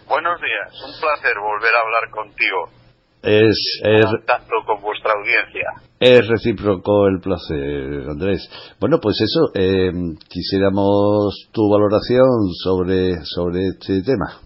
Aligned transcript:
Buenos 0.09 0.41
días, 0.41 0.85
un 0.85 1.01
placer 1.01 1.33
volver 1.41 1.75
a 1.75 1.81
hablar 1.81 2.11
contigo 2.11 2.85
es, 3.25 3.81
es 3.83 4.05
tanto 4.27 4.55
con 4.67 4.83
vuestra 4.83 5.13
audiencia. 5.13 5.65
Es 6.07 6.29
recíproco 6.29 7.07
el 7.07 7.19
placer, 7.19 8.11
Andrés. 8.11 8.47
Bueno, 8.79 8.99
pues 9.01 9.17
eso, 9.23 9.49
eh, 9.55 9.91
quisiéramos 10.29 11.49
tu 11.51 11.63
valoración 11.73 12.53
sobre, 12.63 13.25
sobre 13.25 13.69
este 13.69 14.03
tema. 14.03 14.37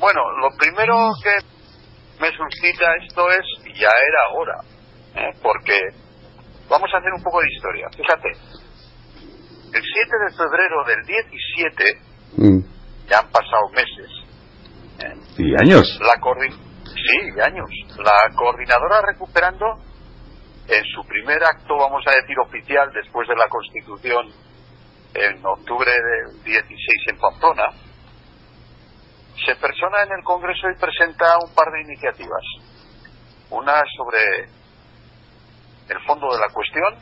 Bueno, 0.00 0.22
lo 0.40 0.56
primero 0.56 1.12
que 1.22 1.36
me 2.18 2.28
suscita 2.32 2.96
esto 3.06 3.28
es, 3.28 3.74
ya 3.78 3.92
era 3.92 4.40
hora, 4.40 4.56
¿eh? 5.16 5.36
porque 5.42 5.78
vamos 6.70 6.88
a 6.94 6.96
hacer 6.96 7.12
un 7.14 7.22
poco 7.22 7.42
de 7.42 7.52
historia. 7.54 7.86
Fíjate, 7.94 8.30
el 9.74 9.82
7 9.82 10.16
de 10.24 10.32
febrero 10.32 10.84
del 10.86 11.02
17, 11.04 12.00
mm. 12.38 13.10
ya 13.10 13.18
han 13.18 13.30
pasado 13.30 13.68
meses. 13.74 14.08
¿eh? 15.04 15.44
¿Y 15.44 15.52
años? 15.60 16.00
La, 16.00 16.18
Sí, 16.86 17.40
años. 17.42 17.68
La 17.98 18.34
coordinadora 18.34 19.02
recuperando, 19.12 19.66
en 20.68 20.84
su 20.94 21.04
primer 21.06 21.42
acto, 21.44 21.76
vamos 21.76 22.02
a 22.06 22.20
decir 22.20 22.38
oficial, 22.40 22.90
después 22.92 23.28
de 23.28 23.36
la 23.36 23.48
Constitución, 23.48 24.32
en 25.14 25.46
octubre 25.46 25.90
del 25.90 26.42
16 26.42 27.08
en 27.08 27.18
Pamplona, 27.18 27.70
se 29.44 29.54
persona 29.56 30.02
en 30.02 30.12
el 30.18 30.24
Congreso 30.24 30.68
y 30.70 30.78
presenta 30.78 31.38
un 31.38 31.54
par 31.54 31.70
de 31.72 31.82
iniciativas. 31.82 32.42
Una 33.50 33.82
sobre 33.96 34.44
el 35.88 36.04
fondo 36.04 36.26
de 36.32 36.40
la 36.40 36.52
cuestión, 36.52 36.98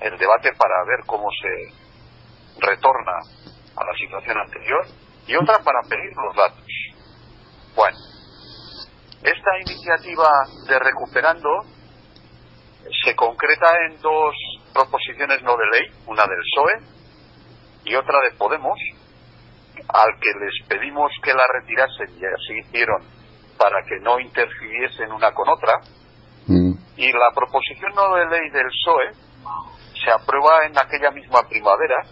el 0.00 0.16
debate 0.16 0.52
para 0.56 0.84
ver 0.86 1.04
cómo 1.06 1.28
se 1.42 2.64
retorna 2.64 3.18
a 3.76 3.84
la 3.84 3.92
situación 3.98 4.38
anterior, 4.38 4.86
y 5.26 5.36
otra 5.36 5.58
para 5.58 5.80
pedir 5.88 6.12
los 6.16 6.36
datos. 6.36 6.66
Bueno, 7.74 7.98
esta 9.22 9.50
iniciativa 9.66 10.28
de 10.68 10.78
Recuperando 10.78 11.48
se 13.04 13.14
concreta 13.14 13.66
en 13.86 14.00
dos 14.00 14.34
proposiciones 14.72 15.42
no 15.42 15.56
de 15.56 15.66
ley, 15.66 15.90
una 16.06 16.24
del 16.24 16.38
PSOE 16.38 16.72
y 17.84 17.94
otra 17.94 18.18
de 18.20 18.36
Podemos, 18.36 18.78
al 19.88 20.18
que 20.20 20.30
les 20.38 20.68
pedimos 20.68 21.10
que 21.22 21.32
la 21.32 21.44
retirasen 21.52 22.18
y 22.18 22.24
así 22.24 22.58
hicieron 22.66 23.02
para 23.58 23.82
que 23.86 23.98
no 24.00 24.18
interfiriesen 24.18 25.12
una 25.12 25.32
con 25.32 25.48
otra. 25.48 25.80
Mm. 26.46 26.72
Y 26.96 27.12
la 27.12 27.30
proposición 27.34 27.92
no 27.94 28.14
de 28.14 28.26
ley 28.26 28.50
del 28.50 28.68
PSOE 28.68 29.12
se 30.04 30.10
aprueba 30.10 30.64
en 30.64 30.78
aquella 30.78 31.10
misma 31.10 31.42
primavera 31.48 32.02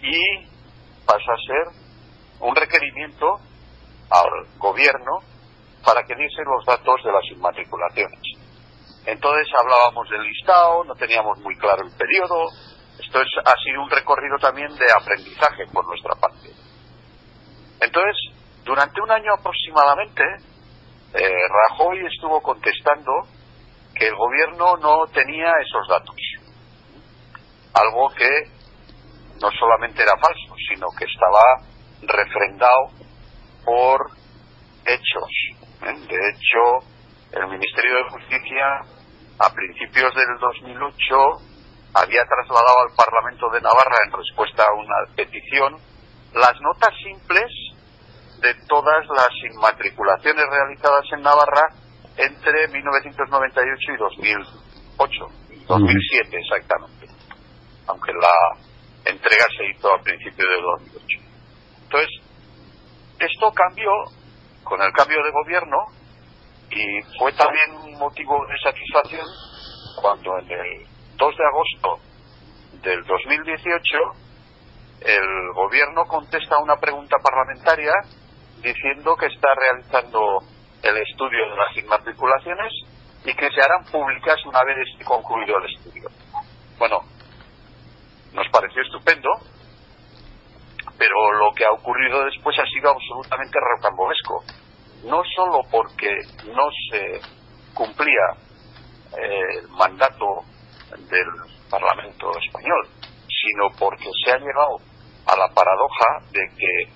y 0.00 0.46
pasa 1.04 1.32
a 1.32 1.46
ser 1.46 1.88
un 2.40 2.54
requerimiento 2.54 3.38
al 4.10 4.58
gobierno 4.58 5.18
para 5.84 6.02
que 6.04 6.14
diese 6.14 6.42
los 6.44 6.64
datos 6.64 7.02
de 7.04 7.12
las 7.12 7.24
inmatriculaciones. 7.30 8.37
Entonces 9.08 9.48
hablábamos 9.58 10.08
del 10.10 10.20
listado, 10.22 10.84
no 10.84 10.94
teníamos 10.94 11.38
muy 11.38 11.56
claro 11.56 11.82
el 11.82 11.96
periodo. 11.96 12.44
Esto 13.00 13.22
es, 13.22 13.28
ha 13.42 13.56
sido 13.64 13.82
un 13.82 13.88
recorrido 13.88 14.36
también 14.38 14.68
de 14.68 14.84
aprendizaje 15.00 15.64
por 15.72 15.86
nuestra 15.86 16.14
parte. 16.16 16.50
Entonces, 17.80 18.16
durante 18.64 19.00
un 19.00 19.10
año 19.10 19.32
aproximadamente, 19.32 20.22
eh, 21.14 21.42
Rajoy 21.70 22.04
estuvo 22.04 22.42
contestando 22.42 23.12
que 23.94 24.08
el 24.08 24.14
gobierno 24.14 24.76
no 24.76 25.06
tenía 25.06 25.52
esos 25.58 25.88
datos. 25.88 26.16
Algo 27.72 28.10
que 28.10 28.28
no 29.40 29.50
solamente 29.58 30.02
era 30.02 30.12
falso, 30.20 30.54
sino 30.68 30.86
que 30.98 31.06
estaba 31.06 31.40
refrendado 32.02 32.90
por 33.64 34.10
hechos 34.84 35.30
¿eh? 35.82 36.06
De 36.08 36.30
hecho, 36.30 36.86
el 37.32 37.46
Ministerio 37.48 37.96
de 37.96 38.10
Justicia, 38.10 38.97
a 39.38 39.50
principios 39.50 40.12
del 40.14 40.38
2008, 40.40 41.16
había 41.94 42.24
trasladado 42.26 42.76
al 42.82 42.94
Parlamento 42.96 43.48
de 43.50 43.60
Navarra, 43.60 43.96
en 44.04 44.12
respuesta 44.12 44.64
a 44.64 44.74
una 44.74 45.14
petición, 45.14 45.76
las 46.34 46.60
notas 46.60 46.94
simples 47.02 47.50
de 48.40 48.54
todas 48.68 49.06
las 49.08 49.30
inmatriculaciones 49.50 50.44
realizadas 50.50 51.04
en 51.12 51.22
Navarra 51.22 51.62
entre 52.16 52.68
1998 52.68 53.92
y 53.92 53.96
2008, 53.96 55.26
2007 55.66 56.36
exactamente, 56.36 57.06
aunque 57.86 58.12
la 58.12 58.34
entrega 59.06 59.44
se 59.56 59.66
hizo 59.70 59.92
a 59.92 60.02
principios 60.02 60.48
de 60.48 60.62
2008. 60.92 61.18
Entonces, 61.84 62.08
esto 63.18 63.52
cambió 63.52 63.90
con 64.64 64.82
el 64.82 64.92
cambio 64.92 65.22
de 65.22 65.30
gobierno 65.30 65.97
y 66.70 67.02
fue 67.18 67.32
también 67.32 67.74
un 67.82 67.98
motivo 67.98 68.44
de 68.46 68.58
satisfacción 68.62 69.26
cuando 70.00 70.38
en 70.38 70.50
el 70.50 70.86
2 71.16 71.36
de 71.36 71.44
agosto 71.44 72.00
del 72.82 73.04
2018 73.04 73.98
el 75.00 75.52
gobierno 75.54 76.04
contesta 76.06 76.56
a 76.56 76.62
una 76.62 76.76
pregunta 76.76 77.16
parlamentaria 77.22 77.92
diciendo 78.62 79.16
que 79.16 79.26
está 79.26 79.48
realizando 79.54 80.38
el 80.82 80.96
estudio 80.98 81.50
de 81.50 81.56
las 81.56 81.76
inmatriculaciones 81.76 82.72
y 83.24 83.34
que 83.34 83.50
se 83.50 83.60
harán 83.60 83.84
públicas 83.90 84.36
una 84.46 84.62
vez 84.64 84.76
concluido 85.04 85.58
el 85.58 85.74
estudio. 85.74 86.08
Bueno, 86.78 87.00
nos 88.32 88.48
pareció 88.50 88.82
estupendo, 88.82 89.28
pero 90.96 91.32
lo 91.32 91.52
que 91.52 91.64
ha 91.64 91.72
ocurrido 91.72 92.24
después 92.24 92.56
ha 92.58 92.66
sido 92.66 92.90
absolutamente 92.90 93.58
rocambolesco. 93.60 94.44
No 95.04 95.22
solo 95.36 95.60
porque 95.70 96.08
no 96.46 96.68
se 96.90 97.20
cumplía 97.74 98.32
eh, 99.16 99.58
el 99.60 99.68
mandato 99.68 100.42
del 100.90 101.28
Parlamento 101.70 102.36
español, 102.38 102.88
sino 103.28 103.70
porque 103.78 104.10
se 104.24 104.32
ha 104.32 104.38
llegado 104.38 104.78
a 105.26 105.36
la 105.36 105.46
paradoja 105.54 106.24
de 106.32 106.48
que 106.56 106.88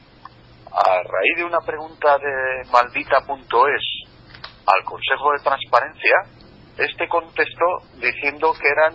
a 0.72 1.02
raíz 1.02 1.36
de 1.36 1.44
una 1.44 1.60
pregunta 1.60 2.16
de 2.18 2.64
maldita.es 2.70 3.84
al 4.66 4.82
Consejo 4.84 5.32
de 5.32 5.38
Transparencia, 5.44 6.16
este 6.78 7.06
contestó 7.08 7.82
diciendo 8.00 8.54
que 8.58 8.68
eran 8.68 8.94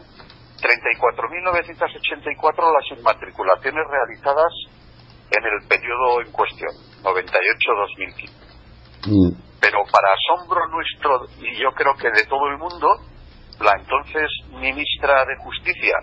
34.984 0.57 2.73
las 2.73 2.89
inmatriculaciones 2.97 3.85
realizadas 3.87 4.51
en 5.29 5.45
el 5.45 5.67
periodo 5.67 6.21
en 6.21 6.31
cuestión, 6.31 6.71
98-2015. 7.03 8.46
Mm. 9.05 9.31
Pero 9.59 9.79
para 9.91 10.09
asombro 10.13 10.67
nuestro, 10.67 11.25
y 11.39 11.61
yo 11.61 11.71
creo 11.71 11.93
que 11.95 12.09
de 12.09 12.25
todo 12.25 12.47
el 12.47 12.57
mundo, 12.57 12.87
la 13.59 13.73
entonces 13.79 14.29
ministra 14.51 15.25
de 15.25 15.35
Justicia, 15.37 15.95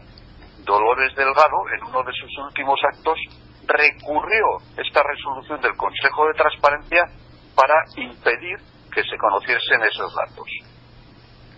Dolores 0.65 1.15
Delgado, 1.15 1.59
en 1.77 1.85
uno 1.89 2.03
de 2.03 2.13
sus 2.13 2.31
últimos 2.47 2.79
actos, 2.93 3.19
recurrió 3.67 4.59
esta 4.77 5.03
resolución 5.03 5.61
del 5.61 5.77
Consejo 5.77 6.27
de 6.27 6.35
Transparencia 6.35 7.05
para 7.55 7.75
impedir 7.97 8.59
que 8.93 9.03
se 9.03 9.17
conociesen 9.17 9.83
esos 9.83 10.15
datos. 10.15 10.47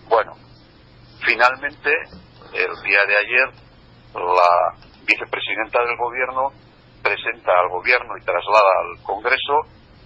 Bueno, 0.07 0.33
finalmente, 1.25 1.91
el 2.53 2.83
día 2.83 2.99
de 3.07 3.17
ayer, 3.17 3.49
la 4.13 4.87
vicepresidenta 5.05 5.83
del 5.83 5.97
gobierno 5.97 6.49
presenta 7.01 7.51
al 7.59 7.69
gobierno 7.69 8.13
y 8.19 8.25
traslada 8.25 8.71
al 8.81 9.03
Congreso 9.03 9.53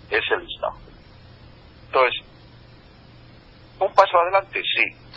ese 0.09 0.37
listado. 0.37 0.90
Entonces, 1.91 2.23
un 3.79 3.93
paso 3.93 4.17
adelante, 4.17 4.61
sí, 4.63 5.11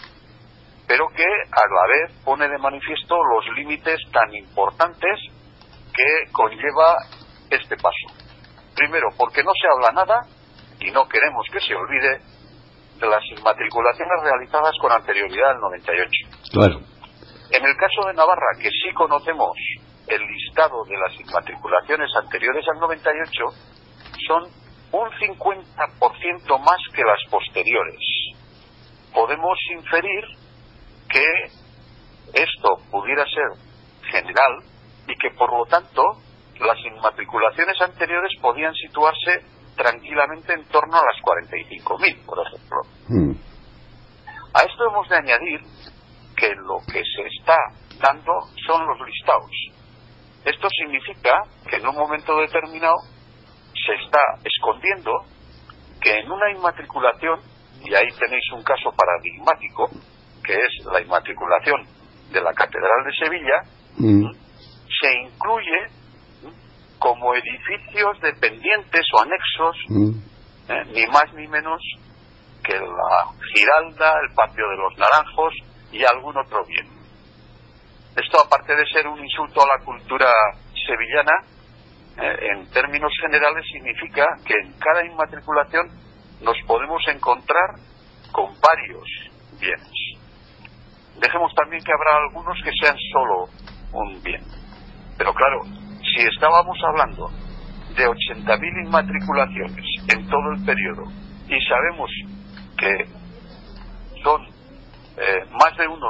pero 0.88 1.06
que 1.14 1.22
a 1.22 1.62
la 1.70 1.86
vez 1.86 2.24
pone 2.24 2.48
de 2.48 2.58
manifiesto 2.58 3.14
los 3.14 3.46
límites 3.56 4.00
tan 4.12 4.34
importantes 4.34 5.20
que 5.94 6.32
conlleva 6.32 6.96
este 7.48 7.76
paso. 7.76 8.10
Primero, 8.74 9.06
porque 9.16 9.44
no 9.44 9.52
se 9.54 9.68
habla 9.68 10.04
nada 10.04 10.26
y 10.80 10.90
no 10.90 11.06
queremos 11.06 11.46
que 11.52 11.60
se 11.60 11.76
olvide 11.76 12.18
de 12.98 13.06
las 13.06 13.22
inmatriculaciones 13.38 14.22
realizadas 14.24 14.72
con 14.80 14.90
anterioridad 14.90 15.52
al 15.52 15.60
98. 15.60 16.10
Claro. 16.50 16.80
En 17.52 17.64
el 17.64 17.76
caso 17.76 18.08
de 18.08 18.14
Navarra, 18.14 18.58
que 18.60 18.70
sí 18.70 18.92
conocemos 18.94 19.56
el 20.08 20.20
listado 20.20 20.84
de 20.86 20.96
las 20.98 21.14
inmatriculaciones 21.20 22.10
anteriores 22.20 22.64
al 22.74 22.80
98, 22.80 23.44
son 24.26 24.63
un 24.94 25.10
50% 25.10 26.58
más 26.60 26.80
que 26.94 27.02
las 27.02 27.18
posteriores. 27.30 28.00
Podemos 29.12 29.58
inferir 29.76 30.24
que 31.08 31.24
esto 32.32 32.68
pudiera 32.90 33.24
ser 33.24 33.58
general 34.10 34.62
y 35.08 35.14
que 35.16 35.36
por 35.36 35.52
lo 35.56 35.64
tanto 35.66 36.02
las 36.60 36.78
inmatriculaciones 36.84 37.80
anteriores 37.80 38.30
podían 38.40 38.74
situarse 38.74 39.44
tranquilamente 39.76 40.52
en 40.52 40.64
torno 40.66 40.96
a 40.96 41.02
las 41.02 41.20
45.000, 41.22 42.24
por 42.24 42.46
ejemplo. 42.46 42.80
Mm. 43.08 43.32
A 44.54 44.60
esto 44.60 44.84
hemos 44.88 45.08
de 45.08 45.16
añadir 45.16 45.60
que 46.36 46.54
lo 46.54 46.78
que 46.86 47.02
se 47.02 47.26
está 47.38 47.56
dando 48.00 48.32
son 48.66 48.86
los 48.86 48.98
listados. 49.06 49.50
Esto 50.44 50.68
significa 50.78 51.42
que 51.68 51.76
en 51.76 51.86
un 51.88 51.96
momento 51.96 52.36
determinado 52.36 52.94
se 53.86 53.94
está 54.04 54.20
escondiendo 54.44 55.10
que 56.00 56.18
en 56.20 56.30
una 56.30 56.50
inmatriculación, 56.50 57.40
y 57.82 57.94
ahí 57.94 58.08
tenéis 58.18 58.44
un 58.52 58.62
caso 58.62 58.92
paradigmático, 58.96 59.88
que 60.44 60.54
es 60.54 60.84
la 60.92 61.00
inmatriculación 61.00 61.86
de 62.32 62.40
la 62.40 62.52
Catedral 62.52 63.04
de 63.04 63.12
Sevilla, 63.26 63.62
Mm. 63.96 64.28
se 65.00 65.12
incluye 65.22 65.86
como 66.98 67.34
edificios 67.34 68.20
dependientes 68.20 69.06
o 69.14 69.20
anexos, 69.22 69.76
Mm. 69.88 70.10
eh, 70.68 70.84
ni 70.92 71.06
más 71.06 71.32
ni 71.34 71.46
menos 71.46 71.80
que 72.64 72.72
la 72.74 73.30
Giralda, 73.54 74.14
el 74.26 74.34
Patio 74.34 74.68
de 74.68 74.76
los 74.76 74.98
Naranjos 74.98 75.54
y 75.92 76.02
algún 76.04 76.36
otro 76.36 76.64
bien. 76.66 76.88
Esto, 78.16 78.40
aparte 78.40 78.74
de 78.74 78.86
ser 78.86 79.06
un 79.06 79.22
insulto 79.22 79.60
a 79.62 79.78
la 79.78 79.84
cultura 79.84 80.30
sevillana, 80.86 81.32
en 82.16 82.70
términos 82.70 83.12
generales 83.20 83.64
significa 83.72 84.24
que 84.46 84.54
en 84.54 84.72
cada 84.78 85.04
inmatriculación 85.04 85.88
nos 86.42 86.56
podemos 86.66 87.02
encontrar 87.08 87.70
con 88.32 88.54
varios 88.60 89.08
bienes. 89.60 89.90
Dejemos 91.20 91.52
también 91.54 91.82
que 91.82 91.92
habrá 91.92 92.18
algunos 92.26 92.58
que 92.62 92.70
sean 92.80 92.96
solo 93.12 93.48
un 93.92 94.22
bien. 94.22 94.42
Pero 95.16 95.32
claro, 95.32 95.60
si 96.02 96.22
estábamos 96.26 96.76
hablando 96.86 97.28
de 97.96 98.06
80.000 98.06 98.86
inmatriculaciones 98.86 99.84
en 100.08 100.28
todo 100.28 100.52
el 100.56 100.64
periodo 100.64 101.04
y 101.48 101.60
sabemos 101.66 102.10
que 102.76 103.06
son 104.22 104.42
eh, 105.16 105.44
más 105.52 105.76
de 105.76 105.86
uno 105.86 106.08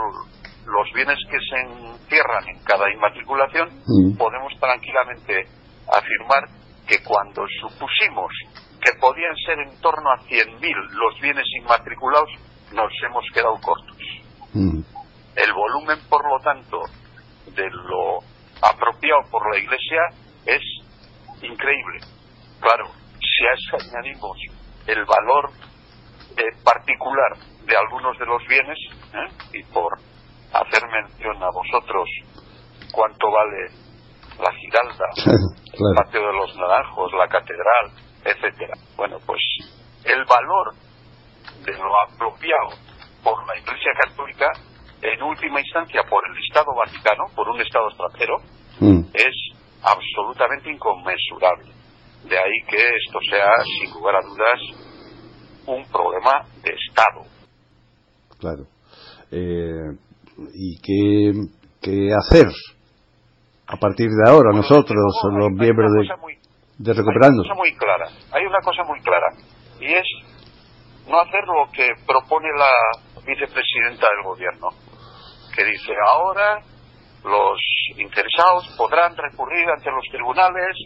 los 0.67 0.93
bienes 0.95 1.19
que 1.31 1.39
se 1.39 1.61
encierran 1.61 2.49
en 2.49 2.65
cada 2.65 2.91
inmatriculación, 2.91 3.69
Mm. 3.87 4.17
podemos 4.17 4.53
tranquilamente 4.59 5.47
afirmar 5.93 6.49
que 6.87 7.03
cuando 7.03 7.45
supusimos 7.61 8.33
que 8.81 8.93
podían 9.01 9.35
ser 9.47 9.59
en 9.61 9.81
torno 9.81 10.11
a 10.11 10.19
100.000 10.19 10.61
los 10.91 11.21
bienes 11.21 11.47
inmatriculados, 11.61 12.31
nos 12.73 12.93
hemos 13.07 13.25
quedado 13.33 13.59
cortos. 13.61 13.97
Mm. 14.53 14.81
El 15.37 15.53
volumen, 15.53 15.99
por 16.09 16.23
lo 16.29 16.39
tanto, 16.41 16.81
de 17.47 17.71
lo 17.71 18.19
apropiado 18.63 19.23
por 19.31 19.51
la 19.53 19.59
Iglesia 19.59 20.01
es 20.47 20.63
increíble. 21.43 22.01
Claro, 22.61 22.91
si 23.19 23.47
a 23.47 23.53
eso 23.53 23.89
añadimos 23.89 24.39
el 24.87 25.05
valor 25.05 25.51
eh, 26.37 26.43
particular 26.63 27.37
de 27.65 27.77
algunos 27.77 28.19
de 28.19 28.27
los 28.27 28.47
bienes, 28.47 28.79
¿eh? 29.15 29.59
y 29.59 29.63
por 29.73 29.99
hacer 30.53 30.83
mención 30.89 31.43
a 31.43 31.51
vosotros 31.51 32.09
cuánto 32.93 33.31
vale 33.31 33.84
la 34.39 34.53
Giralda, 34.53 35.07
el. 35.79 35.95
Patio 35.97 36.21
de 36.21 36.33
los 36.33 36.57
Naranjos, 36.57 37.13
la 37.15 37.29
Catedral, 37.29 37.91
etcétera. 38.25 38.75
Bueno, 38.97 39.19
pues 39.27 39.41
el 40.05 40.25
valor 40.25 40.75
de 41.65 41.73
lo 41.73 41.93
apropiado 42.03 42.71
por 43.23 43.47
la 43.47 43.57
Iglesia 43.59 43.91
Católica, 44.07 44.47
en 45.03 45.23
última 45.23 45.61
instancia 45.61 46.03
por 46.09 46.23
el 46.29 46.37
Estado 46.43 46.75
Vaticano, 46.75 47.25
por 47.35 47.49
un 47.49 47.61
Estado 47.61 47.89
extranjero, 47.89 48.37
Mm. 48.81 49.05
es 49.15 49.37
absolutamente 49.83 50.71
inconmensurable. 50.71 51.71
De 52.25 52.37
ahí 52.37 52.61
que 52.69 52.77
esto 52.77 53.19
sea, 53.31 53.51
sin 53.63 53.93
lugar 53.95 54.17
a 54.17 54.21
dudas, 54.27 54.61
un 55.67 55.85
problema 55.91 56.45
de 56.63 56.73
Estado. 56.73 57.23
Claro. 58.39 58.65
Eh, 59.31 59.97
¿Y 60.55 60.81
qué, 60.81 61.33
qué 61.81 62.11
hacer 62.13 62.47
a 63.67 63.77
partir 63.77 64.09
de 64.11 64.29
ahora 64.31 64.51
Bueno, 64.51 64.63
nosotros, 64.63 64.97
los 65.33 65.51
miembros 65.53 65.91
de, 65.93 66.17
muy- 66.21 66.39
de 66.79 66.91
Hay 66.91 66.97
Recuperando? 66.99 67.43
una 67.43 67.49
cosa 67.49 67.55
muy 67.55 67.75
clara, 67.77 68.07
hay 68.33 68.45
una 68.47 68.61
cosa 68.61 68.83
muy 68.85 69.01
clara, 69.01 69.27
y 69.81 69.93
es 69.93 70.07
no 71.09 71.21
hacer 71.21 71.45
lo 71.47 71.71
que 71.73 71.89
propone 72.07 72.49
la 72.57 73.23
vicepresidenta 73.27 74.07
del 74.15 74.25
gobierno, 74.25 74.69
que 75.55 75.65
dice 75.65 75.93
ahora 76.09 76.61
los 77.25 77.59
interesados 77.97 78.69
podrán 78.77 79.17
recurrir 79.17 79.67
ante 79.71 79.91
los 79.91 80.05
tribunales 80.11 80.77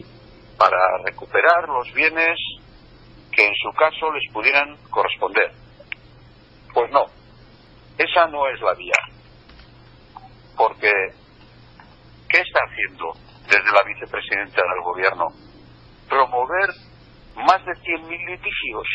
para 0.57 0.77
recuperar 1.05 1.67
los 1.67 1.91
bienes 1.93 2.37
que 3.31 3.45
en 3.45 3.53
su 3.55 3.71
caso 3.77 4.11
les 4.13 4.31
pudieran 4.31 4.77
corresponder. 4.89 5.51
Pues 6.73 6.89
no, 6.91 7.05
esa 7.97 8.27
no 8.27 8.47
es 8.47 8.61
la 8.61 8.73
vía, 8.75 8.93
porque 10.55 10.91
¿qué 12.29 12.39
está 12.41 12.59
haciendo 12.65 13.13
desde 13.47 13.71
la 13.71 13.83
vicepresidenta 13.83 14.61
del 14.61 14.83
gobierno? 14.83 15.49
promover 16.09 16.69
más 17.35 17.63
de 17.65 17.71
100.000 17.71 18.09
litigios. 18.09 18.87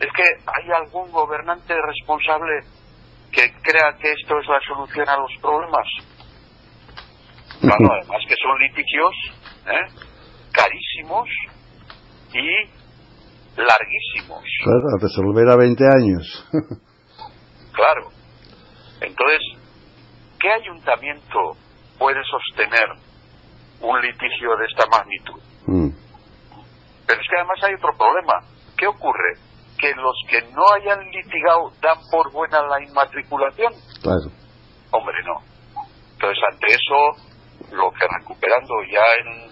Es 0.00 0.08
que 0.12 0.22
hay 0.22 0.70
algún 0.72 1.10
gobernante 1.10 1.74
responsable 1.86 2.60
que 3.32 3.52
crea 3.62 3.96
que 4.00 4.12
esto 4.12 4.38
es 4.40 4.46
la 4.48 4.60
solución 4.66 5.08
a 5.08 5.16
los 5.18 5.30
problemas. 5.40 5.86
Claro, 7.60 7.92
además 7.92 8.22
que 8.26 8.34
son 8.42 8.58
litigios 8.58 9.14
¿eh? 9.66 9.86
carísimos 10.52 11.28
y 12.32 13.60
larguísimos. 13.60 14.44
Claro, 14.64 14.84
a 14.96 15.00
resolver 15.00 15.48
a 15.48 15.56
20 15.56 15.84
años. 15.84 16.48
Claro. 17.72 18.10
Entonces, 19.00 19.40
¿qué 20.38 20.50
ayuntamiento 20.50 21.56
puede 22.00 22.20
sostener 22.24 22.88
un 23.82 24.00
litigio 24.00 24.56
de 24.56 24.64
esta 24.64 24.86
magnitud? 24.86 25.40
Mm. 25.66 25.90
Pero 27.06 27.20
es 27.20 27.28
que 27.28 27.36
además 27.36 27.58
hay 27.62 27.74
otro 27.74 27.92
problema. 27.96 28.40
¿Qué 28.76 28.86
ocurre? 28.86 29.36
Que 29.78 29.92
los 29.94 30.16
que 30.28 30.40
no 30.52 30.64
hayan 30.74 31.04
litigado 31.10 31.70
dan 31.82 31.98
por 32.10 32.32
buena 32.32 32.62
la 32.62 32.82
inmatriculación. 32.82 33.74
Claro. 34.02 34.32
Hombre, 34.92 35.16
no. 35.24 35.40
Entonces, 36.14 36.42
ante 36.50 36.66
eso, 36.68 37.76
lo 37.76 37.90
que 37.92 38.06
recuperando 38.18 38.74
ya 38.90 39.04
en 39.20 39.50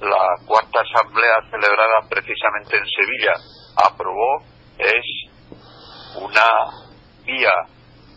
la 0.00 0.46
cuarta 0.46 0.80
asamblea 0.80 1.36
celebrada 1.50 2.06
precisamente 2.10 2.76
en 2.76 2.84
Sevilla 2.86 3.32
aprobó 3.76 4.44
es 4.78 5.06
una 6.20 6.48
vía 7.24 7.52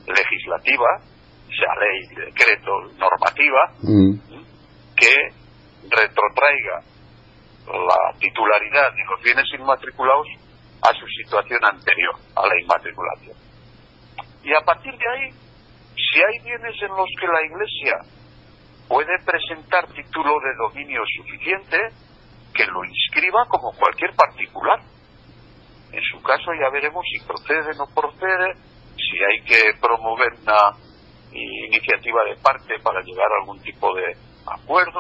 legislativa, 0.06 0.88
sea 1.50 1.74
ley, 1.80 2.26
decreto, 2.26 2.72
normativa, 2.98 3.74
Mm. 3.82 4.20
que 4.96 5.16
retrotraiga 5.90 6.82
la 7.68 8.20
titularidad 8.20 8.92
de 8.94 9.06
los 9.10 9.22
bienes 9.24 9.46
inmatriculados 9.58 10.28
a 10.28 10.50
a 10.82 10.94
su 10.94 11.06
situación 11.08 11.60
anterior 11.66 12.16
a 12.36 12.48
la 12.48 12.62
inmatriculación. 12.62 13.36
Y 14.44 14.54
a 14.54 14.62
partir 14.64 14.94
de 14.96 15.10
ahí, 15.10 15.32
si 15.96 16.22
hay 16.22 16.40
bienes 16.44 16.76
en 16.82 16.90
los 16.90 17.10
que 17.20 17.28
la 17.28 17.44
Iglesia 17.44 17.98
puede 18.88 19.14
presentar 19.26 19.88
título 19.88 20.36
de 20.40 20.56
dominio 20.58 21.02
suficiente, 21.18 21.78
que 22.54 22.66
lo 22.66 22.84
inscriba 22.86 23.46
como 23.48 23.72
cualquier 23.74 24.16
particular. 24.16 24.80
En 25.92 26.02
su 26.04 26.22
caso 26.24 26.52
ya 26.60 26.70
veremos 26.72 27.06
si 27.12 27.26
procede 27.26 27.72
o 27.72 27.86
no 27.86 27.94
procede, 27.94 28.54
si 28.96 29.24
hay 29.24 29.42
que 29.46 29.80
promover 29.80 30.34
una 30.42 30.89
iniciativa 31.32 32.24
de 32.30 32.36
parte 32.42 32.76
para 32.84 33.02
llegar 33.02 33.26
a 33.26 33.42
algún 33.42 33.60
tipo 33.62 33.94
de 33.96 34.16
acuerdo 34.46 35.00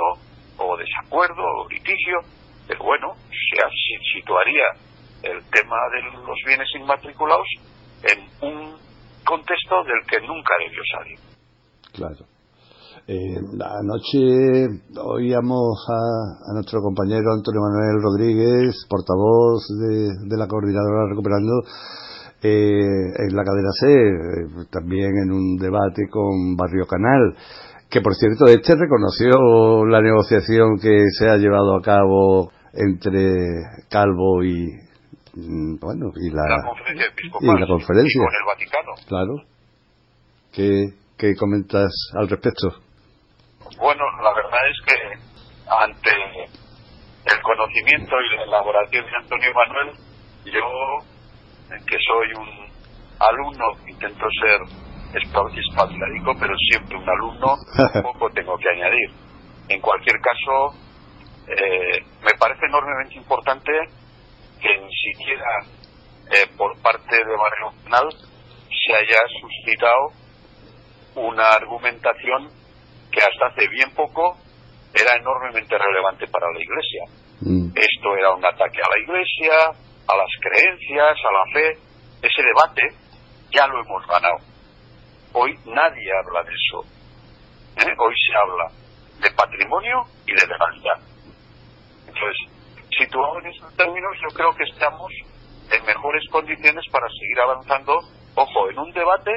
o 0.57 0.77
desacuerdo 0.77 1.41
o 1.41 1.69
litigio, 1.69 2.19
pero 2.67 2.83
bueno, 2.83 3.13
se 3.29 4.19
situaría 4.19 4.65
el 5.23 5.43
tema 5.49 5.77
de 5.93 6.25
los 6.25 6.37
bienes 6.45 6.67
inmatriculados 6.79 7.47
en 8.03 8.19
un 8.41 8.77
contexto 9.25 9.83
del 9.83 10.01
que 10.07 10.25
nunca 10.25 10.53
debió 10.59 10.81
salir. 10.93 11.19
Claro. 11.93 12.39
Eh, 13.07 13.37
anoche 13.81 14.21
oíamos 15.01 15.85
a, 15.89 16.53
nuestro 16.53 16.81
compañero 16.81 17.33
Antonio 17.33 17.61
Manuel 17.61 18.03
Rodríguez, 18.03 18.85
portavoz 18.87 19.65
de, 19.81 20.37
la 20.37 20.47
coordinadora 20.47 21.09
Recuperando, 21.09 21.63
eh, 22.41 23.27
en 23.27 23.35
la 23.35 23.43
cadena 23.43 23.69
C, 23.79 23.91
eh, 23.91 24.65
también 24.71 25.11
en 25.23 25.31
un 25.31 25.57
debate 25.57 26.07
con 26.09 26.55
Barrio 26.55 26.85
Canal, 26.85 27.35
que 27.89 28.01
por 28.01 28.15
cierto 28.15 28.45
este 28.45 28.75
reconoció 28.75 29.85
la 29.85 30.01
negociación 30.01 30.79
que 30.81 31.05
se 31.17 31.29
ha 31.29 31.37
llevado 31.37 31.75
a 31.75 31.81
cabo 31.81 32.51
entre 32.73 33.33
Calvo 33.89 34.43
y 34.43 34.67
mm, 35.35 35.79
bueno 35.79 36.11
y 36.15 36.29
la, 36.29 36.63
conferencia 36.63 37.07
episcopal 37.07 37.57
y 37.57 37.59
la 37.59 37.67
conferencia. 37.67 38.21
con 38.21 38.33
el 38.33 38.45
Vaticano. 38.47 38.91
Claro. 39.07 39.33
¿Qué, 40.53 40.85
¿Qué 41.17 41.35
comentas 41.35 41.91
al 42.17 42.29
respecto? 42.29 42.69
Bueno, 43.77 44.03
la 44.23 44.33
verdad 44.33 44.59
es 44.71 44.79
que 44.85 45.29
ante 45.69 46.09
el 47.25 47.41
conocimiento 47.41 48.15
y 48.21 48.35
la 48.37 48.43
elaboración 48.43 49.05
de 49.05 49.11
Antonio 49.21 49.49
Manuel, 49.53 49.95
yo, 50.45 51.18
que 51.85 51.97
soy 52.05 52.33
un 52.35 52.69
alumno, 53.19 53.65
intento 53.87 54.25
ser 54.41 54.61
espabiladico, 55.13 56.33
pero 56.39 56.53
siempre 56.69 56.97
un 56.97 57.09
alumno, 57.09 57.55
poco 58.03 58.29
tengo 58.31 58.57
que 58.57 58.69
añadir. 58.69 59.09
En 59.67 59.81
cualquier 59.81 60.15
caso, 60.21 60.75
eh, 61.47 61.99
me 62.21 62.37
parece 62.39 62.65
enormemente 62.65 63.15
importante 63.15 63.71
que 64.61 64.77
ni 64.77 64.93
siquiera 64.93 65.45
eh, 66.31 66.47
por 66.57 66.79
parte 66.81 67.15
de 67.15 67.35
Barrio 67.35 67.83
Penal 67.83 68.09
se 68.11 68.95
haya 68.95 69.19
suscitado 69.41 70.11
una 71.15 71.45
argumentación 71.45 72.49
que 73.11 73.19
hasta 73.19 73.47
hace 73.47 73.67
bien 73.69 73.91
poco 73.95 74.37
era 74.93 75.15
enormemente 75.15 75.77
relevante 75.77 76.27
para 76.27 76.51
la 76.51 76.59
Iglesia. 76.61 77.03
Mm. 77.41 77.71
Esto 77.75 78.17
era 78.17 78.33
un 78.33 78.45
ataque 78.45 78.79
a 78.81 78.89
la 78.89 79.03
Iglesia, 79.03 79.53
a 80.09 80.17
las 80.17 80.29
creencias, 80.41 81.17
a 81.17 81.31
la 81.31 81.53
fe. 81.53 81.77
Ese 82.21 82.41
debate 82.41 82.81
ya 83.51 83.67
lo 83.67 83.79
hemos 83.81 84.05
ganado. 84.07 84.37
Hoy 85.33 85.55
nadie 85.65 86.11
habla 86.17 86.43
de 86.43 86.51
eso. 86.51 86.81
¿eh? 87.77 87.95
Hoy 87.97 88.15
se 88.17 88.35
habla 88.35 88.71
de 89.21 89.31
patrimonio 89.31 90.03
y 90.25 90.33
de 90.33 90.47
legalidad. 90.47 90.99
Entonces, 92.07 92.37
situado 92.97 93.39
en 93.39 93.47
esos 93.47 93.75
términos, 93.75 94.11
yo 94.21 94.35
creo 94.35 94.53
que 94.55 94.63
estamos 94.63 95.11
en 95.71 95.85
mejores 95.85 96.27
condiciones 96.31 96.83
para 96.91 97.07
seguir 97.09 97.39
avanzando, 97.43 97.99
ojo, 98.35 98.69
en 98.69 98.79
un 98.79 98.91
debate 98.91 99.31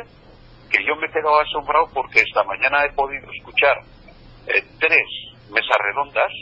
que 0.70 0.82
yo 0.84 0.96
me 0.96 1.06
he 1.06 1.12
quedado 1.12 1.38
asombrado 1.40 1.86
porque 1.92 2.20
esta 2.20 2.42
mañana 2.44 2.84
he 2.84 2.92
podido 2.94 3.30
escuchar 3.30 3.76
eh, 4.46 4.64
tres 4.80 5.06
mesas 5.50 5.76
redondas 5.78 6.32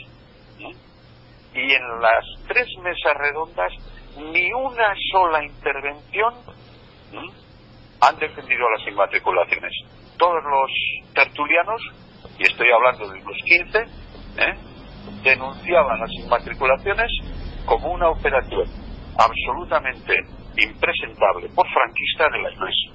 y 1.53 1.73
en 1.73 2.01
las 2.01 2.23
tres 2.47 2.67
mesas 2.81 3.13
redondas 3.17 3.73
ni 4.17 4.51
una 4.53 4.93
sola 5.11 5.43
intervención 5.43 6.33
han 8.01 8.17
defendido 8.17 8.65
las 8.77 8.87
inmatriculaciones. 8.87 9.71
Todos 10.17 10.43
los 10.43 11.13
tertulianos, 11.13 11.81
y 12.37 12.43
estoy 12.43 12.67
hablando 12.71 13.09
de 13.09 13.21
unos 13.21 13.37
15, 13.45 13.77
¿eh? 13.79 14.55
denunciaban 15.23 15.99
las 15.99 16.11
inmatriculaciones 16.11 17.11
como 17.65 17.91
una 17.91 18.09
operación 18.09 18.65
absolutamente 19.17 20.15
impresentable 20.57 21.49
por 21.55 21.67
franquista 21.69 22.27
de 22.31 22.41
la 22.41 22.51
Iglesia. 22.51 22.91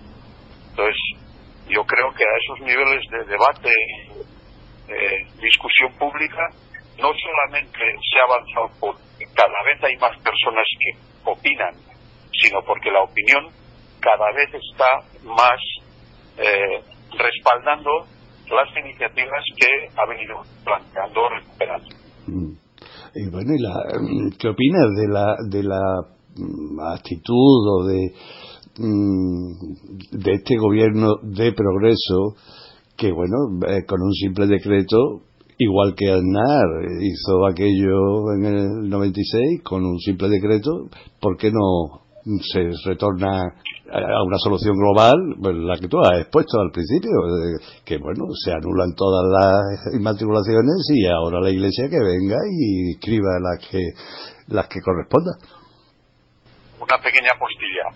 Entonces, 0.71 0.97
yo 1.69 1.85
creo 1.85 2.13
que 2.13 2.25
a 2.25 2.37
esos 2.45 2.67
niveles 2.67 3.03
de 3.11 3.25
debate 3.25 3.71
eh, 4.89 5.27
discusión 5.41 5.93
pública 5.99 6.49
no 6.99 7.13
solamente 7.13 7.79
se 7.79 8.19
ha 8.19 8.35
avanzado 8.35 8.71
porque 8.81 9.06
cada 9.37 9.61
vez 9.65 9.83
hay 9.85 9.97
más 9.97 10.17
personas 10.19 10.67
que 10.81 11.31
opinan, 11.31 11.75
sino 12.33 12.61
porque 12.67 12.91
la 12.91 13.03
opinión 13.03 13.47
cada 14.01 14.33
vez 14.33 14.49
está 14.49 14.89
más 15.25 15.61
eh, 16.39 16.83
respaldando 17.13 18.07
las 18.51 18.69
iniciativas 18.85 19.45
que 19.57 19.89
ha 19.97 20.07
venido 20.09 20.43
planteando 20.65 21.29
recuperando. 21.29 21.89
Mm. 22.27 22.53
Y 23.15 23.31
bueno, 23.31 23.53
¿qué 24.39 24.49
opinas 24.49 24.89
de 24.97 25.09
la, 25.09 25.35
de 25.49 25.63
la 25.63 25.81
mm, 26.37 26.81
actitud 26.93 27.81
o 27.81 27.87
de 27.87 28.13
Mm, 28.79 29.53
de 30.13 30.33
este 30.35 30.57
gobierno 30.59 31.15
de 31.23 31.53
progreso 31.53 32.37
que, 32.95 33.11
bueno, 33.11 33.37
eh, 33.69 33.87
con 33.87 34.03
un 34.03 34.13
simple 34.13 34.47
decreto, 34.47 35.23
igual 35.59 35.95
que 35.97 36.11
Aznar 36.11 36.67
hizo 37.01 37.47
aquello 37.47 38.33
en 38.39 38.45
el 38.45 38.89
96, 38.89 39.63
con 39.63 39.85
un 39.85 39.99
simple 39.99 40.29
decreto, 40.29 40.89
¿por 41.21 41.37
qué 41.37 41.51
no 41.51 42.07
se 42.43 42.71
retorna 42.85 43.55
a 43.89 44.23
una 44.25 44.37
solución 44.39 44.75
global, 44.77 45.15
pues, 45.41 45.55
la 45.55 45.79
que 45.79 45.87
tú 45.87 46.01
has 46.01 46.21
expuesto 46.21 46.59
al 46.61 46.73
principio, 46.73 47.11
que 47.85 47.99
bueno, 47.99 48.27
se 48.35 48.51
anulan 48.51 48.95
todas 48.97 49.25
las 49.31 49.95
inmatriculaciones 49.95 50.83
y 50.91 51.07
ahora 51.07 51.41
la 51.41 51.51
iglesia 51.51 51.89
que 51.89 52.03
venga 52.03 52.37
y 52.51 52.91
escriba 52.99 53.39
las 53.39 53.65
que 53.71 53.79
las 54.49 54.67
que 54.69 54.81
corresponda. 54.81 55.33
Una 56.81 56.99
pequeña 57.03 57.31
postilla 57.39 57.95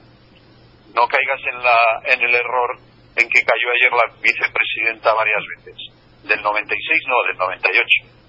no 0.95 1.03
caigas 1.07 1.43
en, 1.53 1.59
la, 1.63 1.79
en 2.15 2.21
el 2.23 2.35
error 2.35 2.71
en 3.17 3.29
que 3.29 3.43
cayó 3.43 3.67
ayer 3.75 3.93
la 3.93 4.07
vicepresidenta 4.23 5.15
varias 5.15 5.43
veces. 5.59 6.00
Del 6.25 6.43
96, 6.43 7.03
no, 7.09 7.15
del 7.29 7.37
98. 7.39 8.21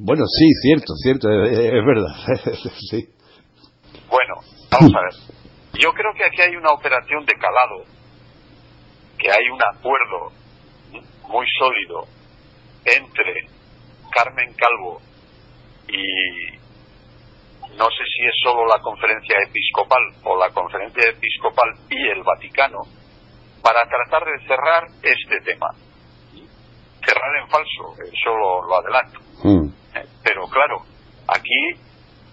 Bueno, 0.00 0.24
sí, 0.26 0.46
cierto, 0.62 0.94
cierto, 1.02 1.28
es, 1.44 1.84
verdad. 1.84 2.14
sí. 2.90 3.08
Bueno, 4.08 4.34
vamos 4.70 4.94
a 4.94 5.00
ver. 5.00 5.14
Yo 5.80 5.92
creo 5.92 6.12
que 6.14 6.24
aquí 6.24 6.42
hay 6.42 6.56
una 6.56 6.70
operación 6.70 7.24
de 7.24 7.34
calado, 7.34 7.84
que 9.18 9.28
hay 9.30 9.48
un 9.50 9.60
acuerdo 9.74 10.32
muy 11.28 11.46
sólido 11.58 12.06
entre 12.84 13.48
Carmen 14.10 14.54
Calvo 14.54 15.00
y 15.88 16.58
no 17.76 17.84
sé 17.90 18.04
si 18.04 18.26
es 18.26 18.34
solo 18.42 18.66
la 18.66 18.80
conferencia 18.80 19.36
episcopal 19.42 20.02
o 20.24 20.36
la 20.36 20.50
conferencia 20.50 21.10
episcopal 21.10 21.74
y 21.90 22.08
el 22.08 22.22
Vaticano, 22.22 22.78
para 23.62 23.82
tratar 23.86 24.24
de 24.24 24.46
cerrar 24.46 24.84
este 25.02 25.40
tema. 25.40 25.68
Cerrar 27.04 27.36
en 27.40 27.48
falso, 27.48 27.94
eso 28.02 28.30
lo, 28.36 28.76
adelanto. 28.76 29.20
Mm. 29.44 29.68
Eh, 29.96 30.06
pero 30.22 30.46
claro, 30.48 30.82
aquí, 31.28 31.80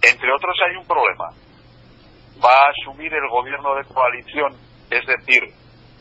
entre 0.02 0.32
otros, 0.32 0.56
hay 0.68 0.76
un 0.76 0.86
problema. 0.86 1.30
Va 2.44 2.50
a 2.50 2.70
asumir 2.70 3.12
el 3.12 3.28
gobierno 3.30 3.74
de 3.76 3.84
coalición, 3.84 4.52
es 4.90 5.06
decir, 5.06 5.42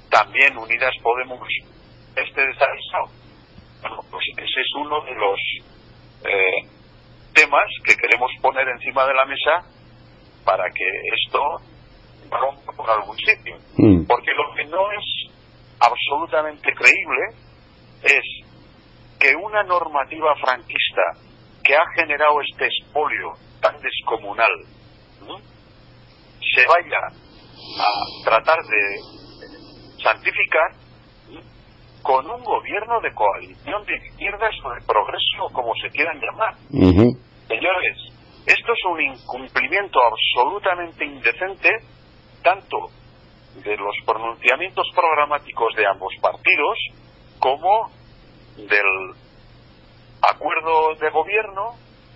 también 0.09 0.57
Unidas 0.57 0.93
Podemos, 1.01 1.47
este 2.15 2.41
desaguisado. 2.41 3.07
Bueno, 3.81 3.97
pues 4.09 4.23
ese 4.37 4.61
es 4.61 4.67
uno 4.77 5.01
de 5.01 5.15
los 5.15 5.39
eh, 6.25 6.69
temas 7.33 7.67
que 7.83 7.95
queremos 7.95 8.31
poner 8.41 8.67
encima 8.67 9.05
de 9.05 9.13
la 9.13 9.25
mesa 9.25 9.69
para 10.43 10.69
que 10.71 10.85
esto 11.23 11.41
rompa 12.31 12.71
por 12.73 12.89
algún 12.89 13.17
sitio. 13.17 13.57
Mm. 13.77 14.05
Porque 14.07 14.31
lo 14.33 14.55
que 14.55 14.65
no 14.65 14.91
es 14.91 15.35
absolutamente 15.79 16.73
creíble 16.73 17.45
es 18.03 18.44
que 19.19 19.35
una 19.35 19.63
normativa 19.63 20.35
franquista 20.35 21.01
que 21.63 21.75
ha 21.75 21.85
generado 21.95 22.41
este 22.41 22.67
expolio 22.67 23.33
tan 23.61 23.75
descomunal 23.81 24.51
se 26.55 26.65
vaya 26.67 26.99
a 27.79 28.23
tratar 28.23 28.59
de 28.63 30.01
santificar 30.03 30.71
con 32.03 32.29
un 32.29 32.43
gobierno 32.43 33.01
de 33.01 33.11
coalición 33.13 33.83
de 33.85 33.95
izquierdas 33.95 34.53
o 34.63 34.69
de 34.69 34.81
progreso, 34.85 35.51
como 35.51 35.73
se 35.81 35.89
quieran 35.89 36.19
llamar. 36.21 36.55
Señores, 37.47 37.97
Esto 38.45 38.73
es 38.73 38.85
un 38.91 39.01
incumplimiento 39.01 39.99
absolutamente 40.05 41.03
indecente, 41.03 41.69
tanto 42.43 42.77
de 43.55 43.75
los 43.75 43.95
pronunciamientos 44.05 44.87
programáticos 44.93 45.73
de 45.75 45.87
ambos 45.87 46.13
partidos 46.21 46.77
como 47.39 47.89
del 48.57 49.15
acuerdo 50.21 50.95
de 50.95 51.09
gobierno 51.09 51.75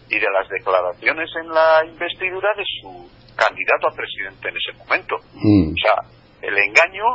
y 0.09 0.15
de 0.15 0.27
las 0.31 0.49
declaraciones 0.49 1.29
en 1.41 1.49
la 1.49 1.85
investidura 1.85 2.49
de 2.55 2.63
su 2.81 3.09
candidato 3.35 3.87
a 3.87 3.95
presidente 3.95 4.49
en 4.49 4.55
ese 4.57 4.77
momento. 4.77 5.15
Mm. 5.33 5.71
O 5.71 5.75
sea, 5.77 6.19
el 6.41 6.57
engaño 6.57 7.05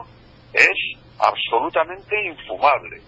es 0.53 0.79
absolutamente 1.19 2.15
infumable. 2.27 3.03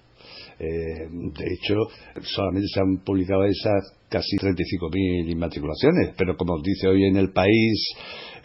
Eh, 0.59 1.07
de 1.09 1.45
hecho, 1.53 1.75
solamente 2.21 2.67
se 2.73 2.79
han 2.79 3.03
publicado 3.05 3.43
esas 3.43 3.93
casi 4.09 4.37
35.000 4.37 5.31
inmatriculaciones, 5.31 6.15
pero 6.17 6.35
como 6.35 6.59
dice 6.63 6.87
hoy 6.87 7.05
en 7.05 7.17
el 7.17 7.31
país 7.31 7.93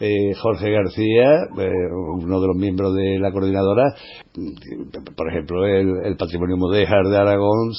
eh, 0.05 0.33
Jorge 0.35 0.69
García, 0.69 1.47
eh, 1.57 1.71
uno 2.19 2.41
de 2.41 2.47
los 2.47 2.57
miembros 2.57 2.93
de 2.93 3.19
la 3.19 3.31
coordinadora, 3.31 3.95
por 5.15 5.29
ejemplo, 5.29 5.65
el, 5.65 6.17
patrimonio 6.17 6.57
mudéjar 6.57 7.05
de 7.05 7.17
Aragón, 7.17 7.71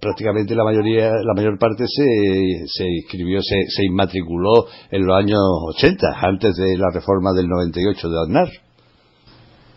prácticamente 0.00 0.54
la 0.54 0.62
mayoría, 0.62 1.10
la 1.10 1.34
mayor 1.34 1.58
parte 1.58 1.86
se, 1.88 2.66
se 2.66 2.84
inscribió, 2.86 3.42
se, 3.42 3.56
se 3.66 3.84
inmatriculó 3.84 4.66
en 4.92 5.04
los 5.04 5.16
años 5.16 5.40
80, 5.74 6.06
antes 6.22 6.54
de 6.54 6.78
la 6.78 6.90
reforma 6.94 7.32
del 7.32 7.48
98 7.48 8.08
de 8.08 8.20
Aznar. 8.22 8.48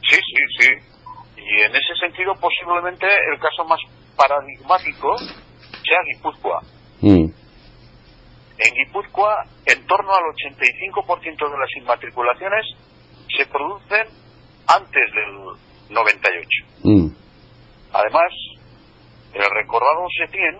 Sí, 0.07 0.17
sí, 0.21 0.43
sí. 0.59 0.69
Y 1.37 1.61
en 1.61 1.71
ese 1.71 1.95
sentido, 1.99 2.33
posiblemente 2.39 3.07
el 3.33 3.39
caso 3.39 3.65
más 3.65 3.79
paradigmático 4.15 5.17
sea 5.17 5.99
Guipúzcoa. 6.05 6.61
Mm. 7.01 7.44
En 8.57 8.73
Guipúzcoa, 8.73 9.45
en 9.65 9.85
torno 9.85 10.11
al 10.11 10.23
85% 10.33 11.51
de 11.51 11.57
las 11.57 11.69
inmatriculaciones 11.77 12.65
se 13.37 13.45
producen 13.47 14.07
antes 14.67 15.03
del 15.13 15.93
98. 15.93 16.49
Mm. 16.83 17.07
Además, 17.93 18.31
el 19.33 19.43
recordado 19.43 20.07
Setién 20.17 20.57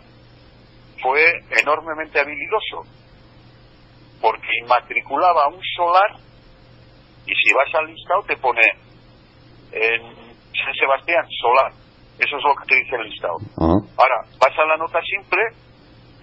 fue 1.02 1.24
enormemente 1.62 2.20
habilidoso, 2.20 2.84
porque 4.22 4.48
inmatriculaba 4.62 5.48
un 5.48 5.62
solar 5.76 6.20
y 7.26 7.34
si 7.34 7.54
vas 7.54 7.74
al 7.76 7.88
listado 7.88 8.24
te 8.24 8.38
pone 8.38 8.62
en 9.72 10.02
San 10.54 10.74
Sebastián, 10.80 11.26
solar. 11.42 11.72
Eso 12.20 12.38
es 12.38 12.44
lo 12.44 12.56
que 12.56 12.66
te 12.68 12.76
dice 12.76 12.96
el 12.96 13.10
listado. 13.10 13.38
Ahora, 13.58 14.22
vas 14.40 14.58
a 14.58 14.66
la 14.66 14.78
nota 14.78 15.00
simple 15.02 15.42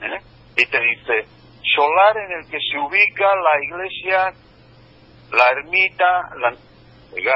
¿eh? 0.01 0.21
y 0.57 0.67
te 0.67 0.81
dice 0.81 1.27
solar 1.75 2.17
en 2.17 2.33
el 2.39 2.51
que 2.51 2.59
se 2.59 2.79
ubica 2.79 3.27
la 3.37 3.63
iglesia, 3.63 4.33
la 5.31 5.49
ermita, 5.59 6.31
la... 6.39 6.57
Oiga, 7.15 7.35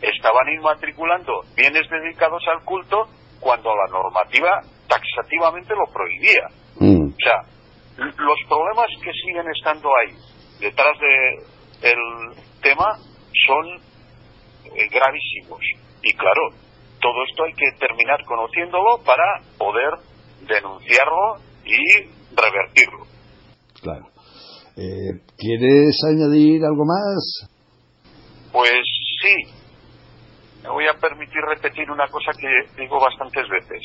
estaban 0.00 0.48
inmatriculando 0.48 1.42
bienes 1.56 1.88
dedicados 1.90 2.42
al 2.48 2.64
culto 2.64 3.08
cuando 3.40 3.74
la 3.74 3.86
normativa 3.90 4.60
taxativamente 4.88 5.74
lo 5.74 5.92
prohibía. 5.92 6.46
Mm. 6.78 7.08
O 7.08 7.16
sea, 7.22 7.42
los 7.96 8.38
problemas 8.48 8.86
que 9.02 9.12
siguen 9.12 9.46
estando 9.54 9.88
ahí 9.96 10.14
detrás 10.60 10.98
de 10.98 11.90
el 11.90 12.60
tema 12.62 12.96
son 13.46 13.66
eh, 14.76 14.88
gravísimos. 14.88 15.60
Y 16.02 16.12
claro, 16.14 16.50
todo 17.00 17.24
esto 17.28 17.44
hay 17.44 17.52
que 17.54 17.72
terminar 17.78 18.24
conociéndolo 18.24 19.02
para 19.04 19.40
poder 19.58 19.90
denunciarlo 20.42 21.36
y 21.64 21.78
revertirlo. 22.34 23.06
Claro. 23.82 24.06
Eh, 24.76 25.20
¿Quieres 25.36 25.98
añadir 26.08 26.64
algo 26.64 26.84
más? 26.84 27.48
Pues 28.52 28.80
sí. 29.22 29.52
Me 30.62 30.68
voy 30.68 30.84
a 30.86 30.98
permitir 30.98 31.40
repetir 31.48 31.90
una 31.90 32.06
cosa 32.08 32.32
que 32.38 32.80
digo 32.80 33.00
bastantes 33.00 33.48
veces. 33.48 33.82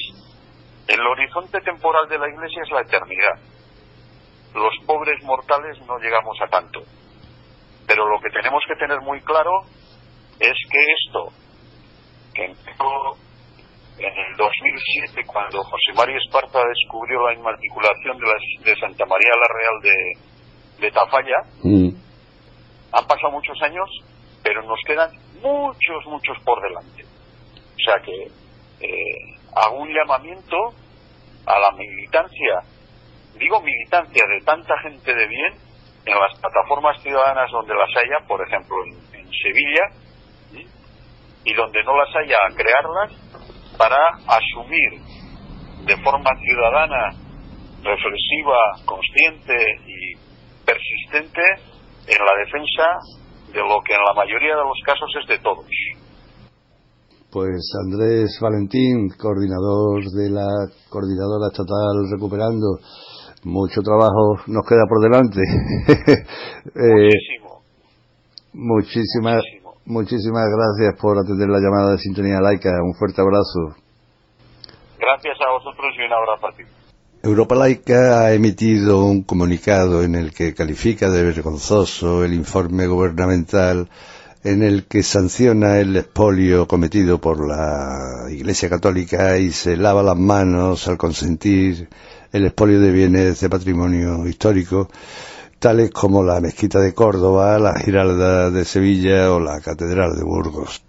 El 0.88 1.02
horizonte 1.02 1.60
temporal 1.62 2.08
de 2.10 2.20
la 2.20 2.30
Iglesia 2.30 2.62
es 2.64 2.72
la 2.72 2.82
eternidad. 2.82 3.40
Los 4.54 4.74
pobres 4.86 5.24
mortales 5.24 5.78
no 5.88 5.98
llegamos 5.98 6.38
a 6.42 6.48
tanto. 6.48 6.82
Pero 7.88 8.08
lo 8.08 8.20
que 8.20 8.30
tenemos 8.30 8.62
que 8.68 8.76
tener 8.76 9.00
muy 9.02 9.22
claro 9.22 9.52
es 10.40 10.54
que 10.72 10.80
esto, 11.08 11.30
que 12.34 12.46
empezó 12.46 13.18
en 13.98 14.18
el 14.18 14.36
2007, 14.36 15.24
cuando 15.26 15.64
José 15.64 15.94
María 15.96 16.18
Esparta 16.18 16.60
descubrió 16.68 17.26
la 17.28 17.34
inmatriculación 17.34 18.18
de, 18.18 18.72
de 18.72 18.80
Santa 18.80 19.06
María 19.06 19.30
la 19.40 19.48
Real 19.54 19.82
de, 19.82 20.82
de 20.82 20.92
Tafalla, 20.92 21.38
mm. 21.64 21.90
han 22.92 23.08
pasado 23.08 23.32
muchos 23.32 23.62
años, 23.62 23.90
pero 24.44 24.62
nos 24.64 24.80
quedan 24.86 25.12
muchos, 25.42 26.06
muchos 26.08 26.38
por 26.44 26.62
delante. 26.62 27.04
O 27.06 27.84
sea 27.86 28.02
que 28.04 28.28
eh, 28.82 29.38
hago 29.56 29.78
un 29.78 29.94
llamamiento 29.94 30.58
a 31.46 31.60
la 31.60 31.72
militancia, 31.72 32.60
digo 33.40 33.62
militancia 33.62 34.24
de 34.28 34.46
tanta 34.46 34.78
gente 34.80 35.14
de 35.14 35.28
bien, 35.28 35.54
en 36.06 36.20
las 36.20 36.40
plataformas 36.40 37.02
ciudadanas 37.02 37.50
donde 37.52 37.74
las 37.74 37.90
haya, 38.04 38.28
por 38.28 38.46
ejemplo 38.46 38.76
en, 38.86 39.06
Sevilla, 39.42 40.64
y 41.44 41.54
donde 41.54 41.84
no 41.84 41.96
las 41.98 42.16
haya, 42.16 42.38
a 42.48 42.56
crearlas 42.56 43.12
para 43.78 43.98
asumir 44.28 45.02
de 45.86 45.96
forma 46.04 46.30
ciudadana, 46.42 47.12
reflexiva, 47.84 48.58
consciente 48.86 49.56
y 49.86 50.16
persistente 50.66 51.42
en 52.08 52.18
la 52.18 52.34
defensa 52.44 52.86
de 53.54 53.62
lo 53.62 53.82
que 53.86 53.94
en 53.94 54.02
la 54.02 54.14
mayoría 54.16 54.56
de 54.56 54.64
los 54.64 54.80
casos 54.86 55.10
es 55.22 55.28
de 55.28 55.40
todos. 55.40 55.66
Pues 57.32 57.62
Andrés 57.84 58.40
Valentín, 58.42 59.10
coordinador 59.20 60.04
de 60.04 60.30
la 60.30 60.48
Coordinadora 60.90 61.52
Estatal 61.52 62.08
Recuperando, 62.10 62.80
mucho 63.44 63.82
trabajo 63.82 64.40
nos 64.48 64.66
queda 64.68 64.86
por 64.88 65.02
delante. 65.02 65.42
Eh, 66.66 67.10
Muchísimo. 68.54 69.65
Muchísimas, 69.86 70.46
gracias 70.50 71.00
por 71.00 71.18
atender 71.20 71.48
la 71.48 71.60
llamada 71.60 71.92
de 71.92 72.00
Sintonía 72.00 72.42
Laica. 72.42 72.82
Un 72.82 72.96
fuerte 72.96 73.22
abrazo. 73.22 73.76
Gracias 75.00 75.38
a 75.46 75.52
vosotros 75.52 75.94
y 75.98 76.06
un 76.06 76.14
abrazo 76.14 76.48
a 76.48 76.52
ti. 76.54 76.64
Europa 77.22 77.56
Laica 77.56 78.22
ha 78.22 78.34
emitido 78.34 79.06
un 79.06 79.24
comunicado 79.24 80.04
en 80.04 80.16
el 80.16 80.34
que 80.34 80.54
califica 80.54 81.10
de 81.10 81.24
vergonzoso 81.24 82.24
el 82.24 82.34
informe 82.34 82.88
gubernamental 82.88 83.90
en 84.44 84.62
el 84.62 84.86
que 84.86 85.02
sanciona 85.02 85.80
el 85.80 85.96
expolio 85.96 86.68
cometido 86.68 87.20
por 87.20 87.48
la 87.48 88.28
Iglesia 88.30 88.70
Católica 88.70 89.40
y 89.40 89.52
se 89.52 89.76
lava 89.76 90.04
las 90.04 90.18
manos 90.18 90.88
al 90.88 90.98
consentir 90.98 91.90
el 92.32 92.46
expolio 92.46 92.80
de 92.80 92.92
bienes 92.92 93.40
de 93.40 93.50
patrimonio 93.50 94.28
histórico, 94.28 94.90
tales 95.60 95.92
como 95.92 96.24
la 96.24 96.40
Mezquita 96.40 96.80
de 96.80 96.94
Córdoba, 96.94 97.58
la 97.60 97.80
Giralda 97.80 98.52
de 98.52 98.66
Sevilla 98.66 99.32
o 99.34 99.40
la 99.40 99.60
Catedral 99.62 100.16
de 100.16 100.24
Burgos. 100.24 100.84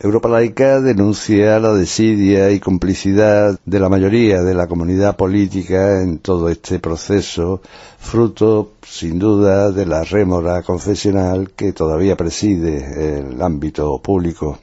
Europa 0.00 0.28
Laica 0.28 0.80
denuncia 0.80 1.58
la 1.58 1.72
desidia 1.72 2.52
y 2.52 2.60
complicidad 2.60 3.58
de 3.64 3.80
la 3.80 3.88
mayoría 3.88 4.42
de 4.42 4.54
la 4.54 4.68
comunidad 4.68 5.16
política 5.16 6.00
en 6.00 6.18
todo 6.18 6.48
este 6.48 6.78
proceso, 6.78 7.60
fruto, 7.98 8.74
sin 8.86 9.18
duda, 9.18 9.72
de 9.72 9.86
la 9.86 10.04
rémora 10.04 10.62
confesional 10.62 11.50
que 11.50 11.72
todavía 11.72 12.16
preside 12.16 13.18
el 13.18 13.42
ámbito 13.42 14.00
público. 14.00 14.60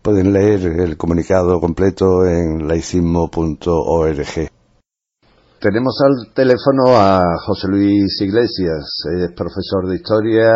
Pueden 0.00 0.32
leer 0.32 0.64
el 0.64 0.96
comunicado 0.96 1.60
completo 1.60 2.24
en 2.24 2.68
laicismo.org. 2.68 4.57
Tenemos 5.60 5.98
al 6.06 6.32
teléfono 6.34 6.94
a 6.94 7.18
José 7.44 7.66
Luis 7.66 8.14
Iglesias, 8.20 9.02
es 9.18 9.32
profesor 9.34 9.88
de 9.88 9.96
historia, 9.96 10.54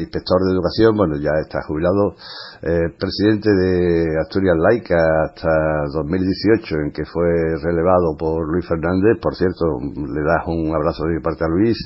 inspector 0.00 0.42
de 0.42 0.52
educación, 0.52 0.96
bueno, 0.96 1.14
ya 1.14 1.30
está 1.40 1.62
jubilado, 1.62 2.16
eh, 2.60 2.90
presidente 2.98 3.48
de 3.54 4.18
Asturias 4.20 4.56
Laica 4.58 4.98
hasta 5.30 5.86
2018, 5.94 6.74
en 6.74 6.90
que 6.90 7.04
fue 7.04 7.54
relevado 7.62 8.16
por 8.18 8.50
Luis 8.50 8.66
Fernández. 8.66 9.22
Por 9.22 9.36
cierto, 9.36 9.78
le 9.78 10.22
das 10.26 10.42
un 10.48 10.74
abrazo 10.74 11.04
de 11.04 11.14
mi 11.14 11.20
parte 11.22 11.44
a 11.44 11.48
Luis. 11.48 11.78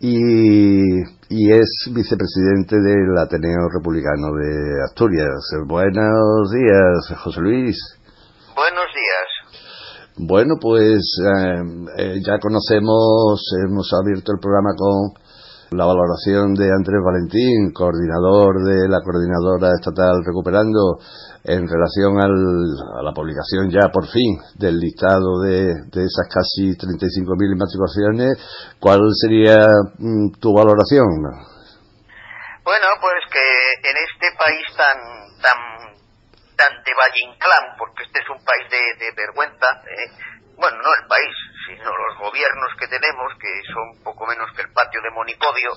Y, 0.00 0.82
y 1.30 1.52
es 1.52 1.88
vicepresidente 1.94 2.74
del 2.74 3.16
Ateneo 3.16 3.68
Republicano 3.72 4.34
de 4.34 4.82
Asturias. 4.82 5.46
Buenos 5.64 6.50
días, 6.50 7.20
José 7.22 7.40
Luis. 7.40 7.78
Buenos 8.56 8.90
días. 8.90 9.33
Bueno, 10.16 10.54
pues 10.60 11.02
eh, 11.26 11.58
eh, 11.98 12.14
ya 12.24 12.38
conocemos, 12.38 13.42
hemos 13.66 13.90
abierto 13.98 14.30
el 14.30 14.38
programa 14.38 14.70
con 14.78 15.10
la 15.76 15.86
valoración 15.86 16.54
de 16.54 16.70
Andrés 16.70 17.02
Valentín, 17.04 17.72
coordinador 17.74 18.62
de 18.62 18.86
la 18.86 19.02
coordinadora 19.02 19.74
estatal 19.74 20.22
Recuperando, 20.24 21.02
en 21.42 21.66
relación 21.66 22.14
a 22.22 23.02
la 23.02 23.10
publicación 23.12 23.68
ya 23.74 23.90
por 23.90 24.06
fin 24.06 24.38
del 24.54 24.78
listado 24.78 25.42
de, 25.42 25.82
esas 25.98 26.30
casi 26.30 26.78
35.000 26.78 27.50
inmatriculaciones, 27.50 28.38
¿cuál 28.78 29.00
sería 29.18 29.66
mm, 29.98 30.38
tu 30.38 30.54
valoración? 30.54 31.10
Bueno, 32.62 32.86
pues 33.02 33.18
que 33.34 33.42
en 33.82 33.96
este 33.98 34.30
país 34.38 34.64
tan 34.78 35.24
tan 35.42 35.73
tan 36.56 36.82
de 36.82 36.94
Valle 36.94 37.20
Inclán, 37.20 37.76
porque 37.78 38.04
este 38.04 38.20
es 38.20 38.28
un 38.28 38.44
país 38.44 38.68
de, 38.70 39.12
vergüenza, 39.16 39.66
¿eh? 39.86 40.10
bueno, 40.56 40.78
no 40.78 40.90
el 40.94 41.06
país, 41.08 41.34
sino 41.66 41.90
los 41.90 42.18
gobiernos 42.18 42.72
que 42.78 42.88
tenemos, 42.88 43.32
que 43.40 43.50
son 43.72 44.02
poco 44.04 44.26
menos 44.26 44.50
que 44.54 44.62
el 44.62 44.72
patio 44.72 45.00
de 45.02 45.10
Monipodio, 45.10 45.70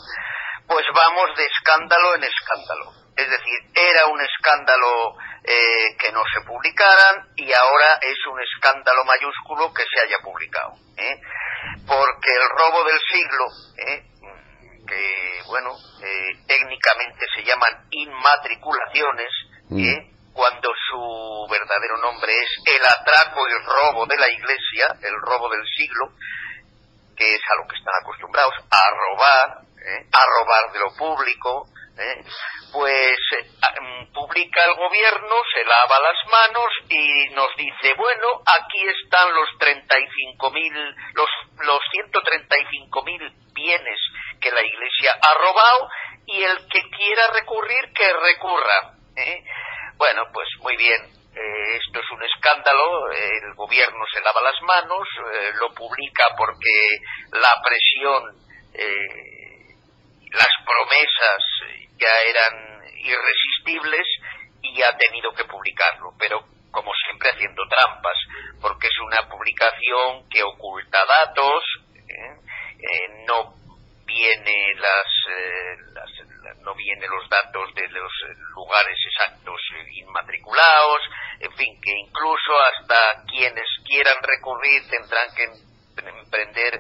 pues 0.68 0.86
vamos 0.94 1.36
de 1.38 1.46
escándalo 1.46 2.16
en 2.16 2.24
escándalo. 2.24 2.92
Es 3.16 3.30
decir, 3.30 3.60
era 3.74 4.06
un 4.08 4.22
escándalo 4.22 5.18
eh, 5.44 5.96
que 5.98 6.12
no 6.12 6.22
se 6.32 6.42
publicaran 6.42 7.30
y 7.36 7.52
ahora 7.52 7.98
es 8.02 8.18
un 8.32 8.40
escándalo 8.42 9.04
mayúsculo 9.06 9.74
que 9.74 9.84
se 9.92 10.02
haya 10.02 10.20
publicado. 10.20 10.74
¿eh? 10.98 11.20
Porque 11.88 12.30
el 12.30 12.50
robo 12.50 12.84
del 12.84 13.00
siglo, 13.12 13.46
¿eh? 13.78 14.04
que 14.88 15.42
bueno, 15.48 15.72
técnicamente 16.48 17.26
se 17.36 17.44
llaman 17.44 17.88
inmatriculaciones, 17.90 19.32
mm 19.70 20.17
cuando 20.38 20.70
su 20.88 21.48
verdadero 21.50 21.98
nombre 21.98 22.32
es 22.32 22.50
el 22.64 22.86
atraco 22.86 23.42
y 23.50 23.54
robo 23.66 24.06
de 24.06 24.18
la 24.18 24.30
iglesia, 24.30 24.86
el 25.02 25.16
robo 25.20 25.50
del 25.50 25.66
siglo, 25.76 26.14
que 27.18 27.34
es 27.34 27.42
a 27.42 27.58
lo 27.60 27.68
que 27.68 27.76
están 27.76 27.96
acostumbrados, 28.04 28.54
a 28.70 28.84
robar, 28.94 29.66
¿eh? 29.82 30.06
a 30.14 30.26
robar 30.38 30.72
de 30.74 30.80
lo 30.80 30.94
público, 30.94 31.66
¿eh? 31.98 32.24
pues 32.72 33.18
eh, 33.34 33.50
mm, 33.82 34.14
publica 34.14 34.64
el 34.66 34.76
gobierno, 34.76 35.36
se 35.56 35.66
lava 35.66 36.00
las 36.06 36.22
manos 36.30 36.70
y 36.88 37.34
nos 37.34 37.50
dice, 37.58 37.96
bueno, 37.98 38.28
aquí 38.46 38.86
están 38.94 39.34
los 39.34 39.50
35.000, 39.58 40.96
los, 41.16 41.30
los 41.66 41.82
135.000 42.14 43.54
bienes 43.56 44.00
que 44.40 44.52
la 44.52 44.62
iglesia 44.62 45.18
ha 45.20 45.34
robado 45.34 45.90
y 46.28 46.44
el 46.44 46.58
que 46.70 46.82
quiera 46.92 47.28
recurrir, 47.34 47.92
que 47.96 48.14
recurra. 48.14 48.94
Bueno, 49.98 50.24
pues 50.32 50.48
muy 50.62 50.78
bien. 50.78 51.02
Eh, 51.36 51.78
esto 51.78 52.00
es 52.00 52.12
un 52.12 52.24
escándalo, 52.24 53.12
el 53.12 53.54
gobierno 53.56 54.06
se 54.12 54.22
lava 54.22 54.42
las 54.42 54.60
manos, 54.62 55.08
eh, 55.34 55.52
lo 55.60 55.74
publica 55.74 56.26
porque 56.36 56.98
la 57.32 57.54
presión, 57.64 58.24
eh, 58.74 59.76
las 60.32 60.50
promesas 60.66 61.42
ya 61.98 62.14
eran 62.30 62.82
irresistibles 63.04 64.08
y 64.62 64.82
ha 64.82 64.98
tenido 64.98 65.32
que 65.34 65.46
publicarlo, 65.46 66.14
pero 66.18 66.44
como 66.72 66.92
siempre 67.06 67.30
haciendo 67.30 67.64
trampas, 67.68 68.18
porque 68.62 68.88
es 68.88 68.98
una 69.00 69.30
publicación 69.30 70.28
que 70.30 70.44
oculta 70.44 71.00
datos, 71.06 71.64
no 73.28 73.54
viene 74.08 74.74
las, 74.76 75.94
las 75.94 76.10
no 76.64 76.74
vienen 76.76 77.10
los 77.10 77.30
datos 77.30 77.74
de 77.76 77.88
los 77.90 78.12
lugares 78.56 78.98
exactos 79.06 79.62
inmatriculados, 79.92 81.00
en 81.40 81.52
fin, 81.54 81.80
que 81.82 81.92
incluso 81.92 82.52
hasta 82.72 83.24
quienes 83.28 83.68
quieran 83.86 84.18
recurrir 84.24 84.90
tendrán 84.90 85.28
que 85.36 85.44
emprender 85.98 86.80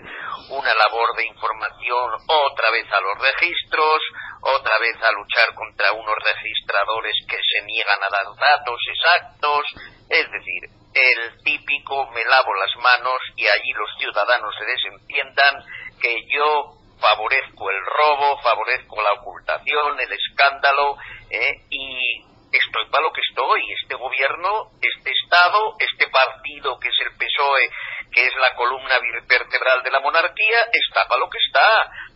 una 0.49 0.73
labor 0.75 1.15
de 1.15 1.25
información 1.25 2.13
otra 2.27 2.71
vez 2.71 2.85
a 2.91 3.01
los 3.01 3.17
registros, 3.19 3.99
otra 4.41 4.77
vez 4.79 4.95
a 5.01 5.11
luchar 5.11 5.53
contra 5.53 5.91
unos 5.91 6.15
registradores 6.23 7.15
que 7.27 7.37
se 7.37 7.65
niegan 7.65 8.03
a 8.03 8.09
dar 8.09 8.25
datos 8.35 8.79
exactos, 8.87 9.65
es 10.09 10.31
decir, 10.31 10.63
el 10.93 11.43
típico 11.43 12.09
me 12.11 12.23
lavo 12.25 12.53
las 12.55 12.75
manos 12.77 13.21
y 13.35 13.47
allí 13.47 13.71
los 13.73 13.89
ciudadanos 13.97 14.53
se 14.57 14.65
desentiendan 14.65 15.63
que 16.01 16.25
yo 16.29 16.76
favorezco 16.99 17.69
el 17.69 17.81
robo, 17.86 18.39
favorezco 18.41 19.01
la 19.01 19.13
ocultación, 19.13 19.99
el 19.99 20.12
escándalo, 20.12 20.97
¿eh? 21.29 21.62
y 21.69 22.25
estoy 22.51 22.86
para 22.91 23.03
lo 23.03 23.12
que 23.12 23.21
estoy. 23.21 23.62
Este 23.81 23.95
gobierno, 23.95 24.71
este 24.81 25.12
Estado, 25.12 25.75
este 25.79 26.07
partido 26.10 26.79
que 26.79 26.89
es 26.89 26.97
el 27.05 27.12
PSOE, 27.17 27.69
que 28.12 28.21
es 28.25 28.33
la 28.39 28.55
columna 28.55 28.95
vertebral 29.27 29.83
de 29.83 29.91
la 29.91 29.99
monarquía, 29.99 30.60
está 30.71 31.07
para 31.07 31.19
lo 31.19 31.29
que 31.29 31.39
está, 31.45 31.67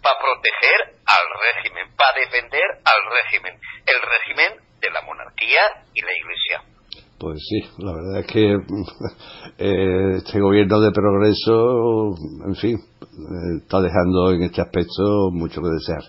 para 0.01 0.19
proteger 0.19 0.97
al 1.05 1.25
régimen, 1.39 1.95
para 1.95 2.19
defender 2.19 2.67
al 2.85 3.01
régimen, 3.11 3.59
el 3.85 3.99
régimen 4.01 4.51
de 4.79 4.89
la 4.89 5.01
monarquía 5.01 5.61
y 5.93 6.01
la 6.01 6.13
Iglesia. 6.13 6.63
Pues 7.19 7.37
sí, 7.47 7.61
la 7.77 7.93
verdad 7.93 8.19
es 8.21 8.27
que 8.33 8.41
eh, 9.59 10.17
este 10.17 10.39
gobierno 10.39 10.79
de 10.81 10.91
progreso, 10.91 12.15
en 12.47 12.55
fin, 12.55 12.90
está 13.61 13.81
dejando 13.81 14.31
en 14.31 14.43
este 14.43 14.61
aspecto 14.61 15.29
mucho 15.31 15.61
que 15.61 15.69
desear. 15.69 16.03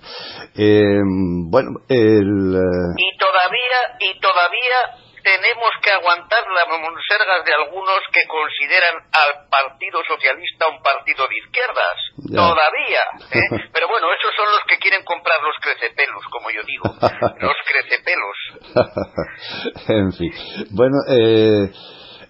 Eh, 0.56 1.02
bueno, 1.50 1.80
el... 1.88 2.54
Y 2.96 3.18
todavía, 3.18 3.78
y 4.00 4.20
todavía 4.20 5.02
tenemos 5.22 5.70
que 5.82 5.90
aguantar 5.90 6.42
las 6.50 6.66
monsergas 6.68 7.44
de 7.44 7.54
algunos 7.54 8.00
que 8.12 8.26
consideran 8.26 9.06
al 9.12 9.48
Partido 9.48 10.02
Socialista 10.06 10.68
un 10.68 10.82
partido 10.82 11.26
de 11.28 11.38
izquierdas. 11.38 11.96
Todavía. 12.26 13.02
¿eh? 13.30 13.70
Pero 13.72 13.88
bueno, 13.88 14.12
esos 14.12 14.34
son 14.34 14.46
los 14.50 14.62
que 14.66 14.78
quieren 14.78 15.04
comprar 15.04 15.40
los 15.42 15.56
crecepelos, 15.62 16.24
como 16.30 16.50
yo 16.50 16.62
digo. 16.66 16.84
los 17.40 17.56
crecepelos. 17.66 18.36
en 19.88 20.12
fin. 20.12 20.32
Bueno, 20.70 20.96
eh 21.08 21.70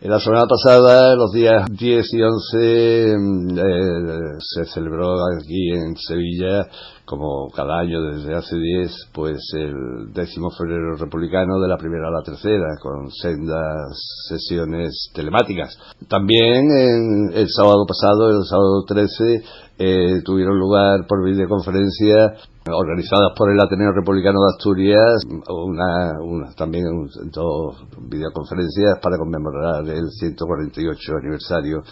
en 0.04 0.10
la 0.10 0.18
semana 0.18 0.46
pasada, 0.46 1.14
los 1.14 1.30
días 1.30 1.64
10 1.70 2.06
y 2.12 2.22
11, 2.22 3.14
mm, 3.16 3.56
eh, 3.56 4.34
se 4.40 4.64
celebró 4.64 5.14
aquí 5.38 5.70
en 5.70 5.94
Sevilla, 5.96 6.66
como 7.04 7.48
cada 7.54 7.78
año 7.78 8.02
desde 8.10 8.34
hace 8.34 8.56
10, 8.56 9.10
pues 9.14 9.38
el 9.54 10.12
décimo 10.12 10.50
febrero 10.50 10.96
republicano 10.96 11.60
de 11.60 11.68
la 11.68 11.76
primera 11.76 12.08
a 12.08 12.18
la 12.18 12.24
tercera, 12.24 12.66
con 12.82 13.12
sendas 13.12 13.96
sesiones 14.28 15.08
telemáticas. 15.14 15.78
También 16.08 16.64
el 17.32 17.48
sábado 17.48 17.86
pasado, 17.86 18.28
el 18.30 18.44
sábado 18.44 18.82
13, 18.84 19.44
eh, 19.78 20.20
tuvieron 20.24 20.58
lugar 20.58 21.06
por 21.06 21.24
videoconferencia 21.24 22.34
organizadas 22.70 23.32
por 23.36 23.50
el 23.50 23.60
Ateneo 23.60 23.92
Republicano 23.92 24.38
de 24.40 24.50
Asturias, 24.54 25.24
una, 25.48 26.12
una, 26.22 26.52
también 26.54 26.84
dos 27.32 27.84
videoconferencias 28.08 28.98
para 29.02 29.18
conmemorar 29.18 29.82
el 29.88 30.08
148 30.10 31.12
aniversario 31.20 31.82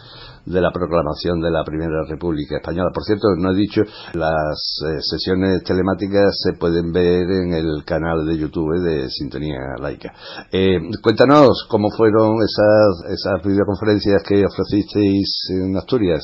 de 0.46 0.60
la 0.60 0.70
proclamación 0.70 1.40
de 1.40 1.50
la 1.50 1.64
Primera 1.64 2.04
República 2.08 2.56
Española. 2.56 2.90
Por 2.94 3.02
cierto, 3.02 3.28
no 3.36 3.52
he 3.52 3.56
dicho, 3.56 3.82
las 4.14 4.82
eh, 4.86 4.98
sesiones 5.00 5.62
telemáticas 5.64 6.38
se 6.42 6.56
pueden 6.58 6.92
ver 6.92 7.28
en 7.30 7.52
el 7.52 7.84
canal 7.84 8.24
de 8.26 8.38
YouTube 8.38 8.80
de 8.80 9.08
Sintonía 9.10 9.76
Laica. 9.80 10.12
Eh, 10.52 10.78
cuéntanos 11.02 11.66
cómo 11.68 11.90
fueron 11.90 12.36
esas, 12.42 13.12
esas 13.12 13.42
videoconferencias 13.44 14.22
que 14.22 14.44
ofrecisteis 14.44 15.48
en 15.50 15.76
Asturias. 15.76 16.22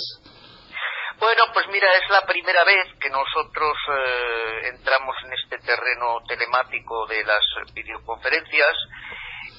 Bueno, 1.26 1.42
pues 1.52 1.66
mira, 1.72 1.88
es 1.96 2.08
la 2.08 2.24
primera 2.24 2.62
vez 2.62 2.86
que 3.00 3.10
nosotros 3.10 3.76
eh, 3.88 4.68
entramos 4.68 5.16
en 5.24 5.32
este 5.32 5.58
terreno 5.58 6.22
telemático 6.28 7.04
de 7.08 7.24
las 7.24 7.42
videoconferencias 7.74 8.76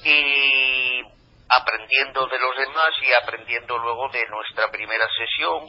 y 0.02 1.02
aprendiendo 1.46 2.26
de 2.26 2.38
los 2.38 2.56
demás 2.56 2.88
y 3.02 3.12
aprendiendo 3.22 3.76
luego 3.76 4.08
de 4.08 4.26
nuestra 4.28 4.70
primera 4.70 5.06
sesión, 5.12 5.68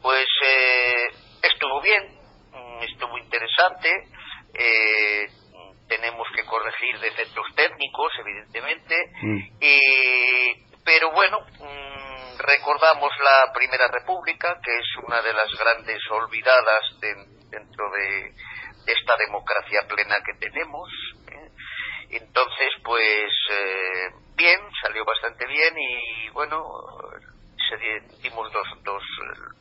pues 0.00 0.26
eh, 0.42 1.04
estuvo 1.42 1.82
bien, 1.82 2.18
mm, 2.52 2.82
estuvo 2.84 3.18
interesante. 3.18 3.92
Eh, 4.54 5.26
tenemos 5.86 6.28
que 6.34 6.46
corregir 6.46 6.98
defectos 6.98 7.44
técnicos, 7.54 8.10
evidentemente, 8.20 8.94
mm. 9.20 9.38
y, 9.60 10.82
pero 10.82 11.10
bueno, 11.12 11.40
mm, 11.60 12.15
recordamos 12.38 13.10
la 13.22 13.52
Primera 13.52 13.88
República, 13.88 14.58
que 14.62 14.78
es 14.78 14.86
una 15.04 15.20
de 15.22 15.32
las 15.32 15.48
grandes 15.58 16.00
olvidadas 16.10 16.84
dentro 17.00 17.90
de, 17.90 18.32
esta 18.86 19.16
democracia 19.16 19.80
plena 19.88 20.16
que 20.24 20.38
tenemos. 20.38 20.88
¿eh? 21.32 21.50
Entonces, 22.10 22.70
pues 22.84 23.32
eh, 23.50 24.08
bien, 24.36 24.60
salió 24.82 25.04
bastante 25.04 25.46
bien 25.46 25.74
y 25.76 26.30
bueno, 26.30 26.62
se 27.68 27.76
dimos 28.22 28.52
dos, 28.52 28.66
dos, 28.84 29.02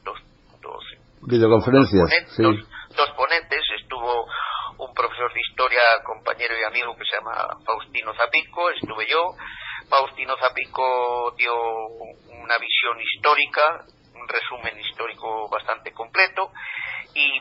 dos, 0.04 0.20
dos 0.62 0.84
videoconferencias, 1.26 2.06
dos, 2.38 3.10
ponentes, 3.18 3.62
estuvo 3.82 4.28
un 4.78 4.94
profesor 4.94 5.34
de 5.34 5.42
historia, 5.42 5.82
compañero 6.04 6.54
y 6.60 6.64
amigo 6.64 6.96
que 6.96 7.06
se 7.06 7.18
llama 7.18 7.48
Faustino 7.66 8.14
Zapico, 8.14 8.70
estuve 8.70 9.08
yo, 9.10 9.34
Faustino 9.90 10.36
Zapico 10.38 11.34
dio 11.38 11.54
una 12.28 12.58
visión 12.58 13.00
histórica, 13.00 13.86
un 14.14 14.28
resumen 14.28 14.80
histórico 14.80 15.50
bastante 15.50 15.92
completo 15.94 16.52
y 17.14 17.40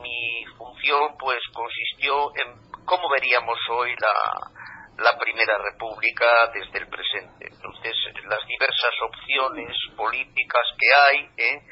mi 0.00 0.44
función 0.56 1.16
pues 1.18 1.38
consistió 1.52 2.30
en 2.36 2.84
cómo 2.84 3.08
veríamos 3.10 3.58
hoy 3.70 3.94
la, 3.98 5.02
la 5.02 5.18
Primera 5.18 5.58
República 5.58 6.26
desde 6.52 6.78
el 6.78 6.88
presente. 6.88 7.48
Entonces, 7.50 7.94
las 8.28 8.46
diversas 8.46 8.94
opciones 9.08 9.76
políticas 9.96 10.62
que 10.78 10.86
hay, 10.94 11.28
¿eh? 11.36 11.62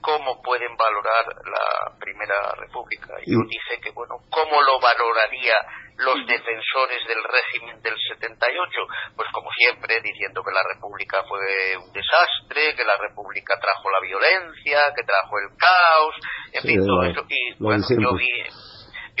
cómo 0.00 0.40
pueden 0.42 0.76
valorar 0.76 1.26
la 1.44 1.98
Primera 1.98 2.52
República. 2.56 3.14
Yo 3.26 3.38
dije 3.48 3.80
que, 3.82 3.90
bueno, 3.90 4.16
¿cómo 4.30 4.62
lo 4.62 4.80
valoraría 4.80 5.54
los 6.00 6.26
defensores 6.26 7.00
del 7.06 7.22
régimen 7.24 7.80
del 7.82 7.94
78? 7.96 8.70
Pues 9.16 9.28
como 9.32 9.50
siempre, 9.52 10.00
diciendo 10.02 10.42
que 10.42 10.52
la 10.52 10.64
República 10.74 11.22
fue 11.28 11.76
un 11.76 11.92
desastre, 11.92 12.74
que 12.74 12.84
la 12.84 12.96
República 12.96 13.58
trajo 13.60 13.90
la 13.90 14.00
violencia, 14.00 14.92
que 14.96 15.04
trajo 15.04 15.38
el 15.38 15.56
caos, 15.56 16.14
en 16.52 16.62
fin, 16.62 16.86
todo 16.86 17.04
eso. 17.04 17.24
Y 17.28 17.54
bueno, 17.62 17.84
yo 17.88 18.14
vi 18.16 18.44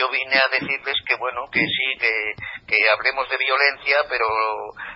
yo 0.00 0.08
vine 0.08 0.32
a 0.32 0.48
decirles 0.48 0.96
que 1.06 1.14
bueno 1.16 1.44
que 1.52 1.60
sí 1.60 1.88
que, 2.00 2.32
que 2.66 2.88
hablemos 2.88 3.28
de 3.28 3.36
violencia 3.36 3.98
pero 4.08 4.24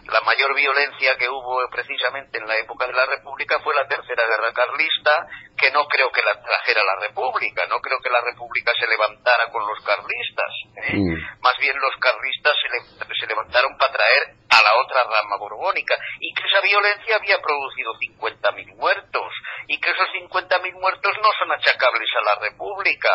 la 0.08 0.20
mayor 0.24 0.54
violencia 0.54 1.12
que 1.18 1.28
hubo 1.28 1.60
precisamente 1.70 2.38
en 2.38 2.48
la 2.48 2.56
época 2.56 2.86
de 2.86 2.94
la 2.94 3.04
república 3.04 3.60
fue 3.60 3.74
la 3.74 3.86
tercera 3.86 4.24
guerra 4.26 4.50
carlista 4.54 5.28
que 5.58 5.70
no 5.72 5.84
creo 5.84 6.10
que 6.10 6.22
la 6.22 6.40
trajera 6.40 6.80
la 6.84 7.06
república 7.06 7.66
no 7.68 7.80
creo 7.80 7.98
que 8.00 8.08
la 8.08 8.22
república 8.22 8.72
se 8.80 8.88
levantara 8.88 9.50
con 9.52 9.66
los 9.66 9.78
carlistas 9.84 10.52
¿eh? 10.88 10.96
mm. 10.96 11.40
más 11.40 11.56
bien 11.60 11.76
los 11.76 11.94
carlistas 12.00 12.56
se, 12.56 13.14
se 13.14 13.26
levantaron 13.26 13.76
para 13.76 13.92
traer 13.92 14.22
a 14.48 14.62
la 14.62 14.72
otra 14.80 15.04
rama 15.04 15.36
borbónica 15.36 15.96
y 16.20 16.32
que 16.32 16.44
esa 16.48 16.60
violencia 16.60 17.16
había 17.16 17.38
producido 17.42 17.92
50.000 17.92 18.76
muertos 18.76 19.28
y 19.68 19.78
que 19.80 19.90
esos 19.90 20.08
50.000 20.30 20.72
muertos 20.80 21.12
no 21.20 21.28
son 21.38 21.52
achacables 21.52 22.08
a 22.16 22.24
la 22.24 22.34
república 22.48 23.10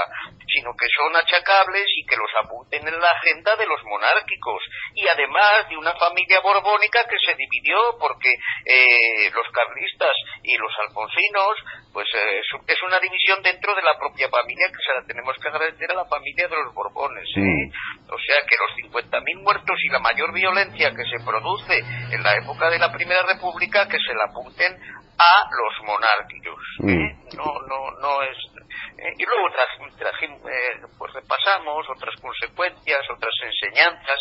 sino 0.47 0.75
que 0.75 0.87
son 0.95 1.15
achacables 1.15 1.78
y 1.95 2.05
que 2.05 2.15
los 2.17 2.29
apunten 2.43 2.87
en 2.87 2.99
la 2.99 3.11
agenda 3.11 3.55
de 3.55 3.65
los 3.65 3.83
monárquicos 3.83 4.63
y 4.93 5.07
además 5.07 5.67
de 5.69 5.77
una 5.77 5.93
familia 5.93 6.39
borbónica 6.41 7.05
que 7.07 7.17
se 7.19 7.35
dividió 7.35 7.77
porque 7.99 8.33
eh, 8.65 9.29
los 9.31 9.47
carlistas 9.51 10.15
y 10.43 10.57
los 10.57 10.71
alfonsinos 10.87 11.55
pues 11.93 12.07
eh, 12.15 12.41
es 12.67 12.83
una 12.83 12.99
división 12.99 13.41
dentro 13.41 13.75
de 13.75 13.81
la 13.81 13.97
propia 13.97 14.29
familia 14.29 14.67
que 14.67 14.83
se 14.85 14.93
la 14.93 15.05
tenemos 15.05 15.35
que 15.41 15.49
agradecer 15.49 15.91
a 15.91 16.03
la 16.03 16.05
familia 16.05 16.47
de 16.47 16.57
los 16.63 16.73
borbones 16.73 17.27
¿eh? 17.35 17.71
o 18.09 18.17
sea 18.17 18.39
que 18.47 18.57
los 18.57 18.93
50.000 18.93 19.43
muertos 19.43 19.77
y 19.83 19.89
la 19.89 19.99
mayor 19.99 20.33
violencia 20.33 20.91
que 20.91 21.05
se 21.09 21.23
produce 21.23 21.79
en 22.11 22.23
la 22.23 22.35
época 22.37 22.69
de 22.69 22.79
la 22.79 22.91
Primera 22.91 23.21
República 23.27 23.87
que 23.87 23.97
se 23.99 24.13
la 24.13 24.25
apunten 24.25 24.98
a 25.19 25.49
los 25.51 25.85
monárquicos 25.85 26.63
no 27.35 27.45
no 27.67 27.91
no 27.99 28.21
es 28.23 28.37
eh, 28.99 29.13
y 29.17 29.25
luego 29.25 29.47
eh, 29.49 30.81
pues 30.97 31.13
repasamos 31.13 31.87
otras 31.89 32.15
consecuencias, 32.21 32.99
otras 33.09 33.33
enseñanzas. 33.43 34.19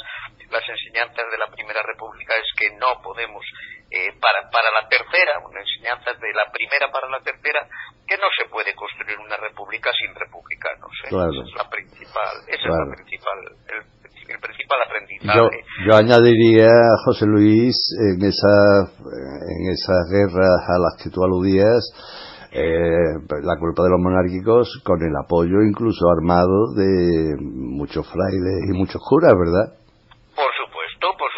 Las 0.51 0.63
enseñanzas 0.69 1.31
de 1.31 1.39
la 1.39 1.47
Primera 1.51 1.83
República 1.83 2.35
es 2.37 2.49
que 2.57 2.71
no 2.77 3.03
podemos, 3.03 3.45
eh, 3.91 4.13
para, 4.21 4.49
para 4.51 4.71
la 4.71 4.89
tercera, 4.89 5.39
una 5.45 5.61
enseñanza 5.61 6.13
de 6.15 6.33
la 6.33 6.51
primera 6.51 6.91
para 6.91 7.09
la 7.09 7.21
tercera, 7.21 7.67
que 8.07 8.17
no 8.17 8.29
se 8.37 8.49
puede 8.49 8.75
construir 8.75 9.19
una 9.19 9.37
república 9.37 9.91
sin 9.93 10.15
republicanos. 10.15 10.93
Esa 11.05 11.29
es 11.29 11.55
la 11.55 11.69
principal, 11.69 12.37
esa 12.49 12.65
es 12.65 12.75
la 12.75 12.95
principal, 12.97 13.39
el, 13.69 13.98
principal 14.37 14.79
aprendizaje. 14.85 15.65
Yo, 15.89 15.97
añadiría, 15.97 16.69
José 17.05 17.25
Luis, 17.27 17.77
en 18.13 18.21
esa, 18.25 18.93
en 18.93 19.71
esas 19.73 20.05
guerras 20.11 20.61
a 20.69 20.79
las 20.79 21.03
que 21.03 21.11
tú 21.11 21.25
aludías, 21.25 21.81
eh, 22.51 23.13
la 23.43 23.57
culpa 23.59 23.85
de 23.85 23.91
los 23.91 24.01
monárquicos 24.01 24.81
con 24.85 25.03
el 25.03 25.15
apoyo 25.17 25.61
incluso 25.63 26.09
armado 26.09 26.73
de 26.75 27.37
muchos 27.41 28.09
frailes 28.09 28.69
y 28.69 28.73
muchos 28.73 29.03
curas, 29.07 29.35
¿verdad? 29.37 29.77
Por 30.35 30.49
supuesto, 30.57 31.07
por 31.19 31.29
supuesto, 31.29 31.38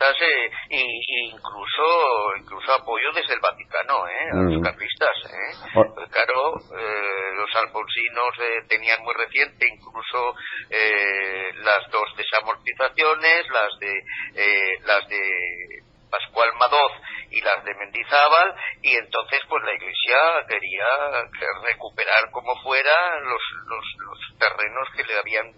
carlistas 0.00 0.26
eh, 0.70 1.00
incluso 1.30 2.36
incluso 2.38 2.72
apoyo 2.72 3.12
desde 3.14 3.34
el 3.34 3.40
Vaticano, 3.40 4.08
¿eh? 4.08 4.30
A 4.32 4.36
los 4.36 4.58
mm. 4.58 4.62
carlistas, 4.62 5.16
¿eh? 5.26 5.52
Oh. 5.76 5.94
Claro, 6.10 6.56
eh, 6.78 7.32
los 7.36 7.54
alfonsinos 7.54 8.32
eh, 8.40 8.64
tenían 8.66 9.02
muy 9.02 9.12
reciente 9.14 9.66
incluso 9.68 10.34
las 10.70 11.90
dos 11.90 12.08
desamortizaciones, 12.16 13.44
las 13.50 13.78
de 13.80 14.78
las 14.86 15.08
de 15.08 15.89
Pascual 16.10 16.50
Madoz 16.58 16.92
y 17.30 17.40
las 17.40 17.64
de 17.64 17.74
Mendizábal 17.74 18.54
y 18.82 18.96
entonces 18.96 19.40
pues 19.48 19.62
la 19.64 19.74
iglesia 19.74 20.16
quería 20.48 20.86
recuperar 21.62 22.30
como 22.32 22.54
fuera 22.62 23.20
los, 23.20 23.42
los, 23.66 23.84
los 24.06 24.38
terrenos 24.38 24.88
que 24.96 25.04
le 25.04 25.18
habían 25.18 25.52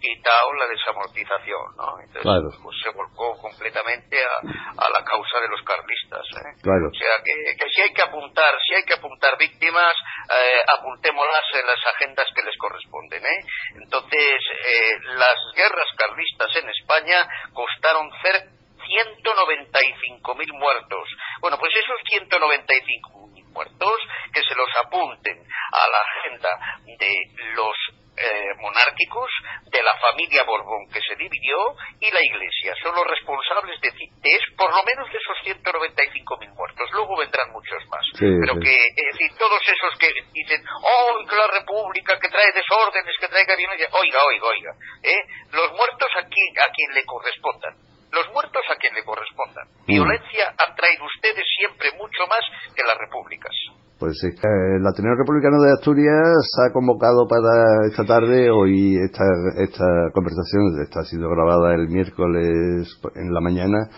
quitado 0.00 0.52
la 0.54 0.66
desamortización 0.68 1.76
¿no? 1.76 1.98
entonces 2.00 2.60
pues, 2.62 2.76
se 2.82 2.90
volcó 2.90 3.36
completamente 3.38 4.16
a, 4.22 4.84
a, 4.84 4.90
la 4.90 5.02
causa 5.04 5.40
de 5.40 5.48
los 5.48 5.62
carlistas 5.62 6.24
¿eh? 6.36 6.52
claro. 6.62 6.88
o 6.88 6.94
sea 6.94 7.16
que, 7.24 7.56
que, 7.56 7.68
si 7.70 7.80
hay 7.82 7.92
que 7.92 8.02
apuntar 8.02 8.54
si 8.66 8.74
hay 8.74 8.84
que 8.84 8.94
apuntar 8.94 9.36
víctimas 9.38 9.94
eh, 10.30 10.60
apuntémoslas 10.78 11.44
en 11.54 11.66
las 11.66 11.80
agendas 11.94 12.26
que 12.34 12.42
les 12.42 12.56
corresponden 12.58 13.24
¿eh? 13.24 13.40
entonces 13.82 14.36
eh, 14.64 14.94
las 15.16 15.38
guerras 15.56 15.88
carlistas 15.96 16.54
en 16.56 16.68
España 16.68 17.26
costaron 17.52 18.10
cerca 18.22 18.55
195.000 18.86 20.52
muertos. 20.58 21.08
Bueno, 21.40 21.58
pues 21.58 21.72
esos 21.76 21.96
195.000 22.12 23.44
muertos 23.52 24.00
que 24.32 24.42
se 24.42 24.54
los 24.54 24.68
apunten 24.84 25.38
a 25.38 25.88
la 25.88 25.98
agenda 26.00 26.50
de 26.98 27.14
los 27.54 27.76
eh, 28.16 28.54
monárquicos, 28.60 29.30
de 29.68 29.82
la 29.82 29.92
familia 30.00 30.42
Borbón 30.44 30.88
que 30.88 31.00
se 31.00 31.16
dividió 31.16 31.76
y 32.00 32.10
la 32.10 32.22
Iglesia. 32.24 32.74
Son 32.82 32.94
los 32.94 33.04
responsables 33.06 33.78
de, 33.80 33.90
de 33.92 34.38
por 34.56 34.72
lo 34.72 34.82
menos 34.84 35.10
de 35.12 35.18
esos 35.18 35.36
195.000 35.44 36.54
muertos. 36.54 36.90
Luego 36.92 37.16
vendrán 37.18 37.52
muchos 37.52 37.84
más. 37.88 38.04
Pero 38.18 38.58
que, 38.58 38.72
es 38.72 39.06
decir, 39.12 39.36
todos 39.38 39.60
esos 39.68 39.98
que 39.98 40.08
dicen, 40.32 40.64
oh, 40.80 41.24
que 41.28 41.36
la 41.36 41.48
República, 41.60 42.18
que 42.18 42.28
trae 42.28 42.52
desórdenes, 42.52 43.14
que 43.20 43.28
traiga 43.28 43.56
violencia, 43.56 43.88
oiga, 43.92 44.24
oiga, 44.24 44.46
oiga, 44.48 44.72
¿eh? 45.02 45.20
los 45.52 45.72
muertos 45.72 46.08
aquí 46.16 46.40
a 46.56 46.72
quien 46.72 46.94
le 46.94 47.04
correspondan 47.04 47.95
los 48.12 48.26
muertos 48.32 48.62
a 48.70 48.76
quien 48.76 48.94
le 48.94 49.04
correspondan. 49.04 49.66
Mm. 49.86 49.98
Violencia 50.00 50.44
han 50.56 50.74
traído 50.74 51.04
ustedes 51.04 51.44
siempre 51.58 51.90
mucho 51.98 52.26
más 52.28 52.42
que 52.74 52.82
las 52.82 52.98
repúblicas. 52.98 53.52
Pues 53.98 54.12
es 54.22 54.38
que 54.38 54.48
el 54.76 54.86
Ateneo 54.86 55.16
Republicano 55.16 55.56
de 55.62 55.72
Asturias 55.72 56.44
ha 56.60 56.70
convocado 56.70 57.26
para 57.26 57.88
esta 57.88 58.04
tarde, 58.04 58.50
hoy 58.50 58.94
esta, 59.02 59.24
esta 59.56 60.12
conversación 60.12 60.84
está 60.84 61.02
sido 61.04 61.30
grabada 61.30 61.74
el 61.74 61.88
miércoles 61.88 62.92
en 63.14 63.32
la 63.32 63.40
mañana, 63.40 63.88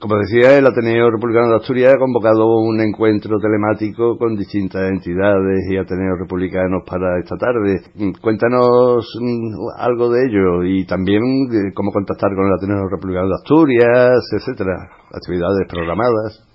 como 0.00 0.16
decía, 0.16 0.56
el 0.56 0.66
Ateneo 0.66 1.10
Republicano 1.10 1.50
de 1.50 1.56
Asturias 1.56 1.94
ha 1.94 1.98
convocado 1.98 2.56
un 2.56 2.80
encuentro 2.80 3.36
telemático 3.38 4.16
con 4.16 4.36
distintas 4.36 4.82
entidades 4.88 5.60
y 5.70 5.76
Ateneos 5.76 6.18
republicanos 6.18 6.82
para 6.86 7.18
esta 7.20 7.36
tarde. 7.36 7.84
Cuéntanos 8.20 9.04
mm, 9.20 9.78
algo 9.78 10.10
de 10.10 10.24
ello 10.26 10.64
y 10.64 10.86
también 10.86 11.22
cómo 11.74 11.92
contactar 11.92 12.30
con 12.34 12.46
el 12.46 12.54
Ateneo 12.56 12.88
Republicano 12.88 13.28
de 13.28 13.34
Asturias, 13.34 14.24
etcétera, 14.32 14.88
actividades 15.12 15.68
programadas. 15.68 16.54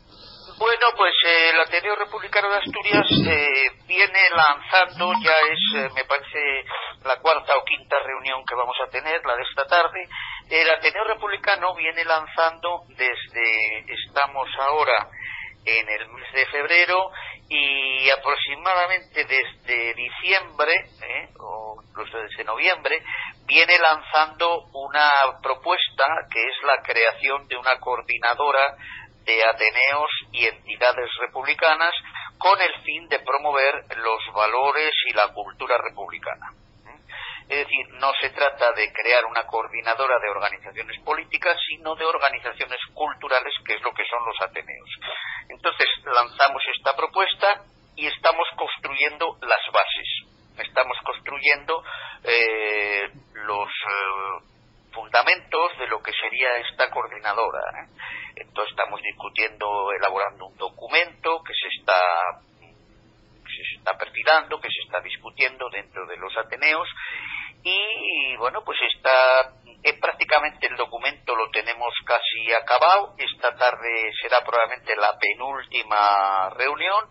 Bueno, 0.60 0.88
pues 0.98 1.14
eh, 1.26 1.52
el 1.54 1.60
Ateneo 1.62 1.96
Republicano 1.96 2.50
de 2.50 2.58
Asturias 2.58 3.08
eh, 3.32 3.72
viene 3.88 4.20
lanzando, 4.36 5.14
ya 5.24 5.32
es, 5.48 5.60
eh, 5.78 5.90
me 5.96 6.04
parece, 6.04 6.66
la 7.06 7.16
cuarta 7.22 7.56
o 7.56 7.64
quinta 7.64 7.96
reunión 8.04 8.44
que 8.44 8.56
vamos 8.56 8.76
a 8.86 8.90
tener, 8.90 9.22
la 9.24 9.36
de 9.38 9.44
esta 9.44 9.64
tarde. 9.64 10.04
El 10.50 10.68
Ateneo 10.68 11.04
Republicano 11.04 11.76
viene 11.76 12.04
lanzando 12.04 12.82
desde, 12.88 13.94
estamos 13.94 14.50
ahora 14.60 15.08
en 15.64 15.88
el 15.88 16.10
mes 16.10 16.34
de 16.34 16.46
febrero 16.48 17.12
y 17.48 18.10
aproximadamente 18.10 19.26
desde 19.26 19.94
diciembre 19.94 20.74
o 21.38 21.80
incluso 21.88 22.18
desde 22.18 22.44
noviembre 22.46 23.00
viene 23.46 23.78
lanzando 23.78 24.64
una 24.74 25.12
propuesta 25.44 26.06
que 26.32 26.42
es 26.42 26.64
la 26.64 26.82
creación 26.82 27.48
de 27.48 27.56
una 27.56 27.80
coordinadora 27.80 28.76
de 29.26 29.44
Ateneos 29.44 30.10
y 30.32 30.48
entidades 30.48 31.12
republicanas 31.20 31.94
con 32.40 32.60
el 32.60 32.74
fin 32.82 33.08
de 33.08 33.20
promover 33.20 33.76
los 33.98 34.34
valores 34.34 34.94
y 35.08 35.14
la 35.14 35.32
cultura 35.32 35.78
republicana. 35.78 36.48
Es 37.50 37.66
decir, 37.66 37.90
no 37.94 38.12
se 38.22 38.30
trata 38.30 38.72
de 38.74 38.94
crear 38.94 39.26
una 39.26 39.44
coordinadora 39.48 40.20
de 40.20 40.30
organizaciones 40.30 41.02
políticas, 41.02 41.58
sino 41.68 41.96
de 41.96 42.06
organizaciones 42.06 42.80
culturales, 42.94 43.52
que 43.66 43.74
es 43.74 43.82
lo 43.82 43.92
que 43.92 44.06
son 44.06 44.24
los 44.24 44.40
Ateneos. 44.40 44.90
Entonces, 45.50 45.88
lanzamos 46.06 46.62
esta 46.78 46.96
propuesta 46.96 47.64
y 47.96 48.06
estamos 48.06 48.48
construyendo 48.56 49.36
las 49.42 49.62
bases. 49.74 50.30
Estamos 50.60 50.96
construyendo 51.04 51.84
eh, 52.24 53.10
los 53.34 53.68
eh, 53.68 54.46
fundamentos 54.94 55.76
de 55.80 55.88
lo 55.88 56.04
que 56.04 56.14
sería 56.14 56.56
esta 56.58 56.92
coordinadora. 56.92 57.62
¿eh? 57.82 57.88
Entonces 58.36 58.72
estamos 58.78 59.02
discutiendo, 59.02 59.92
elaborando 59.94 60.46
un 60.46 60.58
documento 60.58 61.42
que 61.44 61.54
se 61.54 61.80
está 61.80 61.96
dando, 64.26 64.60
que 64.60 64.70
se 64.70 64.82
está 64.86 65.00
discutiendo 65.02 65.70
dentro 65.70 66.06
de 66.06 66.18
los 66.18 66.36
Ateneos 66.38 66.88
bueno, 68.40 68.64
pues 68.64 68.78
está 68.96 69.54
eh, 69.82 69.94
prácticamente 70.00 70.68
el 70.68 70.76
documento 70.76 71.36
lo 71.36 71.50
tenemos 71.52 71.94
casi 72.06 72.54
acabado. 72.54 73.16
Esta 73.18 73.56
tarde 73.56 74.12
será 74.22 74.42
probablemente 74.44 74.96
la 74.96 75.18
penúltima 75.18 76.50
reunión 76.58 77.06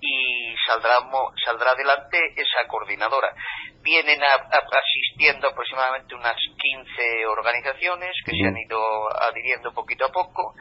y 0.00 0.54
saldrá, 0.66 0.98
saldrá 1.44 1.72
adelante 1.72 2.18
esa 2.36 2.66
coordinadora. 2.68 3.34
Vienen 3.82 4.20
asistiendo 4.22 5.48
aproximadamente 5.48 6.14
unas 6.14 6.36
15 6.36 7.26
organizaciones 7.26 8.12
que 8.24 8.32
se 8.32 8.46
han 8.46 8.56
ido 8.56 8.80
adhiriendo 9.22 9.74
poquito 9.74 10.06
a 10.06 10.12
poco. 10.12 10.54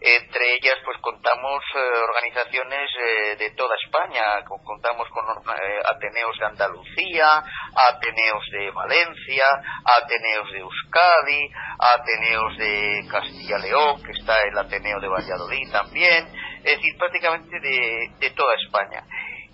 Entre 0.00 0.54
ellas, 0.54 0.76
pues 0.84 0.96
contamos 0.98 1.62
eh, 1.74 1.78
organizaciones 1.78 2.88
eh, 2.98 3.36
de 3.36 3.50
toda 3.50 3.74
España. 3.84 4.44
Contamos 4.64 5.08
con 5.08 5.24
Ateneos 5.26 6.38
de 6.38 6.46
Andalucía, 6.46 7.42
Ateneos 7.90 8.44
de 8.52 8.70
Valencia, 8.70 9.44
Ateneos 9.84 10.52
de 10.52 10.58
Euskadi, 10.60 11.50
Ateneos 11.78 12.58
de 12.58 13.08
Castilla-León, 13.10 14.02
que 14.04 14.12
está 14.12 14.40
el 14.42 14.56
Ateneo 14.56 15.00
de 15.00 15.08
Valladolid 15.08 15.72
también, 15.72 16.28
es 16.58 16.76
decir, 16.76 16.96
prácticamente 16.96 17.58
de 17.58 18.30
toda 18.36 18.54
España. 18.54 19.02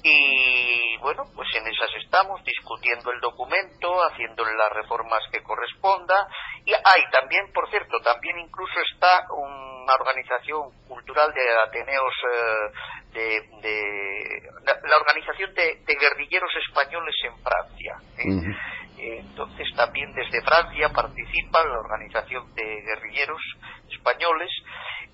Y 0.07 0.99
bueno, 0.99 1.25
pues 1.35 1.49
en 1.57 1.67
esas 1.67 1.89
estamos, 2.05 2.45
discutiendo 2.45 3.11
el 3.11 3.21
documento, 3.21 3.89
haciendo 4.05 4.45
las 4.45 4.71
reformas 4.75 5.21
que 5.33 5.43
corresponda. 5.43 6.29
Y 6.67 6.75
hay 6.75 7.03
también, 7.11 7.51
por 7.55 7.71
cierto, 7.71 7.99
también 8.01 8.39
incluso 8.39 8.75
está 8.93 9.25
una 9.33 9.95
organización 9.95 10.73
cultural 10.87 11.33
de 11.33 11.41
Ateneos, 11.67 12.15
eh, 13.15 13.41
de, 13.63 14.43
la, 14.67 14.97
organización 14.99 15.55
de, 15.55 15.81
guerrilleros 15.87 16.51
españoles 16.69 17.15
en 17.25 17.43
Francia. 17.43 17.97
¿eh? 18.19 19.21
Entonces 19.21 19.67
también 19.75 20.13
desde 20.13 20.43
Francia 20.43 20.91
participa 20.91 21.65
la 21.65 21.79
organización 21.81 22.55
de 22.55 22.83
guerrilleros 22.83 23.41
españoles 23.91 24.51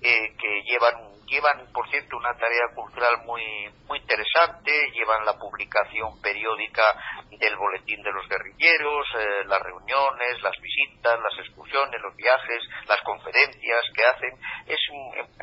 eh, 0.01 0.33
que 0.37 0.63
llevan 0.63 1.11
llevan 1.27 1.71
por 1.71 1.89
cierto 1.89 2.17
una 2.17 2.33
tarea 2.35 2.67
cultural 2.75 3.23
muy 3.25 3.41
muy 3.87 3.99
interesante 3.99 4.71
llevan 4.93 5.25
la 5.25 5.37
publicación 5.37 6.19
periódica 6.21 6.83
del 7.29 7.55
boletín 7.55 8.01
de 8.03 8.11
los 8.11 8.27
guerrilleros 8.27 9.07
eh, 9.17 9.43
las 9.45 9.61
reuniones 9.61 10.41
las 10.41 10.59
visitas 10.59 11.19
las 11.19 11.39
excursiones 11.39 12.01
los 12.01 12.15
viajes 12.15 12.63
las 12.87 13.01
conferencias 13.01 13.83
que 13.95 14.03
hacen. 14.03 14.33
Es 14.67 14.79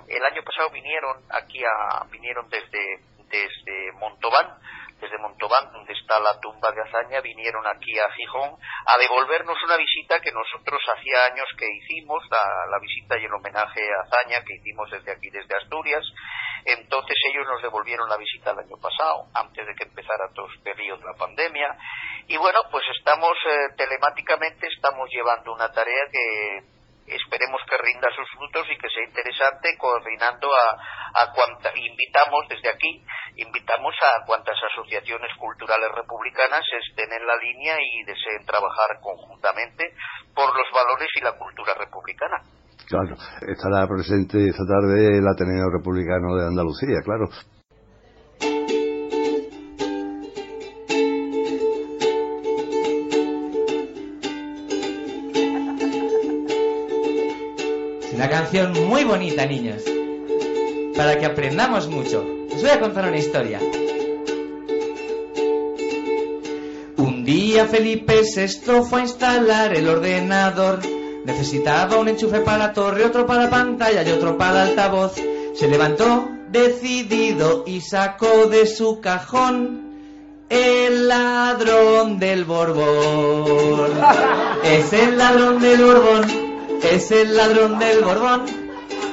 el 0.08 0.24
año 0.24 0.42
pasado 0.42 0.70
vinieron 0.70 1.22
aquí 1.30 1.62
a 1.64 2.04
vinieron 2.10 2.48
desde 2.50 3.00
desde 3.30 3.92
Montauban 3.92 4.58
desde 5.00 5.18
Montauban, 5.18 5.72
donde 5.72 5.92
está 5.92 6.18
la 6.18 6.38
tumba 6.40 6.70
de 6.72 6.82
Azaña, 6.82 7.20
vinieron 7.20 7.66
aquí 7.66 7.98
a 7.98 8.10
Gijón 8.12 8.56
a 8.86 8.98
devolvernos 8.98 9.56
una 9.64 9.76
visita 9.76 10.20
que 10.20 10.32
nosotros 10.32 10.80
hacía 10.96 11.26
años 11.26 11.46
que 11.56 11.66
hicimos, 11.66 12.22
la, 12.30 12.78
visita 12.80 13.18
y 13.18 13.24
el 13.24 13.34
homenaje 13.34 13.80
a 13.92 14.02
Azaña 14.02 14.44
que 14.44 14.54
hicimos 14.54 14.90
desde 14.90 15.12
aquí, 15.12 15.30
desde 15.30 15.56
Asturias. 15.56 16.04
Entonces 16.64 17.16
ellos 17.30 17.46
nos 17.46 17.62
devolvieron 17.62 18.08
la 18.08 18.16
visita 18.16 18.50
el 18.50 18.58
año 18.58 18.76
pasado, 18.76 19.26
antes 19.34 19.66
de 19.66 19.74
que 19.74 19.84
empezara 19.84 20.30
todo 20.34 20.48
este 20.48 20.74
periodo 20.74 20.98
de 20.98 21.06
la 21.06 21.18
pandemia. 21.18 21.76
Y 22.26 22.36
bueno, 22.36 22.60
pues 22.70 22.84
estamos 22.98 23.32
eh, 23.46 23.74
telemáticamente, 23.76 24.66
estamos 24.66 25.08
llevando 25.10 25.52
una 25.52 25.70
tarea 25.72 26.04
que 26.10 26.77
esperemos 27.10 27.60
que 27.68 27.76
rinda 27.78 28.08
sus 28.14 28.28
frutos 28.36 28.66
y 28.70 28.76
que 28.78 28.88
sea 28.88 29.04
interesante 29.04 29.76
coordinando 29.78 30.48
a, 30.52 31.32
cuanta, 31.32 31.72
invitamos 31.74 32.48
desde 32.48 32.70
aquí, 32.70 33.04
invitamos 33.36 33.94
a 34.02 34.24
cuantas 34.24 34.56
asociaciones 34.72 35.30
culturales 35.38 35.90
republicanas 35.94 36.62
estén 36.88 37.12
en 37.12 37.26
la 37.26 37.36
línea 37.36 37.76
y 37.80 38.04
deseen 38.04 38.44
trabajar 38.44 39.00
conjuntamente 39.00 39.94
por 40.34 40.48
los 40.54 40.68
valores 40.72 41.08
y 41.16 41.20
la 41.20 41.32
cultura 41.36 41.74
republicana. 41.74 42.42
Claro, 42.88 43.16
estará 43.44 43.86
presente 43.86 44.38
esta 44.48 44.64
tarde 44.64 45.18
el 45.18 45.26
Ateneo 45.28 45.68
Republicano 45.68 46.36
de 46.36 46.46
Andalucía, 46.46 47.02
claro. 47.04 47.28
Una 58.18 58.28
canción 58.28 58.72
muy 58.88 59.04
bonita, 59.04 59.46
niños. 59.46 59.84
Para 60.96 61.20
que 61.20 61.24
aprendamos 61.24 61.86
mucho. 61.86 62.26
Os 62.52 62.60
voy 62.60 62.70
a 62.72 62.80
contar 62.80 63.06
una 63.06 63.16
historia. 63.16 63.60
Un 66.96 67.24
día 67.24 67.66
Felipe 67.66 68.22
VI 68.22 68.82
fue 68.90 69.02
a 69.02 69.04
instalar 69.04 69.72
el 69.72 69.88
ordenador. 69.88 70.80
Necesitaba 71.26 71.96
un 71.96 72.08
enchufe 72.08 72.40
para 72.40 72.58
la 72.58 72.72
torre, 72.72 73.04
otro 73.04 73.24
para 73.24 73.44
la 73.44 73.50
pantalla 73.50 74.02
y 74.02 74.10
otro 74.10 74.36
para 74.36 74.64
el 74.64 74.70
altavoz. 74.70 75.14
Se 75.54 75.68
levantó 75.68 76.28
decidido 76.50 77.62
y 77.68 77.82
sacó 77.82 78.48
de 78.48 78.66
su 78.66 79.00
cajón 79.00 79.92
el 80.48 81.06
ladrón 81.06 82.18
del 82.18 82.44
Borbón. 82.44 83.92
Es 84.64 84.92
el 84.92 85.16
ladrón 85.16 85.60
del 85.60 85.84
Borbón 85.84 86.47
es 86.82 87.10
el 87.10 87.36
ladrón 87.36 87.78
del 87.78 88.02
Borbón. 88.02 88.46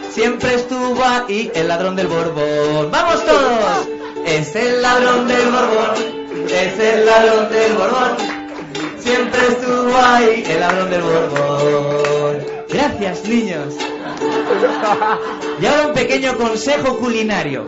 Siempre 0.10 0.56
estuvo 0.56 1.04
ahí 1.04 1.52
el 1.54 1.68
ladrón 1.68 1.96
del 1.96 2.08
Borbón. 2.08 2.92
¡Vamos 2.92 3.26
todos! 3.26 3.88
Es 4.26 4.56
el 4.56 4.82
ladrón 4.82 5.28
del 5.28 5.52
Borbón. 5.52 6.48
Es 6.50 6.80
el 6.80 7.06
ladrón 7.06 7.50
del 7.52 7.74
Borbón. 7.74 8.18
Siempre 9.00 9.40
estuvo 9.50 9.98
ahí 9.98 10.44
el 10.48 10.60
ladrón 10.60 10.90
del 10.90 11.02
Borbón. 11.02 12.38
Gracias, 12.70 13.26
niños. 13.26 13.74
Y 15.62 15.66
ahora 15.66 15.88
un 15.88 15.94
pequeño 15.94 16.38
consejo 16.38 16.98
culinario. 16.98 17.66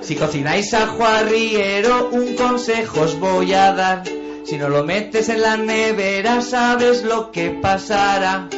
Si 0.00 0.14
cocináis 0.14 0.72
a 0.74 0.86
Juarriero, 0.86 2.10
un 2.12 2.36
consejo 2.36 3.00
os 3.00 3.18
voy 3.18 3.52
a 3.52 3.72
dar. 3.72 4.15
Si 4.46 4.56
no 4.58 4.68
lo 4.68 4.84
metes 4.84 5.28
en 5.28 5.42
la 5.42 5.56
nevera, 5.56 6.40
sabes 6.40 7.02
lo 7.02 7.32
que 7.32 7.50
pasará. 7.50 8.48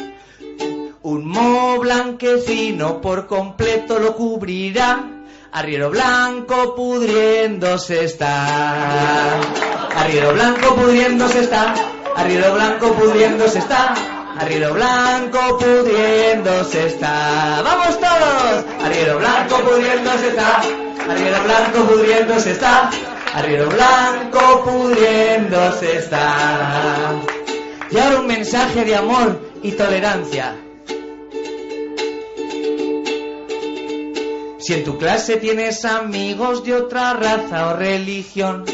Un 1.01 1.27
moho 1.27 1.79
blanquecino 1.79 3.01
por 3.01 3.25
completo 3.25 3.97
lo 3.97 4.15
cubrirá. 4.15 5.03
Arriero 5.51 5.89
blanco 5.89 6.75
pudriéndose 6.75 8.03
está. 8.05 9.39
Arriero 9.95 10.33
blanco 10.33 10.75
pudriéndose 10.75 11.39
está. 11.39 11.73
Arriero 12.15 12.53
blanco 12.53 12.93
pudriéndose 12.93 13.57
está. 13.57 13.95
Arriero 14.37 14.75
blanco 14.75 15.57
pudriéndose 15.57 16.85
está. 16.85 17.63
¡Vamos 17.63 17.99
todos! 17.99 18.65
Arriero 18.85 19.17
blanco 19.17 19.55
pudriéndose 19.61 20.27
está. 20.27 20.61
Arriero 21.09 21.43
blanco 21.43 21.79
pudriéndose 21.87 22.51
está 22.51 22.91
arriero 23.39 23.69
blanco 23.69 24.63
pudriéndose 24.65 25.97
está. 25.97 27.21
Y 27.89 27.97
ahora 27.97 28.19
un 28.19 28.27
mensaje 28.27 28.83
de 28.83 28.95
amor 28.95 29.39
y 29.63 29.71
tolerancia. 29.71 30.55
Si 34.59 34.73
en 34.73 34.83
tu 34.83 34.97
clase 34.97 35.37
tienes 35.37 35.85
amigos 35.85 36.65
de 36.65 36.75
otra 36.75 37.13
raza 37.13 37.69
o 37.69 37.77
religión, 37.77 38.65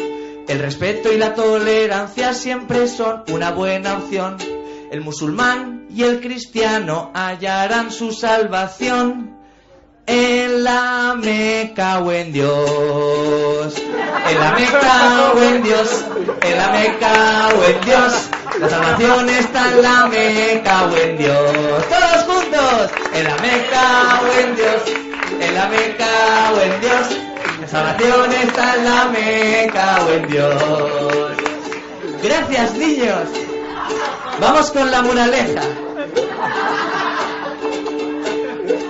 el 0.48 0.60
respeto 0.60 1.14
y 1.14 1.18
la 1.18 1.36
tolerancia 1.36 2.34
siempre 2.34 2.88
son 2.88 3.24
una 3.32 3.52
buena 3.52 3.98
opción. 4.00 4.38
El 4.92 5.02
musulmán 5.02 5.86
y 5.92 6.04
el 6.04 6.20
cristiano 6.22 7.12
hallarán 7.14 7.92
su 7.92 8.12
salvación 8.12 9.35
en 10.08 10.64
la 10.64 11.16
Meca 11.16 12.00
o 12.00 12.12
en 12.12 12.32
Dios. 12.32 13.74
En 14.30 14.40
la 14.40 14.52
Meca 14.52 15.32
o 15.34 15.42
en 15.42 15.64
Dios. 15.64 16.06
En 16.42 16.58
la 16.58 16.70
Meca 16.70 17.50
o 17.58 17.64
en 17.64 17.82
Dios. 17.82 18.14
La 18.60 18.70
salvación 18.70 19.30
está 19.30 19.72
en 19.72 19.82
la 19.82 20.08
Meca 20.08 20.84
o 20.86 20.98
en 20.98 21.18
Dios. 21.18 21.86
Todos 21.90 22.24
juntos. 22.24 22.92
En 23.14 23.24
la 23.24 23.36
Meca 23.38 24.22
o 24.22 24.40
en 24.40 24.56
Dios. 24.56 24.82
En 25.40 25.56
la 25.56 25.68
Meca 25.68 26.52
o 26.54 26.62
en 26.62 26.82
Dios. 26.82 27.08
La 27.62 27.68
salvación 27.68 28.32
está 28.34 28.76
en 28.76 28.86
la 28.86 29.06
Meca 29.06 30.06
o 30.06 30.12
en 30.12 30.28
Dios. 30.28 31.36
Gracias, 32.24 32.74
niños. 32.74 33.28
Vamos 34.40 34.72
con 34.72 34.92
la 34.92 35.02
moraleja. 35.02 35.62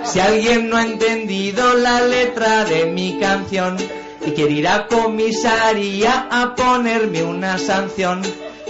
Si 0.05 0.19
alguien 0.19 0.69
no 0.69 0.77
ha 0.77 0.83
entendido 0.83 1.73
la 1.73 2.01
letra 2.01 2.63
de 2.65 2.85
mi 2.85 3.19
canción 3.19 3.77
y 4.25 4.31
quiere 4.31 4.51
ir 4.51 4.67
a 4.67 4.87
comisaría 4.87 6.27
a 6.31 6.55
ponerme 6.55 7.23
una 7.23 7.57
sanción, 7.57 8.21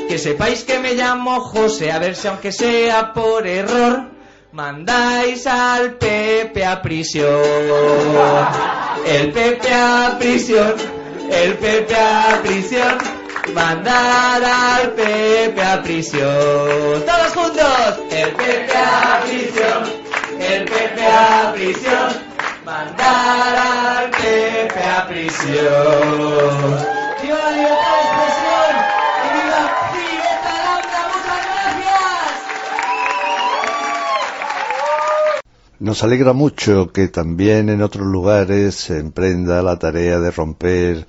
que 0.07 0.17
sepáis 0.17 0.63
que 0.63 0.79
me 0.79 0.93
llamo 0.93 1.41
José, 1.41 1.91
a 1.91 1.99
ver 1.99 2.15
si 2.15 2.27
aunque 2.27 2.51
sea 2.51 3.13
por 3.13 3.45
error, 3.47 4.11
mandáis 4.51 5.45
al 5.47 5.95
Pepe 5.95 6.65
a 6.65 6.81
prisión. 6.81 7.41
El 9.05 9.31
Pepe 9.31 9.73
a 9.73 10.15
prisión, 10.17 10.75
el 11.29 11.53
Pepe 11.55 11.95
a 11.95 12.39
prisión, 12.43 12.97
mandar 13.53 14.43
al 14.43 14.91
Pepe 14.91 15.61
a 15.61 15.81
prisión. 15.81 17.03
Todos 17.05 17.33
juntos, 17.33 17.99
el 18.11 18.31
Pepe 18.31 18.77
a 18.77 19.21
prisión, 19.25 20.04
el 20.45 20.65
Pepe 20.65 21.05
a 21.05 21.53
prisión, 21.53 22.09
mandar 22.65 23.55
al 23.55 24.09
Pepe 24.11 24.83
a 24.83 25.07
prisión. 25.07 26.77
¡Viva 27.21 27.37
la 27.37 27.51
libertad 27.51 27.95
de 27.95 28.03
expresión! 28.05 28.73
¡Y 29.23 29.27
viva 29.35 29.61
Violeta 29.93 30.53
Lambda! 30.65 31.01
¡Muchas 31.13 31.41
gracias! 31.49 32.35
Nos 35.79 36.03
alegra 36.03 36.33
mucho 36.33 36.91
que 36.91 37.07
también 37.07 37.69
en 37.69 37.81
otros 37.81 38.05
lugares 38.05 38.75
se 38.75 38.99
emprenda 38.99 39.61
la 39.61 39.79
tarea 39.79 40.19
de 40.19 40.31
romper 40.31 41.07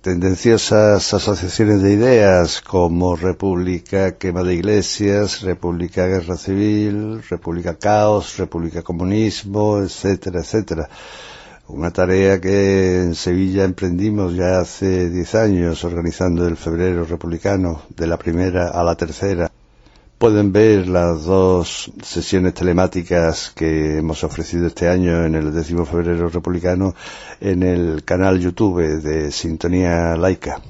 tendenciosas 0.00 1.12
asociaciones 1.12 1.82
de 1.82 1.92
ideas 1.92 2.60
como 2.60 3.16
República 3.16 4.16
Quema 4.16 4.42
de 4.42 4.54
Iglesias, 4.54 5.42
República 5.42 6.06
Guerra 6.06 6.36
Civil, 6.36 7.22
República 7.28 7.76
Caos, 7.76 8.38
República 8.38 8.82
Comunismo, 8.82 9.78
etcétera, 9.78 10.40
etcétera. 10.40 10.88
Una 11.68 11.90
tarea 11.90 12.40
que 12.40 13.02
en 13.02 13.14
Sevilla 13.14 13.64
emprendimos 13.64 14.34
ya 14.34 14.60
hace 14.60 15.10
diez 15.10 15.34
años 15.34 15.84
organizando 15.84 16.46
el 16.46 16.56
febrero 16.56 17.04
republicano 17.04 17.82
de 17.90 18.06
la 18.06 18.18
primera 18.18 18.68
a 18.68 18.82
la 18.82 18.94
tercera. 18.94 19.50
Pueden 20.22 20.52
ver 20.52 20.86
las 20.86 21.24
dos 21.24 21.90
sesiones 22.00 22.54
telemáticas 22.54 23.52
que 23.56 23.98
hemos 23.98 24.22
ofrecido 24.22 24.68
este 24.68 24.88
año 24.88 25.24
en 25.24 25.34
el 25.34 25.52
décimo 25.52 25.84
febrero 25.84 26.28
republicano 26.28 26.94
en 27.40 27.64
el 27.64 28.04
canal 28.04 28.38
YouTube 28.38 29.02
de 29.02 29.32
Sintonía 29.32 30.14
Laica. 30.14 30.60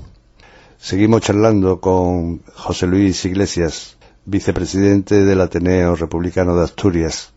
Seguimos 0.79 1.21
charlando 1.21 1.81
con 1.81 2.39
José 2.55 2.87
Luis 2.87 3.27
Iglesias, 3.27 3.99
vicepresidente 4.25 5.23
del 5.23 5.43
Ateneo 5.43 5.97
Republicano 5.97 6.57
de 6.57 6.65
Asturias. 6.65 7.35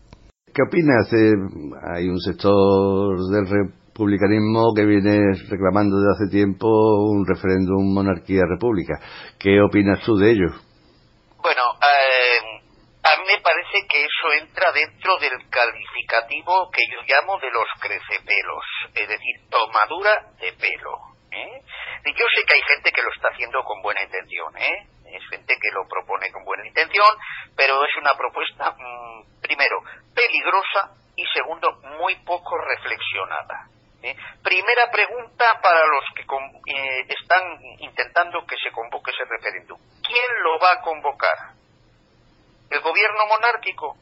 ¿Qué 0.54 0.62
opinas? 0.62 1.12
hay 1.12 2.08
un 2.08 2.18
sector 2.18 3.28
del 3.28 3.46
republicanismo 3.46 4.72
que 4.74 4.86
viene 4.86 5.34
reclamando 5.50 6.00
desde 6.00 6.12
hace 6.12 6.30
tiempo 6.30 7.10
un 7.10 7.26
referéndum 7.26 7.92
monarquía-república. 7.92 9.00
¿Qué 9.38 9.60
opinas 9.60 10.00
tú 10.06 10.16
de 10.16 10.30
ello? 10.30 10.65
Bueno, 11.46 11.62
eh, 11.78 12.40
a 13.04 13.16
mí 13.18 13.24
me 13.24 13.40
parece 13.40 13.86
que 13.88 14.02
eso 14.02 14.32
entra 14.32 14.72
dentro 14.72 15.16
del 15.18 15.48
calificativo 15.48 16.68
que 16.72 16.82
yo 16.90 16.98
llamo 17.06 17.38
de 17.38 17.52
los 17.52 17.66
crecepelos, 17.78 18.64
es 18.92 19.06
decir, 19.06 19.48
tomadura 19.48 20.26
de 20.40 20.52
pelo. 20.54 20.98
¿eh? 21.30 21.62
Y 22.04 22.18
yo 22.18 22.26
sé 22.34 22.44
que 22.44 22.54
hay 22.54 22.62
gente 22.74 22.90
que 22.90 23.00
lo 23.00 23.12
está 23.14 23.28
haciendo 23.28 23.62
con 23.62 23.80
buena 23.80 24.02
intención, 24.02 24.56
¿eh? 24.56 24.88
es 25.06 25.22
gente 25.30 25.54
que 25.62 25.70
lo 25.70 25.86
propone 25.86 26.32
con 26.32 26.42
buena 26.42 26.66
intención, 26.66 27.14
pero 27.56 27.78
es 27.84 27.94
una 27.96 28.18
propuesta, 28.18 28.72
mmm, 28.72 29.40
primero, 29.40 29.76
peligrosa 30.16 30.98
y 31.14 31.24
segundo, 31.32 31.78
muy 32.00 32.16
poco 32.24 32.58
reflexionada. 32.58 33.70
¿Eh? 34.02 34.16
Primera 34.42 34.90
pregunta 34.90 35.60
para 35.62 35.80
los 35.86 36.04
que 36.14 36.22
eh, 36.22 37.06
están 37.08 37.42
intentando 37.78 38.44
que 38.46 38.56
se 38.56 38.70
convoque 38.70 39.10
ese 39.10 39.24
referéndum. 39.24 39.78
¿Quién 40.02 40.42
lo 40.42 40.58
va 40.58 40.72
a 40.72 40.80
convocar? 40.80 41.36
¿El 42.70 42.80
gobierno 42.80 43.26
monárquico? 43.26 43.96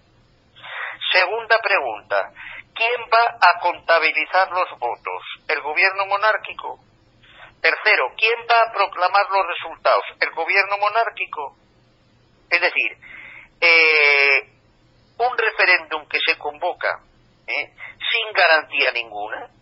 Segunda 1.13 1.59
pregunta. 1.61 2.33
¿Quién 2.75 3.03
va 3.13 3.39
a 3.41 3.61
contabilizar 3.61 4.51
los 4.51 4.79
votos? 4.79 5.23
¿El 5.49 5.61
gobierno 5.61 6.07
monárquico? 6.07 6.81
Tercero, 7.61 8.13
¿quién 8.17 8.39
va 8.51 8.69
a 8.69 8.73
proclamar 8.73 9.27
los 9.31 9.47
resultados? 9.47 10.05
¿El 10.21 10.31
gobierno 10.33 10.77
monárquico? 10.79 11.57
Es 12.51 12.61
decir, 12.61 12.99
eh, 13.61 14.51
un 15.19 15.39
referéndum 15.39 16.07
que 16.09 16.19
se 16.27 16.37
convoca 16.37 17.01
sin 17.47 18.33
garantía 18.33 18.91
ninguna 18.93 19.54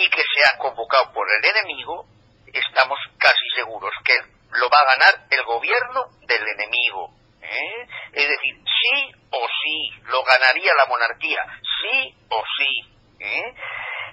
y 0.00 0.08
que 0.08 0.22
sea 0.34 0.56
convocado 0.58 1.12
por 1.12 1.26
el 1.30 1.44
enemigo, 1.44 2.06
estamos 2.46 2.98
casi 3.18 3.50
seguros 3.54 3.92
que 4.02 4.16
lo 4.52 4.68
va 4.70 4.78
a 4.78 4.96
ganar 4.96 5.26
el 5.30 5.44
gobierno 5.44 6.06
del 6.26 6.42
enemigo. 6.48 7.14
¿eh? 7.42 7.86
Es 8.12 8.28
decir, 8.28 8.56
sí 8.64 9.12
o 9.30 9.46
sí, 9.62 9.90
lo 10.04 10.22
ganaría 10.24 10.74
la 10.74 10.86
monarquía, 10.86 11.40
sí 11.82 12.14
o 12.30 12.42
sí. 12.56 12.94
¿eh? 13.20 13.54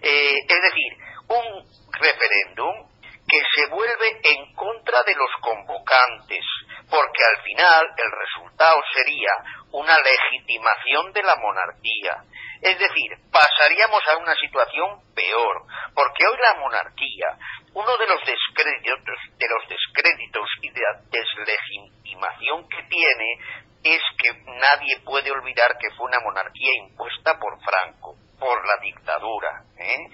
es 0.02 0.62
decir, 0.62 0.98
un 1.30 1.66
referéndum 1.94 2.88
que 3.28 3.42
se 3.56 3.68
vuelve 3.68 4.22
en 4.24 4.56
contra 4.56 5.04
de 5.04 5.14
los 5.16 5.30
convocantes, 5.42 6.46
porque 6.90 7.24
al 7.24 7.44
final 7.44 7.86
el 7.98 8.12
resultado 8.12 8.82
sería 8.94 9.32
una 9.72 10.00
legitimación 10.00 11.12
de 11.12 11.24
la 11.24 11.36
monarquía. 11.36 12.24
Es 12.62 12.80
decir, 12.80 13.12
pasaríamos 13.32 14.02
a 14.08 14.18
una 14.18 14.34
situación 14.36 15.02
peor, 15.14 15.64
porque 15.94 16.26
hoy 16.26 16.38
la 16.42 16.60
monarquía, 16.60 17.38
uno 17.74 17.98
de 17.98 18.08
los 18.08 18.20
descréditos, 18.26 19.20
de 19.38 19.48
los 19.50 19.70
descréditos 19.70 20.50
y 20.62 20.70
de 20.70 20.82
la 20.82 21.02
deslegitimación 21.12 22.68
que 22.70 22.84
tiene 22.84 23.40
es 23.84 24.02
que 24.18 24.32
nadie 24.46 25.00
puede 25.04 25.32
olvidar 25.32 25.78
que 25.78 25.92
fue 25.96 26.08
una 26.08 26.20
monarquía 26.22 26.72
impuesta 26.84 27.38
por 27.40 27.62
Franco, 27.62 28.16
por 28.40 28.66
la 28.66 28.78
dictadura. 28.82 29.64
¿eh? 29.78 30.10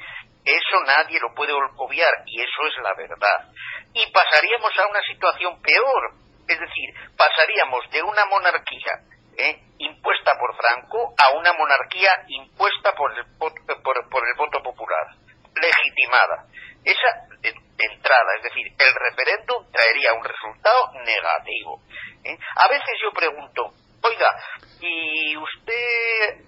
Eso 0.45 0.83
nadie 0.85 1.19
lo 1.19 1.33
puede 1.33 1.53
obviar 1.53 2.13
y 2.25 2.41
eso 2.41 2.67
es 2.67 2.83
la 2.83 2.93
verdad. 2.95 3.49
Y 3.93 4.11
pasaríamos 4.11 4.71
a 4.77 4.87
una 4.87 5.01
situación 5.01 5.61
peor, 5.61 6.13
es 6.47 6.59
decir, 6.59 6.89
pasaríamos 7.15 7.89
de 7.91 8.03
una 8.03 8.25
monarquía 8.25 8.99
¿eh? 9.37 9.61
impuesta 9.77 10.37
por 10.37 10.55
Franco 10.57 11.13
a 11.17 11.37
una 11.37 11.53
monarquía 11.53 12.11
impuesta 12.27 12.93
por 12.93 13.11
el, 13.17 13.25
por, 13.37 14.27
el 14.27 14.35
voto 14.37 14.61
popular, 14.61 15.07
legitimada. 15.55 16.45
Esa 16.83 17.07
de, 17.39 17.49
entrada, 17.49 18.35
es 18.37 18.43
decir, 18.43 18.67
el 18.67 18.93
referéndum 18.95 19.71
traería 19.71 20.13
un 20.13 20.23
resultado 20.23 20.91
negativo. 21.05 21.81
¿eh? 22.25 22.37
A 22.57 22.67
veces 22.67 22.99
yo 23.01 23.11
pregunto, 23.11 23.73
oiga, 24.03 24.29
¿y 24.81 25.37
usted 25.37 26.42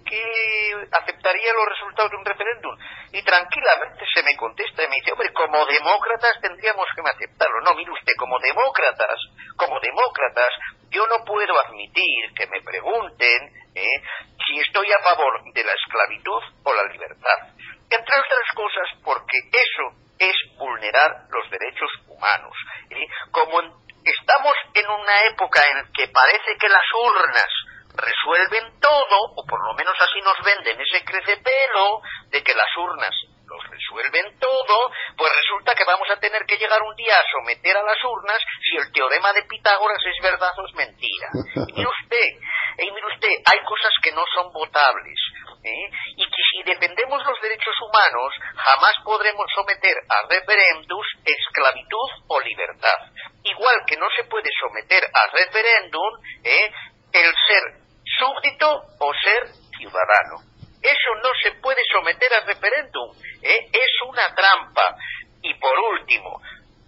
aceptaría 1.25 1.53
los 1.53 1.69
resultados 1.69 2.11
de 2.11 2.17
un 2.17 2.25
referéndum? 2.25 2.77
Y 3.11 3.21
tranquilamente 3.23 4.05
se 4.13 4.23
me 4.23 4.35
contesta 4.37 4.83
y 4.83 4.87
me 4.87 4.95
dice, 4.97 5.11
hombre, 5.11 5.33
como 5.33 5.65
demócratas 5.65 6.39
tendríamos 6.41 6.85
que 6.95 7.01
aceptarlo. 7.01 7.61
No, 7.61 7.73
mire 7.73 7.91
usted, 7.91 8.13
como 8.17 8.37
demócratas, 8.39 9.17
como 9.57 9.79
demócratas, 9.79 10.49
yo 10.89 11.05
no 11.07 11.23
puedo 11.25 11.59
admitir 11.65 12.33
que 12.35 12.47
me 12.47 12.61
pregunten 12.61 13.49
¿eh? 13.73 14.01
si 14.45 14.59
estoy 14.59 14.91
a 14.91 14.99
favor 14.99 15.41
de 15.51 15.63
la 15.63 15.73
esclavitud 15.73 16.43
o 16.63 16.73
la 16.73 16.83
libertad. 16.83 17.37
Entre 17.89 18.19
otras 18.19 18.49
cosas, 18.55 18.87
porque 19.03 19.37
eso 19.51 19.97
es 20.19 20.35
vulnerar 20.57 21.25
los 21.29 21.49
derechos 21.49 21.89
humanos. 22.07 22.53
¿eh? 22.89 23.07
Como 23.31 23.61
estamos 24.03 24.53
en 24.73 24.87
una 24.87 25.21
época 25.31 25.61
en 25.71 25.91
que 25.91 26.07
parece 26.07 26.57
que 26.59 26.69
las 26.69 26.85
urnas 26.93 27.49
resuelven 27.97 28.79
todo, 28.79 29.17
o 29.35 29.45
por 29.45 29.63
lo 29.65 29.73
menos 29.73 29.95
así 29.99 30.21
nos 30.21 30.37
venden 30.43 30.79
ese 30.79 31.03
crecepelo 31.03 32.01
de 32.29 32.43
que 32.43 32.53
las 32.53 32.69
urnas 32.77 33.15
los 33.47 33.69
resuelven 33.69 34.39
todo, 34.39 34.91
pues 35.17 35.31
resulta 35.31 35.75
que 35.75 35.85
vamos 35.85 36.09
a 36.09 36.19
tener 36.19 36.45
que 36.45 36.57
llegar 36.57 36.81
un 36.81 36.95
día 36.95 37.13
a 37.13 37.31
someter 37.31 37.77
a 37.77 37.83
las 37.83 38.03
urnas 38.03 38.41
si 38.61 38.77
el 38.77 38.91
teorema 38.91 39.33
de 39.33 39.43
Pitágoras 39.43 40.01
es 40.05 40.21
verdad 40.21 40.51
o 40.57 40.67
es 40.67 40.73
mentira. 40.73 41.29
Y 41.67 41.73
mire 41.73 41.87
usted, 41.87 42.29
y 42.79 42.91
mire 42.91 43.07
usted, 43.13 43.35
hay 43.45 43.59
cosas 43.63 43.93
que 44.01 44.11
no 44.11 44.23
son 44.33 44.51
votables, 44.51 45.19
¿eh? 45.63 45.89
y 46.17 46.23
que 46.23 46.43
si 46.51 46.63
defendemos 46.63 47.23
los 47.25 47.41
derechos 47.41 47.75
humanos, 47.81 48.33
jamás 48.55 48.95
podremos 49.03 49.45
someter 49.53 49.95
a 50.09 50.27
referéndums 50.27 51.07
esclavitud 51.23 52.09
o 52.27 52.39
libertad. 52.41 53.13
Igual 53.43 53.75
que 53.87 53.97
no 53.97 54.07
se 54.15 54.23
puede 54.25 54.49
someter 54.59 55.03
a 55.05 55.31
referéndum 55.31 56.11
¿eh? 56.43 56.71
el 57.13 57.33
ser 57.47 57.84
súbdito 58.17 58.81
o 58.99 59.13
ser 59.13 59.47
ciudadano. 59.77 60.41
Eso 60.81 61.15
no 61.23 61.29
se 61.41 61.51
puede 61.61 61.81
someter 61.91 62.31
a 62.33 62.45
referéndum, 62.45 63.11
¿eh? 63.41 63.69
es 63.71 63.91
una 64.07 64.33
trampa. 64.35 64.95
Y 65.41 65.53
por 65.55 65.77
último, 65.93 66.41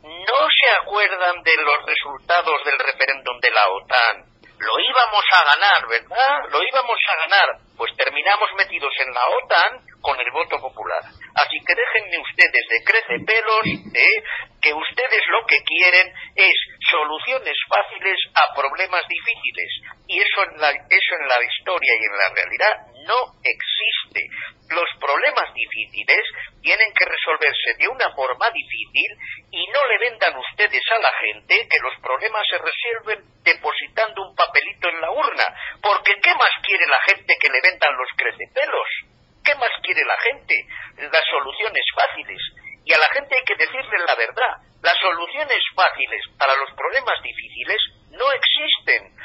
¿no 0.03 0.47
se 0.49 0.69
acuerdan 0.81 1.41
de 1.43 1.55
los 1.57 1.85
resultados 1.85 2.63
del 2.63 2.79
referéndum 2.79 3.39
de 3.39 3.51
la 3.51 3.67
OTAN? 3.69 4.25
Lo 4.59 4.79
íbamos 4.79 5.23
a 5.33 5.45
ganar, 5.45 5.87
¿verdad? 5.87 6.49
Lo 6.49 6.63
íbamos 6.63 6.97
a 7.09 7.27
ganar. 7.27 7.49
Pues 7.77 7.95
terminamos 7.95 8.49
metidos 8.55 8.93
en 8.99 9.13
la 9.13 9.21
OTAN 9.27 9.86
con 10.01 10.19
el 10.19 10.31
voto 10.31 10.59
popular. 10.59 11.03
Así 11.35 11.57
que 11.65 11.75
déjenme 11.75 12.17
ustedes 12.19 12.65
de 12.69 12.83
crece 12.83 13.17
pelos, 13.25 13.65
¿eh? 13.93 14.23
que 14.61 14.73
ustedes 14.73 15.21
lo 15.29 15.45
que 15.45 15.61
quieren 15.63 16.13
es 16.35 16.55
soluciones 16.89 17.57
fáciles 17.67 18.17
a 18.33 18.53
problemas 18.55 19.03
difíciles. 19.07 19.69
Y 20.07 20.19
eso 20.19 20.43
en, 20.49 20.61
la, 20.61 20.71
eso 20.71 21.11
en 21.19 21.27
la 21.27 21.43
historia 21.43 21.93
y 21.93 22.03
en 22.05 22.17
la 22.17 22.29
realidad 22.33 22.73
no 23.05 23.19
existe. 23.43 24.27
Los 24.69 24.89
problemas 24.99 25.53
difíciles 25.53 26.23
tienen 26.61 26.93
que 26.93 27.05
resolverse 27.05 27.75
de 27.79 27.87
una 27.87 28.11
forma 28.15 28.49
difícil 28.51 29.09
y 29.51 29.67
no 29.67 29.87
le 29.87 29.97
vendan 30.09 30.35
ustedes 30.37 30.83
a 30.91 30.99
la 30.99 31.11
gente 31.21 31.67
que 31.69 31.79
los 31.79 31.95
problemas 32.01 32.45
se 32.49 32.57
resuelven 32.57 33.23
depositando 33.43 34.27
un 34.27 34.35
papelito 34.35 34.89
en 34.89 35.01
la 35.01 35.11
urna. 35.11 35.45
Porque 35.81 36.19
¿qué 36.21 36.33
más 36.35 36.51
quiere 36.63 36.85
la 36.87 37.01
gente 37.07 37.35
que 37.39 37.49
le 37.49 37.61
vendan 37.61 37.95
los 37.95 38.09
crecepelos? 38.17 39.16
¿Qué 39.87 39.93
más 39.93 39.95
quiere 39.95 40.03
la 40.05 40.17
gente? 40.19 40.67
Las 41.11 41.23
soluciones 41.29 41.85
fáciles. 41.95 42.41
Y 42.83 42.93
a 42.93 42.97
la 42.99 43.07
gente 43.13 43.35
hay 43.37 43.45
que 43.45 43.55
decirle 43.55 44.05
la 44.05 44.15
verdad. 44.15 44.53
Las 44.83 44.97
soluciones 44.99 45.63
fáciles 45.75 46.21
para 46.37 46.55
los 46.55 46.71
problemas 46.75 47.15
difíciles 47.23 47.77
no 48.11 48.31
existen. 48.31 49.15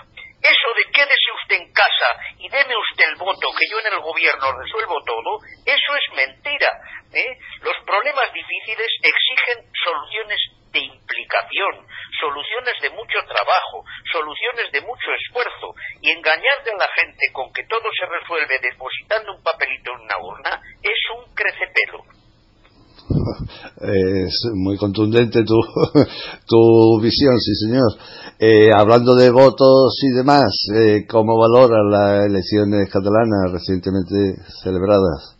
Eso 0.43 0.69
de 0.75 0.91
quédese 0.93 1.31
usted 1.43 1.57
en 1.57 1.73
casa 1.73 2.09
y 2.39 2.49
deme 2.49 2.75
usted 2.77 3.09
el 3.11 3.17
voto 3.17 3.49
que 3.59 3.67
yo 3.71 3.79
en 3.79 3.93
el 3.93 4.01
gobierno 4.01 4.53
resuelvo 4.59 5.03
todo, 5.05 5.39
eso 5.67 5.93
es 5.95 6.15
mentira. 6.15 6.71
¿eh? 7.15 7.39
Los 7.63 7.77
problemas 7.87 8.33
difíciles 8.33 8.89
exigen 9.03 9.71
soluciones 9.85 10.41
de 10.73 10.81
implicación, 10.81 11.87
soluciones 12.19 12.75
de 12.81 12.91
mucho 12.91 13.19
trabajo, 13.29 13.85
soluciones 14.11 14.73
de 14.73 14.81
mucho 14.81 15.09
esfuerzo 15.13 15.75
y 16.01 16.11
engañarle 16.11 16.73
a 16.73 16.81
la 16.81 16.91
gente 16.97 17.25
con 17.33 17.53
que 17.53 17.65
todo 17.65 17.89
se 17.93 18.07
resuelve 18.07 18.59
depositando 18.61 19.37
un 19.37 19.43
papelito 19.43 19.93
en 19.93 20.01
una 20.01 20.19
urna 20.19 20.61
es 20.83 21.01
un 21.17 21.35
crecepelo. 21.35 22.03
Es 23.83 24.47
muy 24.55 24.77
contundente 24.79 25.43
tu, 25.45 25.59
tu 26.47 27.01
visión, 27.03 27.39
sí 27.39 27.55
señor. 27.67 27.91
Eh, 28.39 28.71
hablando 28.73 29.15
de 29.15 29.31
votos 29.31 29.99
y 30.03 30.17
demás, 30.17 30.51
eh, 30.75 31.05
¿cómo 31.09 31.39
valora 31.39 31.83
las 31.83 32.27
elecciones 32.27 32.89
catalanas 32.91 33.53
recientemente 33.53 34.39
celebradas? 34.63 35.37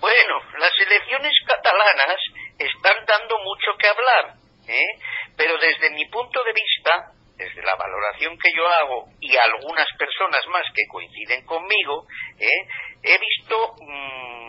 Bueno, 0.00 0.34
las 0.60 0.72
elecciones 0.84 1.32
catalanas 1.46 2.20
están 2.58 2.96
dando 3.06 3.34
mucho 3.40 3.72
que 3.78 3.88
hablar, 3.88 4.41
¿eh? 4.72 4.98
pero 5.36 5.58
desde 5.58 5.90
mi 5.90 6.06
punto 6.06 6.42
de 6.44 6.52
vista, 6.52 7.12
desde 7.36 7.62
la 7.62 7.74
valoración 7.76 8.38
que 8.38 8.52
yo 8.54 8.66
hago 8.66 9.08
y 9.20 9.36
algunas 9.36 9.86
personas 9.98 10.46
más 10.48 10.64
que 10.74 10.86
coinciden 10.86 11.44
conmigo, 11.44 12.06
he 12.38 13.18
visto 13.18 13.74
mm, 13.80 14.42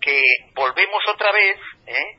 que 0.00 0.22
volvemos 0.54 1.02
otra 1.08 1.32
vez 1.32 1.58
¿eh? 1.86 2.16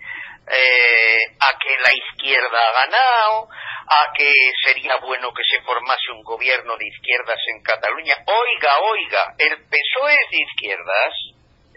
Eh, 0.50 1.24
a 1.40 1.60
que 1.60 1.76
la 1.78 1.92
izquierda 1.94 2.58
ha 2.58 2.86
ganado, 2.86 3.50
a 3.50 4.14
que 4.16 4.34
sería 4.64 4.96
bueno 4.98 5.34
que 5.34 5.44
se 5.44 5.62
formase 5.62 6.12
un 6.14 6.24
gobierno 6.24 6.78
de 6.78 6.88
izquierdas 6.88 7.40
en 7.48 7.64
Cataluña. 7.64 8.16
Oiga, 8.26 8.80
oiga, 8.80 9.36
el 9.38 9.58
PSOE 9.68 10.14
es 10.14 10.30
de 10.32 10.38
izquierdas. 10.38 11.14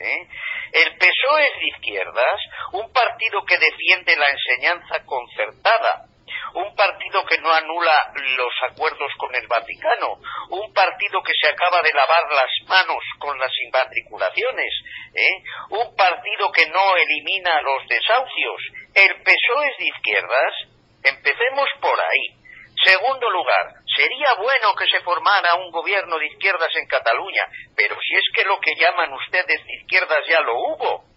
¿Eh? 0.01 0.29
El 0.73 0.97
PSOE 0.97 1.45
es 1.45 1.61
de 1.61 1.69
izquierdas, 1.69 2.41
un 2.73 2.93
partido 2.93 3.45
que 3.45 3.59
defiende 3.59 4.17
la 4.17 4.29
enseñanza 4.29 5.05
concertada, 5.05 6.07
un 6.55 6.75
partido 6.75 7.25
que 7.27 7.39
no 7.39 7.53
anula 7.53 8.13
los 8.15 8.53
acuerdos 8.71 9.13
con 9.19 9.35
el 9.35 9.47
Vaticano, 9.47 10.19
un 10.51 10.73
partido 10.73 11.23
que 11.23 11.33
se 11.41 11.49
acaba 11.49 11.83
de 11.83 11.93
lavar 11.93 12.33
las 12.33 12.51
manos 12.69 13.03
con 13.19 13.39
las 13.39 13.53
inmatriculaciones, 13.67 14.73
¿eh? 15.15 15.43
un 15.71 15.95
partido 15.97 16.51
que 16.53 16.67
no 16.69 16.97
elimina 16.97 17.61
los 17.63 17.87
desahucios. 17.89 18.63
El 18.95 19.23
PSOE 19.23 19.69
es 19.69 19.79
de 19.79 19.87
izquierdas. 19.87 20.55
Empecemos 21.03 21.69
por 21.81 21.99
ahí. 21.99 22.40
Segundo 22.85 23.31
lugar, 23.31 23.75
sería 23.95 24.35
bueno 24.35 24.75
que 24.75 24.87
se 24.87 25.01
formara 25.01 25.55
un 25.57 25.71
gobierno 25.71 26.19
de 26.19 26.27
izquierdas 26.27 26.71
en 26.75 26.87
Cataluña, 26.87 27.45
pero 27.77 27.97
si 28.01 28.15
es 28.17 28.25
que 28.35 28.45
lo 28.45 28.59
que 28.61 28.75
llaman 28.75 29.13
ustedes 29.13 29.65
de 29.65 29.75
izquierdas 29.77 30.21
ya 30.29 30.41
lo 30.41 30.55
hubo 30.55 31.11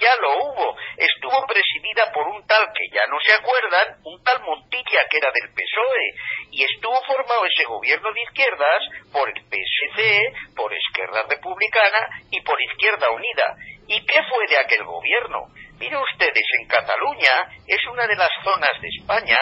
ya 0.00 0.16
lo 0.16 0.32
hubo. 0.44 0.76
Estuvo 0.96 1.46
presidida 1.46 2.10
por 2.12 2.26
un 2.26 2.44
tal 2.46 2.72
que 2.72 2.88
ya 2.90 3.06
no 3.06 3.20
se 3.20 3.34
acuerdan, 3.34 4.00
un 4.04 4.22
tal 4.24 4.40
Montilla 4.42 5.06
que 5.10 5.18
era 5.18 5.30
del 5.30 5.52
PSOE, 5.52 6.06
y 6.50 6.64
estuvo 6.64 6.98
formado 7.04 7.44
ese 7.44 7.64
gobierno 7.64 8.10
de 8.12 8.22
izquierdas 8.22 8.82
por 9.12 9.28
el 9.28 9.36
PSC, 9.44 10.56
por 10.56 10.72
Izquierda 10.72 11.26
Republicana 11.28 12.08
y 12.30 12.40
por 12.40 12.60
Izquierda 12.60 13.10
Unida. 13.10 13.54
¿Y 13.86 14.04
qué 14.06 14.22
fue 14.24 14.46
de 14.48 14.58
aquel 14.58 14.84
gobierno? 14.84 15.48
Miren 15.78 15.98
ustedes, 15.98 16.44
en 16.60 16.66
Cataluña 16.66 17.48
es 17.66 17.80
una 17.90 18.06
de 18.06 18.16
las 18.16 18.30
zonas 18.42 18.80
de 18.80 18.88
España 18.88 19.38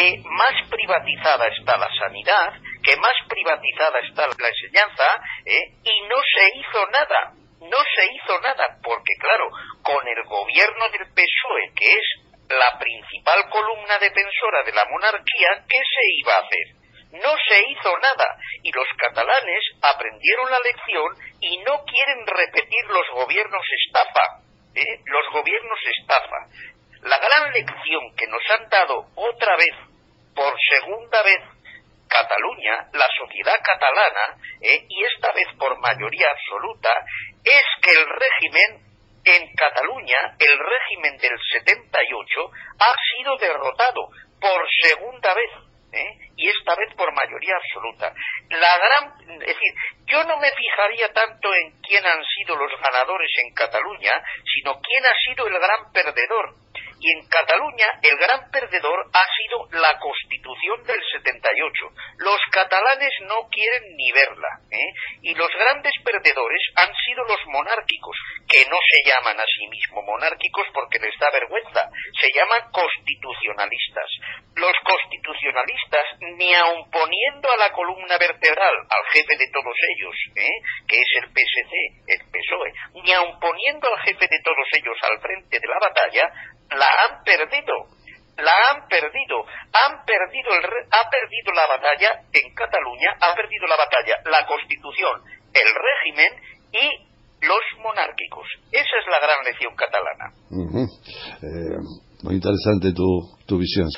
que 0.00 0.22
más 0.24 0.68
privatizada 0.70 1.46
está 1.48 1.76
la 1.76 1.88
sanidad, 2.00 2.54
que 2.82 2.96
más 2.96 3.12
privatizada 3.28 3.98
está 4.00 4.26
la 4.26 4.48
enseñanza, 4.48 5.04
¿eh? 5.44 5.76
y 5.84 6.08
no 6.08 6.16
se 6.16 6.58
hizo 6.58 6.86
nada 6.86 7.34
no 7.60 7.76
se 7.94 8.06
hizo 8.06 8.40
nada, 8.40 8.78
porque 8.82 9.14
claro, 9.20 9.50
con 9.82 10.06
el 10.08 10.24
gobierno 10.24 10.88
del 10.88 11.06
PSOE, 11.12 11.72
que 11.76 11.92
es 11.92 12.06
la 12.48 12.78
principal 12.78 13.48
columna 13.50 13.98
defensora 13.98 14.62
de 14.64 14.72
la 14.72 14.84
monarquía, 14.86 15.64
¿qué 15.68 15.78
se 15.78 16.04
iba 16.18 16.34
a 16.34 16.40
hacer? 16.40 16.66
No 17.12 17.34
se 17.48 17.60
hizo 17.68 17.98
nada 17.98 18.36
y 18.62 18.72
los 18.72 18.86
catalanes 18.96 19.62
aprendieron 19.82 20.50
la 20.50 20.60
lección 20.60 21.16
y 21.40 21.58
no 21.58 21.84
quieren 21.84 22.26
repetir 22.26 22.84
los 22.88 23.06
gobiernos 23.12 23.64
estafa. 23.86 24.40
¿eh? 24.74 25.00
Los 25.04 25.32
gobiernos 25.32 25.78
estafa. 25.98 26.46
La 27.02 27.18
gran 27.18 27.52
lección 27.52 28.14
que 28.16 28.26
nos 28.26 28.42
han 28.50 28.68
dado 28.68 29.06
otra 29.16 29.56
vez, 29.56 29.74
por 30.34 30.54
segunda 30.68 31.22
vez, 31.22 31.40
Cataluña, 32.08 32.88
la 32.92 33.06
sociedad 33.16 33.56
catalana, 33.62 34.36
eh, 34.60 34.84
y 34.88 35.04
esta 35.04 35.32
vez 35.32 35.46
por 35.58 35.78
mayoría 35.78 36.28
absoluta, 36.30 36.90
es 37.44 37.66
que 37.82 37.92
el 37.92 38.06
régimen 38.06 38.90
en 39.24 39.54
Cataluña, 39.54 40.34
el 40.38 40.58
régimen 40.58 41.16
del 41.18 41.38
78, 41.52 42.50
ha 42.80 42.94
sido 43.14 43.36
derrotado 43.36 44.08
por 44.40 44.66
segunda 44.82 45.34
vez. 45.34 45.50
¿eh? 45.92 46.30
y 46.40 46.48
esta 46.48 46.74
vez 46.74 46.94
por 46.96 47.12
mayoría 47.12 47.54
absoluta. 47.56 48.12
La 48.48 48.78
gran, 48.78 49.40
es 49.42 49.46
decir, 49.46 49.72
yo 50.06 50.24
no 50.24 50.38
me 50.38 50.50
fijaría 50.52 51.12
tanto 51.12 51.54
en 51.54 51.80
quién 51.82 52.04
han 52.06 52.24
sido 52.24 52.56
los 52.56 52.72
ganadores 52.80 53.30
en 53.44 53.54
Cataluña, 53.54 54.12
sino 54.44 54.80
quién 54.80 55.04
ha 55.04 55.14
sido 55.26 55.46
el 55.46 55.54
gran 55.54 55.92
perdedor. 55.92 56.54
Y 57.00 57.12
en 57.16 57.26
Cataluña 57.28 57.86
el 58.02 58.16
gran 58.18 58.50
perdedor 58.50 59.08
ha 59.12 59.24
sido 59.32 59.80
la 59.80 59.98
Constitución 59.98 60.84
del 60.84 61.00
78. 61.00 61.86
Los 62.18 62.40
catalanes 62.52 63.10
no 63.22 63.48
quieren 63.48 63.96
ni 63.96 64.12
verla. 64.12 64.60
¿eh? 64.70 64.92
Y 65.22 65.34
los 65.34 65.48
grandes 65.48 65.94
perdedores 66.04 66.60
han 66.76 66.92
sido 66.94 67.24
los 67.24 67.40
monárquicos, 67.46 68.16
que 68.46 68.68
no 68.68 68.76
se 68.76 69.00
llaman 69.08 69.40
a 69.40 69.44
sí 69.48 69.66
mismos 69.68 70.04
monárquicos 70.04 70.66
porque 70.74 70.98
les 70.98 71.16
da 71.18 71.30
vergüenza, 71.30 71.88
se 72.20 72.32
llaman 72.32 72.70
constitucionalistas. 72.70 74.10
Los 74.56 74.76
constitucionalistas, 74.84 76.04
ni 76.36 76.52
aun 76.54 76.90
poniendo 76.90 77.50
a 77.50 77.56
la 77.56 77.72
columna 77.72 78.18
vertebral 78.18 78.76
al 78.90 79.04
jefe 79.08 79.36
de 79.38 79.48
todos 79.48 79.76
ellos, 79.96 80.14
¿eh? 80.36 80.56
que 80.86 81.00
es 81.00 81.08
el 81.22 81.32
PSC, 81.32 81.72
el 82.12 82.22
PSOE, 82.28 82.72
ni 83.02 83.12
aun 83.12 83.40
poniendo 83.40 83.88
al 83.88 84.00
jefe 84.04 84.28
de 84.28 84.40
todos 84.44 84.68
ellos 84.76 84.98
al 85.00 85.20
frente 85.20 85.58
de 85.58 85.68
la 85.68 85.78
batalla, 85.80 86.28
la 86.70 86.86
han 86.86 87.22
perdido, 87.24 87.74
la 88.38 88.52
han 88.70 88.88
perdido, 88.88 89.44
han 89.72 90.04
perdido 90.04 90.50
el, 90.54 90.64
ha 90.64 91.10
perdido 91.10 91.52
la 91.54 91.66
batalla 91.66 92.10
en 92.32 92.54
Cataluña, 92.54 93.10
ha 93.20 93.34
perdido 93.34 93.66
la 93.66 93.76
batalla 93.76 94.16
la 94.24 94.46
Constitución, 94.46 95.22
el 95.52 95.68
régimen 95.74 96.32
y 96.72 97.10
los 97.46 97.60
monárquicos. 97.82 98.46
Esa 98.70 98.96
es 99.00 99.06
la 99.10 99.20
gran 99.20 99.44
lección 99.44 99.74
catalana. 99.74 100.32
Eh, 101.42 101.78
muy 102.22 102.34
interesante 102.34 102.92
tu, 102.92 103.36
tu 103.46 103.58
visión. 103.58 103.88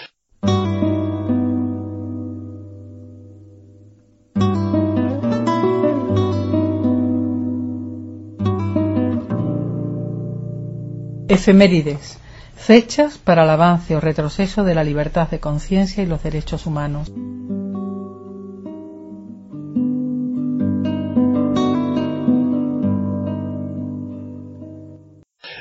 Efemérides 11.29 12.23
Fechas 12.67 13.19
para 13.19 13.43
el 13.43 13.51
avance 13.51 13.97
o 13.97 14.01
retroceso 14.01 14.63
de 14.63 14.77
la 14.77 14.85
libertad 14.85 15.29
de 15.29 15.41
conciencia 15.41 16.01
y 16.01 16.07
los 16.07 16.23
derechos 16.23 16.65
humanos. 16.65 17.11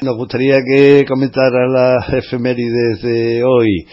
Nos 0.04 0.16
gustaría 0.16 0.60
que 0.64 1.04
comentara 1.08 1.68
las 1.68 2.08
efemérides 2.14 3.02
de 3.02 3.44
hoy. 3.44 3.88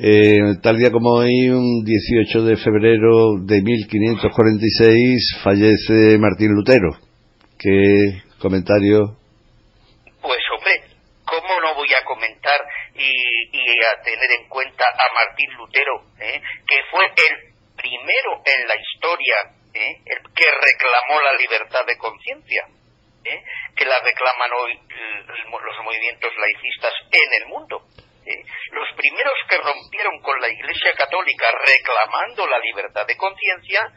Eh, 0.00 0.38
tal 0.60 0.78
día 0.78 0.90
como 0.90 1.10
hoy, 1.10 1.50
un 1.50 1.84
18 1.84 2.42
de 2.42 2.56
febrero 2.56 3.38
de 3.40 3.62
1546, 3.62 5.38
fallece 5.44 6.18
Martín 6.18 6.54
Lutero. 6.54 6.90
¿Qué 7.56 8.20
comentario 8.40 9.17
comentar 12.18 12.60
y, 12.94 13.80
a 13.80 14.02
tener 14.02 14.30
en 14.40 14.48
cuenta 14.48 14.84
a 14.84 15.14
Martín 15.14 15.52
Lutero, 15.54 16.02
¿eh? 16.20 16.42
que 16.66 16.82
fue 16.90 17.04
el 17.04 17.54
primero 17.76 18.42
en 18.44 18.66
la 18.66 18.74
historia 18.74 19.36
¿eh? 19.72 20.02
el 20.04 20.18
que 20.34 20.50
reclamó 20.50 21.20
la 21.22 21.32
libertad 21.34 21.86
de 21.86 21.96
conciencia, 21.96 22.66
¿eh? 23.24 23.42
que 23.76 23.84
la 23.84 24.00
reclaman 24.00 24.50
hoy 24.52 24.80
los 25.28 25.84
movimientos 25.84 26.32
laicistas 26.36 26.92
en 27.12 27.42
el 27.42 27.46
mundo. 27.48 27.82
Los 28.72 28.88
primeros 28.94 29.32
que 29.48 29.56
rompieron 29.56 30.20
con 30.20 30.38
la 30.38 30.48
Iglesia 30.50 30.92
Católica 30.92 31.46
reclamando 31.64 32.46
la 32.46 32.58
libertad 32.58 33.06
de 33.06 33.16
conciencia 33.16 33.90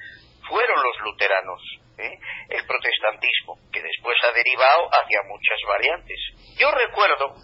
fueron 0.47 0.81
los 0.81 0.97
luteranos. 1.01 1.80
El 2.05 2.65
protestantismo, 2.65 3.57
que 3.71 3.81
después 3.81 4.17
ha 4.23 4.31
derivado 4.33 4.89
hacia 4.91 5.19
muchas 5.27 5.59
variantes. 5.67 6.19
Yo 6.57 6.71
recuerdo 6.71 7.35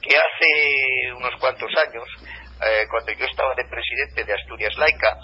que 0.00 0.16
hace 0.16 1.12
unos 1.12 1.34
cuantos 1.40 1.70
años, 1.76 2.04
eh, 2.64 2.86
cuando 2.90 3.12
yo 3.12 3.24
estaba 3.26 3.54
de 3.54 3.64
presidente 3.68 4.24
de 4.24 4.34
Asturias 4.34 4.76
Laica, 4.76 5.18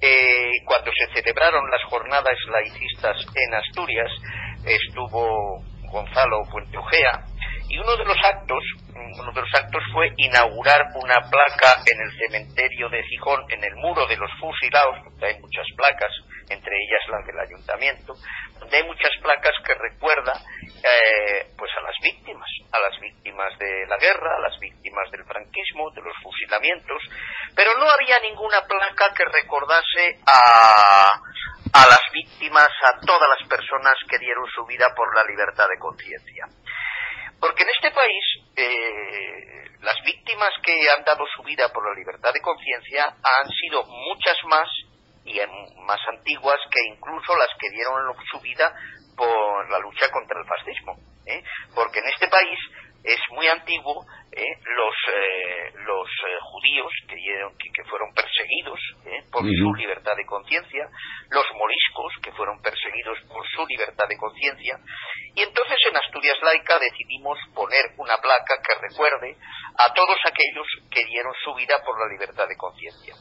eh, 0.00 0.52
cuando 0.64 0.90
se 0.92 1.12
celebraron 1.12 1.70
las 1.70 1.82
jornadas 1.90 2.36
laicistas 2.50 3.16
en 3.34 3.54
Asturias, 3.54 4.10
estuvo 4.64 5.62
Gonzalo 5.90 6.42
Puente 6.50 6.76
Ojea, 6.76 7.24
y 7.68 7.78
uno 7.78 7.96
de 7.96 8.04
los 8.04 8.16
actos, 8.24 8.64
uno 8.94 9.32
de 9.32 9.40
los 9.40 9.54
actos 9.54 9.82
fue 9.92 10.12
inaugurar 10.16 10.88
una 10.94 11.20
placa 11.28 11.82
en 11.84 12.00
el 12.00 12.10
cementerio 12.18 12.88
de 12.88 13.02
Gijón, 13.04 13.44
en 13.50 13.62
el 13.62 13.76
muro 13.76 14.06
de 14.06 14.16
los 14.16 14.30
fusilados, 14.40 15.04
donde 15.04 15.26
hay 15.26 15.38
muchas 15.40 15.66
placas, 15.76 16.10
entre 16.48 16.72
ellas 16.76 17.00
las 17.08 17.26
del 17.26 17.38
ayuntamiento, 17.38 18.14
donde 18.58 18.76
hay 18.76 18.84
muchas 18.84 19.12
placas 19.20 19.52
que 19.64 19.74
recuerdan 19.74 20.36
eh, 20.64 21.52
pues 21.58 21.70
a 21.76 21.82
las 21.82 21.94
víctimas, 22.02 22.48
a 22.72 22.80
las 22.80 22.98
víctimas 23.00 23.58
de 23.58 23.86
la 23.86 23.98
guerra, 23.98 24.36
a 24.36 24.48
las 24.48 24.58
víctimas 24.58 25.10
del 25.10 25.24
franquismo, 25.24 25.90
de 25.90 26.02
los 26.02 26.16
fusilamientos, 26.22 27.02
pero 27.54 27.76
no 27.76 27.84
había 27.90 28.18
ninguna 28.20 28.62
placa 28.66 29.12
que 29.14 29.24
recordase 29.24 30.20
a, 30.24 31.20
a 31.72 31.86
las 31.86 32.02
víctimas, 32.12 32.68
a 32.86 32.98
todas 33.04 33.28
las 33.28 33.48
personas 33.48 33.94
que 34.08 34.18
dieron 34.18 34.46
su 34.54 34.64
vida 34.64 34.86
por 34.96 35.14
la 35.14 35.24
libertad 35.24 35.68
de 35.68 35.78
conciencia. 35.78 36.46
Porque 37.40 37.62
en 37.62 37.70
este 37.70 37.90
país 37.90 38.24
eh, 38.56 39.70
las 39.80 39.96
víctimas 40.04 40.50
que 40.64 40.90
han 40.90 41.04
dado 41.04 41.24
su 41.36 41.42
vida 41.42 41.68
por 41.72 41.86
la 41.88 41.98
libertad 41.98 42.32
de 42.32 42.40
conciencia 42.40 43.06
han 43.06 43.48
sido 43.50 43.84
muchas 43.84 44.36
más 44.44 44.68
y 45.24 45.38
más 45.86 46.00
antiguas 46.08 46.58
que 46.70 46.80
incluso 46.88 47.36
las 47.36 47.50
que 47.60 47.70
dieron 47.70 47.94
su 48.30 48.40
vida 48.40 48.74
por 49.16 49.70
la 49.70 49.78
lucha 49.78 50.10
contra 50.10 50.40
el 50.40 50.46
fascismo. 50.46 50.96
¿eh? 51.26 51.42
Porque 51.74 52.00
en 52.00 52.08
este 52.08 52.28
país 52.28 52.58
es 53.04 53.20
muy 53.30 53.46
antiguo 53.46 54.04
¿eh? 54.32 54.44
los 54.64 54.94
eh, 55.14 55.72
los 55.86 56.08
judíos 56.52 56.92
que, 57.08 57.16
que, 57.74 57.84
fueron 57.84 58.12
perseguidos 58.12 58.80
por 59.30 59.42
su 59.42 59.74
libertad 59.74 60.16
de 60.16 60.26
conciencia, 60.26 60.88
los 61.30 61.46
moriscos 61.54 62.12
que 62.22 62.32
fueron 62.32 62.60
perseguidos 62.60 63.18
por 63.28 63.46
su 63.48 63.66
libertad 63.66 64.08
de 64.08 64.16
conciencia, 64.16 64.78
y 65.34 65.42
entonces 65.42 65.78
en 65.88 65.96
Asturias 65.96 66.36
Laica 66.42 66.78
decidimos 66.78 67.38
poner 67.54 67.94
una 67.96 68.16
placa 68.18 68.60
que 68.62 68.74
recuerde 68.88 69.36
a 69.78 69.94
todos 69.94 70.18
aquellos 70.24 70.66
que 70.90 71.04
dieron 71.04 71.32
su 71.44 71.54
vida 71.54 71.76
por 71.84 71.98
la 71.98 72.12
libertad 72.12 72.48
de 72.48 72.56
conciencia. 72.56 73.14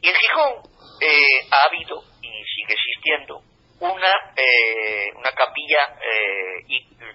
Y 0.00 0.08
en 0.08 0.14
Gijón 0.14 0.52
eh, 1.00 1.40
ha 1.50 1.64
habido 1.64 2.02
y 2.22 2.28
sigue 2.44 2.74
existiendo 2.74 3.42
una, 3.80 4.12
eh, 4.36 5.10
una 5.14 5.30
capilla 5.30 5.96
eh, 6.02 6.64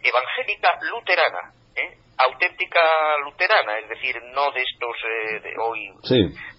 evangélica 0.02 0.80
luterana, 0.82 1.54
auténtica 2.18 2.80
luterana, 3.26 3.80
es 3.80 3.90
decir, 3.90 4.16
no 4.34 4.52
de 4.52 4.62
estos 4.62 4.96
de 5.44 5.54
hoy, 5.58 5.90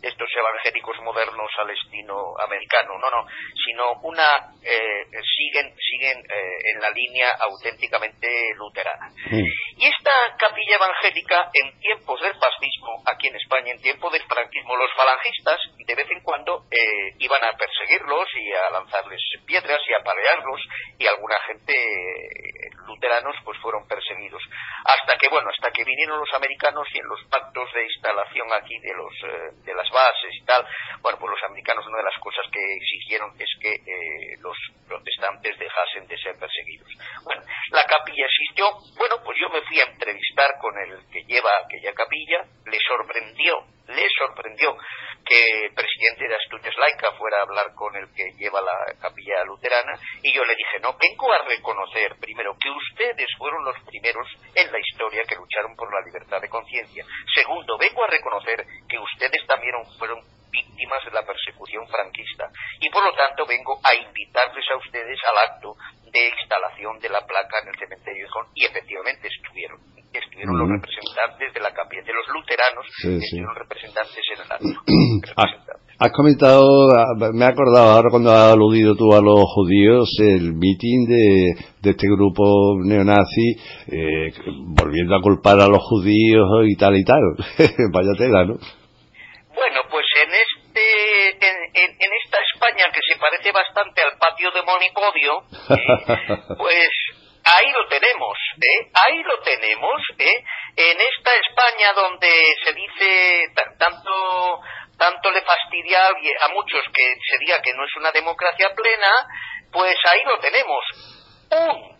estos 0.09 0.29
evangélicos 0.37 0.97
modernos 1.03 1.51
al 1.59 1.71
estilo 1.71 2.35
americano, 2.41 2.99
no, 2.99 3.11
no, 3.11 3.27
sino 3.65 3.93
una 4.03 4.25
siguen 4.63 5.75
siguen 5.79 6.23
en 6.29 6.81
la 6.81 6.91
línea 6.91 7.31
auténticamente 7.41 8.55
luterana. 8.57 9.11
Y 9.77 9.87
esta 9.87 10.13
capilla 10.39 10.77
evangélica 10.77 11.51
en 11.53 11.79
tiempos 11.81 12.21
del 12.21 12.35
fascismo, 12.35 13.03
aquí 13.07 13.29
en 13.29 13.37
España, 13.37 13.73
en 13.73 13.81
tiempos 13.81 14.13
del 14.13 14.23
franquismo, 14.23 14.77
los 14.77 14.93
falangistas 14.95 15.61
de 15.87 15.95
vez 15.95 16.11
en 16.11 16.23
cuando 16.23 16.65
eh, 16.71 17.15
iban 17.19 17.43
a 17.45 17.57
perseguirlos 17.57 18.29
y 18.35 18.53
a 18.53 18.71
lanzarles 18.71 19.21
piedras 19.47 19.81
y 19.89 19.95
a 19.95 20.03
palearlos 20.03 20.61
y 20.99 21.07
alguna 21.07 21.37
gente 21.47 21.75
eh, 21.75 22.71
luteranos 22.87 23.37
pues 23.45 23.59
fueron 23.61 23.87
perseguidos. 23.87 24.43
Hasta 24.85 25.19
que 25.19 25.29
bueno 25.29 25.51
hasta 25.51 25.71
que 25.73 25.85
vinieron 25.85 26.19
los 26.19 26.33
americanos 26.35 26.87
y 26.93 26.99
en 26.99 27.09
los 27.09 27.21
pactos 27.31 27.73
de 27.75 27.85
instalación 27.85 28.53
aquí 28.53 28.79
de 28.81 28.95
los 28.95 29.13
eh, 29.25 29.51
de 29.65 29.75
las 29.75 29.91
bases 29.95 30.35
y 30.35 30.45
tal. 30.45 30.67
Bueno 31.01 31.19
pues 31.19 31.31
los 31.31 31.43
americanos 31.49 31.87
una 31.87 31.99
de 31.99 32.11
las 32.11 32.19
cosas 32.19 32.45
que 32.51 32.59
exigieron 32.59 33.31
es 33.39 33.51
que 33.63 33.79
los 34.43 34.57
protestantes 34.89 35.59
dejasen 35.59 36.07
de 36.09 36.19
ser 36.19 36.37
perseguidos. 36.37 36.91
Bueno 37.23 37.43
la 37.71 37.85
capilla 37.87 38.27
existió. 38.27 38.67
Bueno 38.99 39.23
pues 39.25 39.39
yo 39.39 39.49
me 39.49 39.63
fui 39.63 39.79
a 39.79 39.87
entrevistar 39.87 40.59
con 40.61 40.75
el 40.79 40.99
que 41.09 41.23
lleva 41.25 41.51
aquella 41.65 41.95
capilla. 41.95 42.43
Le 42.67 42.79
sorprendió 42.83 43.63
le 43.89 44.07
sorprendió 44.19 44.77
que 45.25 45.67
el 45.67 45.75
presidente 45.75 46.29
de 46.29 46.37
Asturias 46.37 46.75
Laica 46.77 47.13
fuera 47.17 47.39
a 47.39 47.43
hablar 47.43 47.75
con 47.75 47.95
el 47.97 48.13
que 48.15 48.33
lleva 48.39 48.61
la 48.61 48.95
capilla 49.01 49.45
luterana 49.45 49.99
y 50.23 50.35
yo 50.35 50.45
le 50.45 50.55
dije, 50.55 50.81
no, 50.81 50.97
vengo 50.99 51.33
a 51.33 51.45
reconocer 51.45 52.17
primero 52.21 52.57
que 52.61 52.71
ustedes 52.71 53.29
fueron 53.39 53.65
los 53.65 53.77
primeros 53.85 54.29
en 54.55 54.71
la 54.71 54.79
historia 54.79 55.25
que 55.25 55.37
lucharon 55.37 55.75
por 55.77 55.93
la 55.93 56.05
libertad 56.05 56.41
de 56.41 56.49
conciencia. 56.49 57.05
Segundo, 57.35 57.79
vengo 57.79 58.05
a 58.05 58.09
reconocer 58.09 58.65
que 58.89 58.99
ustedes 58.99 59.47
también 59.47 59.75
fueron 59.99 60.21
víctimas 60.51 61.05
de 61.05 61.11
la 61.11 61.27
persecución 61.27 61.87
franquista. 61.89 62.49
Y 62.81 62.89
por 62.91 63.03
lo 63.03 63.13
tanto 63.15 63.45
vengo 63.47 63.81
a 63.83 63.95
invitarles 63.95 64.65
a 64.73 64.77
ustedes 64.79 65.19
al 65.25 65.39
acto 65.51 65.75
de 66.13 66.29
instalación 66.29 66.99
de 67.01 67.09
la 67.09 67.27
placa 67.27 67.59
en 67.63 67.69
el 67.69 67.79
cementerio 67.79 68.29
y 68.55 68.65
efectivamente 68.65 69.29
estuvieron 69.29 69.94
estuvieron 70.19 70.59
los 70.59 70.69
representantes 70.69 71.55
de 71.55 71.61
la 71.61 71.73
capilla 71.73 72.03
de 72.03 72.13
los 72.13 72.27
luteranos 72.29 72.85
estuvieron 72.87 73.55
representantes 73.57 74.25
en 74.33 74.39
el 74.41 75.31
acto 75.37 75.85
Has 75.97 76.11
comentado, 76.11 76.91
me 77.33 77.45
he 77.45 77.49
acordado 77.49 77.93
ahora 77.93 78.11
cuando 78.11 78.33
has 78.33 78.53
aludido 78.53 78.97
tú 78.97 79.15
a 79.15 79.23
los 79.23 79.45
judíos, 79.47 80.11
el 80.19 80.53
mitin 80.55 81.07
de, 81.07 81.55
de 81.81 81.91
este 81.91 82.09
grupo 82.09 82.75
neonazi, 82.83 83.55
eh, 83.87 84.33
volviendo 84.75 85.15
a 85.15 85.23
culpar 85.23 85.61
a 85.61 85.69
los 85.69 85.79
judíos 85.79 86.45
y 86.67 86.75
tal 86.77 86.97
y 86.97 87.05
tal. 87.05 87.23
Vaya 87.93 88.11
tela, 88.19 88.45
¿no? 88.45 88.55
Bueno, 89.55 89.81
pues 89.89 90.05
en 90.27 90.31
este, 90.35 91.31
en, 91.85 92.11
esta 92.27 92.39
España 92.53 92.91
que 92.93 93.01
se 93.07 93.19
parece 93.19 93.53
bastante 93.53 94.03
al 94.03 94.19
patio 94.19 94.51
de 94.51 94.63
Monipodio, 94.67 95.45
eh, 95.71 96.57
pues 96.59 96.91
ahí 97.45 97.71
lo 97.73 97.87
tenemos, 97.89 98.39
¿eh? 98.57 98.91
ahí 98.95 99.23
lo 99.23 99.41
tenemos, 99.41 100.01
¿eh? 100.19 100.45
en 100.77 101.01
esta 101.01 101.35
España 101.37 101.93
donde 101.93 102.57
se 102.65 102.73
dice 102.73 103.47
tanto 103.79 104.61
tanto 104.99 105.31
le 105.31 105.43
fastidia 105.43 106.07
a 106.07 106.49
muchos 106.49 106.83
que 106.95 107.15
se 107.29 107.39
diga 107.39 107.61
que 107.61 107.75
no 107.75 107.85
es 107.85 107.97
una 107.97 108.13
democracia 108.13 108.71
plena, 108.75 109.11
pues 109.73 109.97
ahí 110.11 110.21
lo 110.25 110.39
tenemos. 110.39 110.85
Un 111.51 111.95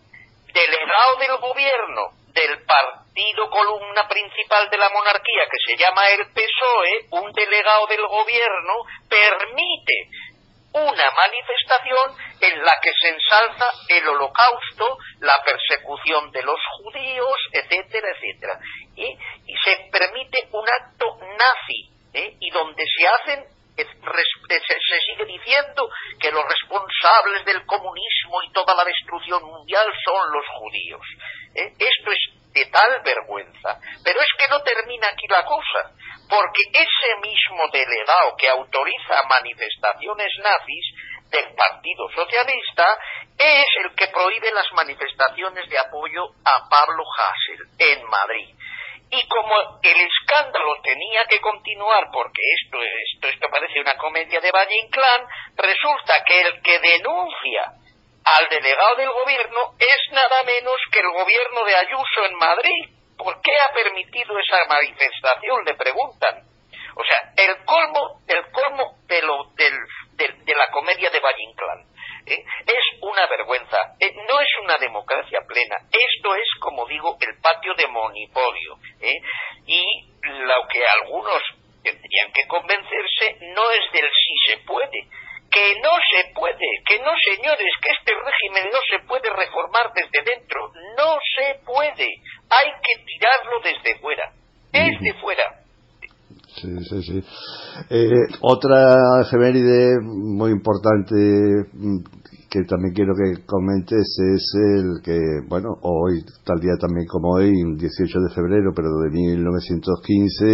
delegado 0.53 1.17
del 1.19 1.37
gobierno 1.37 2.01
del 2.35 2.65
partido 2.65 3.49
columna 3.49 4.07
principal 4.07 4.69
de 4.69 4.77
la 4.77 4.89
monarquía, 4.89 5.47
que 5.49 5.57
se 5.65 5.77
llama 5.77 6.09
el 6.09 6.27
PSOE, 6.33 7.07
un 7.11 7.31
delegado 7.31 7.87
del 7.87 8.05
gobierno, 8.07 8.73
permite 9.09 10.09
una 10.75 11.11
manifestación 11.11 12.17
en 12.41 12.65
la 12.65 12.73
que 12.81 12.91
se 12.99 13.07
ensalza 13.07 13.65
el 13.87 14.07
holocausto, 14.09 14.97
la 15.21 15.41
persecución 15.43 16.31
de 16.31 16.43
los 16.43 16.59
judíos, 16.77 17.35
etcétera, 17.53 18.09
etcétera. 18.11 18.59
Y, 18.95 19.17
se 19.63 19.89
permite 19.89 20.49
un 20.51 20.65
acto 20.67 21.17
nazi, 21.21 21.89
¿eh? 22.13 22.35
y 22.39 22.51
donde 22.51 22.83
se 22.85 23.07
hacen 23.07 23.45
se, 23.75 24.99
sigue 24.99 25.25
diciendo 25.25 25.89
que 26.19 26.31
los 26.31 26.43
responsables 26.43 27.45
del 27.45 27.65
comunismo 27.65 28.41
y 28.43 28.51
toda 28.51 28.75
la 28.75 28.85
destrucción 28.85 29.43
mundial 29.43 29.87
son 30.05 30.31
los 30.31 30.45
judíos. 30.59 31.01
¿eh? 31.55 31.73
Esto 31.77 32.11
es 32.11 32.34
de 32.55 32.65
tal 32.67 33.01
vergüenza. 33.03 33.77
Pero 34.03 34.21
es 34.21 34.27
que 34.39 34.47
no 34.47 34.61
termina 34.63 35.09
aquí 35.09 35.27
la 35.27 35.43
cosa, 35.43 35.91
porque 36.29 36.63
ese 36.71 37.15
mismo 37.21 37.67
delegado 37.71 38.35
que 38.37 38.49
autoriza 38.49 39.23
manifestaciones 39.29 40.31
nazis 40.41 40.85
del 41.29 41.53
Partido 41.53 42.07
Socialista 42.15 42.97
es 43.37 43.67
el 43.83 43.93
que 43.93 44.07
prohíbe 44.07 44.51
las 44.53 44.71
manifestaciones 44.71 45.69
de 45.69 45.77
apoyo 45.77 46.23
a 46.45 46.69
Pablo 46.69 47.03
Hassel 47.03 47.59
en 47.77 48.03
Madrid. 48.05 48.55
Y 49.11 49.27
como 49.27 49.79
el 49.83 49.97
escándalo 49.99 50.81
tenía 50.81 51.25
que 51.25 51.39
continuar, 51.41 52.07
porque 52.11 52.41
esto, 52.61 52.77
esto, 52.81 53.27
esto 53.27 53.47
parece 53.51 53.81
una 53.81 53.97
comedia 53.97 54.39
de 54.39 54.51
Valle 54.51 54.77
Inclán, 54.77 55.27
resulta 55.57 56.23
que 56.25 56.41
el 56.41 56.61
que 56.61 56.79
denuncia 56.79 57.73
al 58.25 58.49
delegado 58.49 58.95
del 58.95 59.09
gobierno 59.09 59.75
es 59.77 60.11
nada 60.11 60.43
menos 60.43 60.75
que 60.91 60.99
el 60.99 61.09
gobierno 61.09 61.63
de 61.63 61.75
Ayuso 61.75 62.25
en 62.25 62.35
Madrid. 62.37 62.89
¿Por 63.17 63.39
qué 63.41 63.51
ha 63.59 63.73
permitido 63.73 64.37
esa 64.39 64.65
manifestación? 64.67 65.63
Le 65.63 65.75
preguntan. 65.75 66.43
O 66.95 67.03
sea, 67.03 67.31
el 67.37 67.63
colmo, 67.65 68.21
el 68.27 68.51
colmo 68.51 68.97
de, 69.05 69.21
lo, 69.21 69.51
del, 69.55 69.73
de, 70.15 70.55
la 70.55 70.71
comedia 70.71 71.09
de 71.11 71.19
Valle 71.19 71.43
Inclán. 71.43 71.85
¿eh? 72.25 72.43
Es 72.65 73.01
una 73.01 73.27
vergüenza. 73.27 73.77
Eh, 73.99 74.11
no 74.27 74.39
es 74.39 74.49
una 74.63 74.77
democracia 74.77 75.39
plena. 75.47 75.75
Esto 75.91 76.35
es, 76.35 76.47
como 76.59 76.87
digo, 76.87 77.17
el 77.21 77.39
patio 77.41 77.73
de 77.75 77.87
monopolio. 77.87 78.77
¿eh? 79.01 79.21
Y 79.67 79.83
lo 80.23 80.67
que 80.67 80.83
algunos 80.87 81.43
tendrían 81.83 82.31
que 82.33 82.47
convencerse 82.47 83.37
no 83.53 83.69
es 83.71 83.91
del 83.91 84.09
si 84.09 84.51
se 84.51 84.57
puede, 84.65 85.07
que 85.55 85.79
no 85.79 85.95
se 86.11 86.35
puede, 86.35 86.67
que 86.85 86.99
no 86.99 87.15
señores, 87.23 87.71
que 87.79 87.95
este 87.95 88.11
régimen 88.11 88.67
no 88.75 88.79
se 88.91 88.99
puede 89.07 89.31
reformar 89.31 89.87
desde 89.95 90.19
dentro, 90.27 90.67
no 90.99 91.15
se 91.15 91.63
puede, 91.63 92.19
hay 92.51 92.69
que 92.83 92.93
tirarlo 93.07 93.63
desde 93.63 93.97
fuera, 94.01 94.33
desde 94.73 95.13
fuera. 95.21 95.63
Sí, 96.59 96.75
sí, 96.89 97.01
sí. 97.03 97.23
Eh, 97.89 98.27
otra 98.41 99.21
efeméride 99.21 99.99
muy 100.01 100.51
importante 100.51 101.15
mm, 101.15 102.03
que 102.49 102.63
también 102.63 102.93
quiero 102.93 103.13
que 103.13 103.45
comentes 103.45 104.17
es 104.33 104.53
el 104.55 105.01
que, 105.03 105.19
bueno, 105.47 105.75
hoy, 105.81 106.23
tal 106.45 106.59
día 106.59 106.75
también 106.79 107.05
como 107.07 107.35
hoy, 107.35 107.51
18 107.51 108.19
de 108.19 108.33
febrero, 108.33 108.71
pero 108.73 108.87
de 109.03 109.09
1915, 109.09 110.45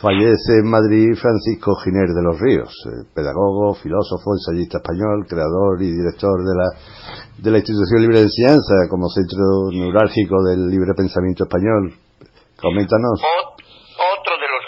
fallece 0.00 0.60
en 0.60 0.68
Madrid 0.68 1.16
Francisco 1.16 1.74
Giner 1.82 2.08
de 2.12 2.22
los 2.22 2.38
Ríos, 2.40 2.72
eh, 2.86 3.08
pedagogo, 3.14 3.74
filósofo, 3.74 4.36
ensayista 4.36 4.78
español, 4.78 5.24
creador 5.28 5.80
y 5.80 5.90
director 5.90 6.44
de 6.44 6.54
la, 6.54 6.68
de 7.38 7.50
la 7.50 7.58
institución 7.58 8.02
Libre 8.02 8.18
de 8.18 8.28
Enseñanza 8.28 8.74
como 8.90 9.08
centro 9.08 9.72
neurálgico 9.72 10.42
del 10.44 10.68
libre 10.68 10.92
pensamiento 10.94 11.44
español. 11.44 11.94
Coméntanos 12.60 13.20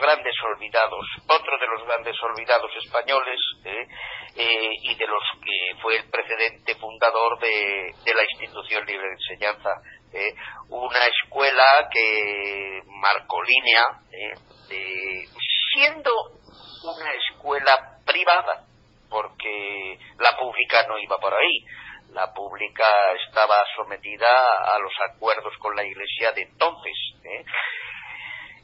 grandes 0.08 0.34
olvidados, 0.42 1.04
otro 1.28 1.58
de 1.58 1.66
los 1.66 1.86
grandes 1.86 2.16
olvidados 2.22 2.70
españoles 2.82 3.40
eh, 3.64 3.86
eh, 4.36 4.70
y 4.84 4.94
de 4.94 5.06
los 5.06 5.22
que 5.44 5.80
fue 5.82 5.96
el 5.96 6.08
precedente 6.08 6.74
fundador 6.76 7.38
de, 7.38 7.92
la 8.06 8.22
institución 8.22 8.86
libre 8.86 9.06
de 9.06 9.14
enseñanza. 9.14 9.70
Eh, 10.14 10.34
una 10.70 11.04
escuela 11.06 11.88
que 11.92 12.80
marcó 12.86 13.42
línea, 13.42 13.82
siendo 14.68 16.12
una 16.84 17.12
escuela 17.12 17.98
privada, 18.04 18.64
porque 19.08 19.98
la 20.18 20.36
pública 20.36 20.86
no 20.86 20.98
iba 20.98 21.18
por 21.18 21.34
ahí. 21.34 21.64
La 22.10 22.32
pública 22.32 22.84
estaba 23.26 23.64
sometida 23.76 24.28
a 24.74 24.78
los 24.78 24.92
acuerdos 25.10 25.52
con 25.58 25.76
la 25.76 25.84
Iglesia 25.84 26.32
de 26.32 26.42
entonces. 26.42 26.96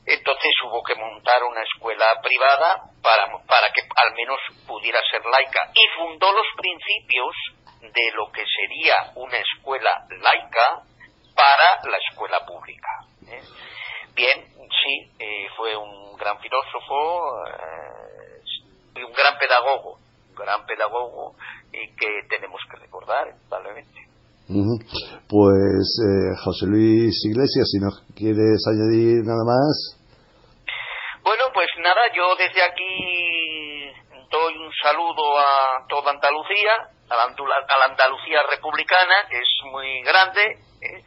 Entonces 0.06 0.50
hubo 0.64 0.82
que 0.82 0.94
montar 0.94 1.42
una 1.44 1.62
escuela 1.62 2.06
privada 2.22 2.90
para, 3.02 3.26
para 3.46 3.70
que 3.72 3.82
al 3.96 4.14
menos 4.14 4.38
pudiera 4.66 5.00
ser 5.10 5.24
laica 5.24 5.70
y 5.74 5.86
fundó 5.96 6.32
los 6.32 6.46
principios 6.56 7.34
de 7.80 8.10
lo 8.12 8.30
que 8.32 8.44
sería 8.44 9.12
una 9.14 9.38
escuela 9.38 10.06
laica 10.20 10.82
para 11.34 11.90
la 11.90 11.98
escuela 11.98 12.44
pública. 12.44 12.88
¿eh? 13.28 13.42
Bien, 14.14 14.44
sí, 14.82 15.10
eh, 15.18 15.46
fue 15.56 15.76
un 15.76 16.16
gran 16.16 16.38
filósofo 16.38 17.46
eh, 17.46 18.42
y 18.96 19.02
un 19.02 19.12
gran 19.12 19.36
pedagogo, 19.38 19.98
un 20.30 20.34
gran 20.34 20.64
pedagogo 20.66 21.34
y 21.72 21.94
que 21.96 22.28
tenemos 22.28 22.60
que 22.70 22.76
recordar, 22.76 23.34
probablemente. 23.48 24.00
Pues 25.28 25.88
José 26.44 26.66
Luis 26.66 27.24
Iglesias, 27.24 27.66
si 27.72 27.80
nos 27.80 28.02
quieres 28.14 28.62
añadir 28.68 29.24
nada 29.24 29.42
más. 29.42 29.98
Bueno, 31.22 31.44
pues 31.54 31.68
nada, 31.82 32.02
yo 32.14 32.36
desde 32.36 32.62
aquí 32.62 33.90
doy 34.30 34.58
un 34.58 34.72
saludo 34.82 35.38
a 35.38 35.86
toda 35.88 36.10
Andalucía, 36.10 36.72
a 37.08 37.16
la, 37.16 37.86
Andalucía 37.88 38.40
republicana, 38.50 39.26
que 39.30 39.38
es 39.38 39.48
muy 39.70 40.02
grande, 40.02 40.42
¿eh? 40.82 41.04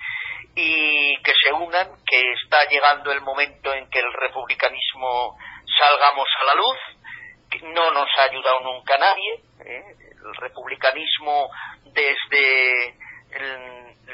Y 0.60 1.16
que 1.22 1.34
se 1.40 1.54
unan, 1.54 1.88
que 2.04 2.20
está 2.32 2.66
llegando 2.68 3.12
el 3.12 3.22
momento 3.22 3.72
en 3.76 3.88
que 3.92 4.00
el 4.00 4.12
republicanismo 4.12 5.38
salgamos 5.78 6.28
a 6.42 6.46
la 6.46 6.54
luz, 6.56 6.78
no 7.76 7.92
nos 7.92 8.10
ha 8.18 8.24
ayudado 8.24 8.62
nunca 8.62 8.98
nadie, 8.98 9.34
¿eh? 9.64 9.84
el 10.00 10.36
republicanismo 10.36 11.48
desde, 11.94 12.96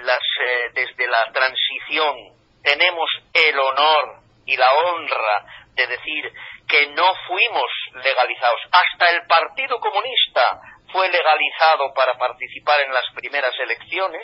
las, 0.01 0.19
eh, 0.41 0.69
desde 0.73 1.07
la 1.07 1.31
transición 1.31 2.33
tenemos 2.61 3.09
el 3.33 3.57
honor 3.57 4.19
y 4.45 4.57
la 4.57 4.67
honra 4.83 5.45
de 5.75 5.87
decir 5.87 6.33
que 6.67 6.87
no 6.87 7.13
fuimos 7.25 7.71
legalizados. 8.03 8.59
Hasta 8.69 9.15
el 9.15 9.25
Partido 9.27 9.79
Comunista 9.79 10.59
fue 10.93 11.09
legalizado 11.09 11.91
para 11.93 12.13
participar 12.17 12.79
en 12.81 12.93
las 12.93 13.03
primeras 13.15 13.53
elecciones 13.59 14.21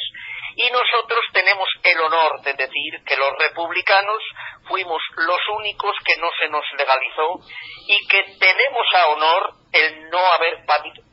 y 0.56 0.70
nosotros 0.72 1.26
tenemos 1.34 1.68
el 1.84 2.00
honor 2.00 2.42
de 2.42 2.54
decir 2.54 3.04
que 3.06 3.18
los 3.18 3.32
republicanos 3.38 4.22
fuimos 4.68 5.02
los 5.18 5.40
únicos 5.58 5.96
que 6.06 6.16
no 6.18 6.30
se 6.40 6.48
nos 6.50 6.64
legalizó 6.78 7.40
y 7.88 8.08
que 8.08 8.24
tenemos 8.40 8.86
a 8.96 9.08
honor 9.08 9.54
el 9.74 10.10
no 10.10 10.20
haber 10.34 10.64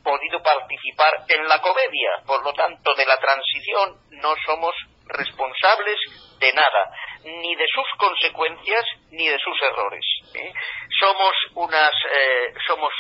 podido 0.03 0.43
participar 0.43 1.25
en 1.29 1.49
la 1.49 1.61
comedia. 1.61 2.11
Por 2.27 2.45
lo 2.45 2.53
tanto, 2.53 2.95
de 2.95 3.07
la 3.07 3.19
transición 3.19 3.97
no 4.11 4.35
somos 4.45 4.75
responsables 5.09 5.99
de 6.39 6.53
nada, 6.53 6.91
ni 7.25 7.55
de 7.55 7.67
sus 7.73 7.87
consecuencias 7.99 8.85
ni 9.11 9.29
de 9.29 9.39
sus 9.39 9.61
errores. 9.63 10.05
¿eh? 10.35 10.53
Somos 10.99 11.33
unas, 11.55 11.93
eh, 12.13 12.55
somos 12.67 12.93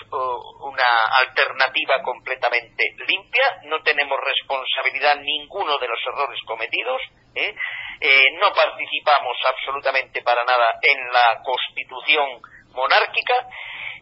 una 0.61 1.04
alternativa 1.18 2.02
completamente 2.02 2.94
limpia, 3.07 3.61
no 3.64 3.82
tenemos 3.82 4.18
responsabilidad 4.20 5.16
ninguno 5.20 5.78
de 5.78 5.88
los 5.88 6.00
errores 6.07 6.40
cometidos, 6.46 7.00
¿eh? 7.34 7.54
no 8.40 8.52
participamos 8.52 9.36
absolutamente 9.46 10.22
para 10.22 10.44
nada 10.44 10.78
en 10.82 11.12
la 11.12 11.42
constitución 11.42 12.40
monárquica 12.72 13.34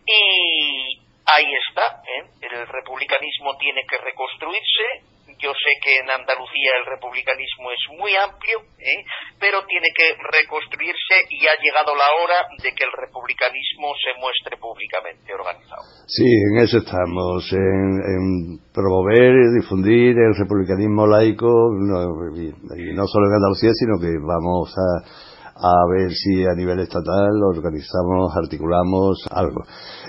y 0.07 0.99
ahí 1.27 1.55
está, 1.69 2.03
el 2.41 2.67
republicanismo 2.67 3.57
tiene 3.57 3.87
que 3.87 3.99
reconstruirse, 3.99 5.14
yo 5.39 5.53
sé 5.53 5.71
que 5.83 5.99
en 5.99 6.11
Andalucía 6.11 6.71
el 6.81 6.87
republicanismo 6.87 7.71
es 7.71 7.83
muy 7.99 8.13
amplio, 8.17 8.61
¿eh? 8.79 9.05
pero 9.39 9.65
tiene 9.67 9.89
que 9.95 10.15
reconstruirse 10.19 11.27
y 11.31 11.47
ha 11.47 11.57
llegado 11.61 11.95
la 11.95 12.11
hora 12.23 12.39
de 12.63 12.71
que 12.73 12.85
el 12.85 12.93
republicanismo 12.93 13.95
se 13.97 14.19
muestre 14.21 14.57
públicamente 14.57 15.33
organizado. 15.35 15.83
Sí, 16.07 16.27
en 16.27 16.63
eso 16.63 16.79
estamos, 16.79 17.47
en, 17.53 18.61
promover 18.73 19.33
y 19.35 19.61
difundir 19.61 20.17
el 20.19 20.35
republicanismo 20.37 21.07
laico, 21.07 21.49
y 21.49 22.93
no 22.95 23.07
solo 23.07 23.27
en 23.29 23.39
Andalucía, 23.39 23.71
sino 23.73 23.99
que 24.01 24.13
vamos 24.21 24.73
a 24.75 25.35
a 25.57 25.87
ver 25.89 26.11
si 26.11 26.45
a 26.45 26.55
nivel 26.55 26.81
estatal 26.81 27.31
organizamos, 27.43 28.35
articulamos 28.37 29.25
algo. 29.31 29.63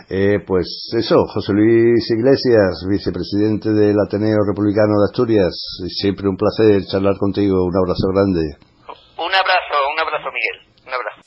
Eh, 0.08 0.38
pues 0.46 0.68
eso, 0.96 1.26
José 1.34 1.52
Luis 1.54 2.08
Iglesias, 2.12 2.86
vicepresidente 2.88 3.72
del 3.72 3.96
Ateneo 4.00 4.38
Republicano 4.48 5.00
de 5.00 5.06
Asturias, 5.10 5.52
siempre 5.88 6.30
un 6.30 6.38
placer 6.38 6.86
charlar 6.86 7.18
contigo, 7.18 7.66
un 7.66 7.76
abrazo 7.76 8.10
grande. 8.14 8.56
Un 9.18 9.34
abrazo, 9.34 9.76
un 9.92 10.00
abrazo 10.00 10.30
Miguel, 10.32 10.58
un 10.86 10.94
abrazo. 10.94 11.22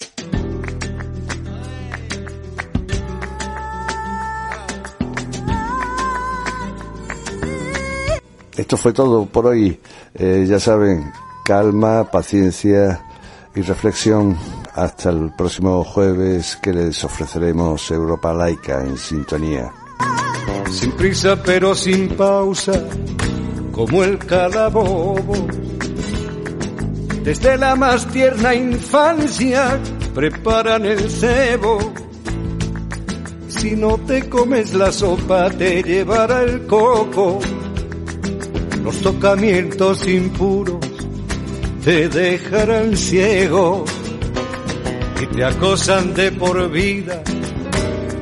Esto 8.57 8.77
fue 8.77 8.93
todo 8.93 9.27
por 9.27 9.47
hoy. 9.47 9.81
Eh, 10.15 10.45
ya 10.49 10.61
saben, 10.61 11.13
calma, 11.45 12.11
paciencia 12.13 13.01
y 13.57 13.63
reflexión 13.63 14.37
hasta 14.79 15.11
el 15.11 15.33
próximo 15.33 15.83
jueves 15.83 16.57
que 16.63 16.73
les 16.73 17.03
ofreceremos 17.03 17.91
Europa 17.91 18.33
Laica 18.33 18.85
en 18.85 18.97
sintonía. 18.97 19.73
Sin 20.71 20.93
prisa 20.93 21.37
pero 21.43 21.75
sin 21.75 22.11
pausa, 22.11 22.85
como 23.73 24.05
el 24.05 24.19
calabobo. 24.19 25.35
Desde 27.25 27.59
la 27.59 27.75
más 27.75 28.07
tierna 28.07 28.55
infancia 28.55 29.81
preparan 30.15 30.87
el 30.87 31.11
cebo. 31.11 31.93
Si 33.49 33.75
no 33.75 33.99
te 33.99 34.29
comes 34.29 34.75
la 34.75 34.93
sopa 34.93 35.51
te 35.51 35.83
llevará 35.83 36.43
el 36.43 36.67
coco. 36.67 37.41
Los 38.85 39.01
tocamientos 39.01 40.07
impuros 40.07 40.79
te 41.85 42.09
dejarán 42.09 42.97
ciego 42.97 43.85
y 45.21 45.27
te 45.27 45.45
acosan 45.45 46.15
de 46.15 46.33
por 46.33 46.71
vida, 46.71 47.23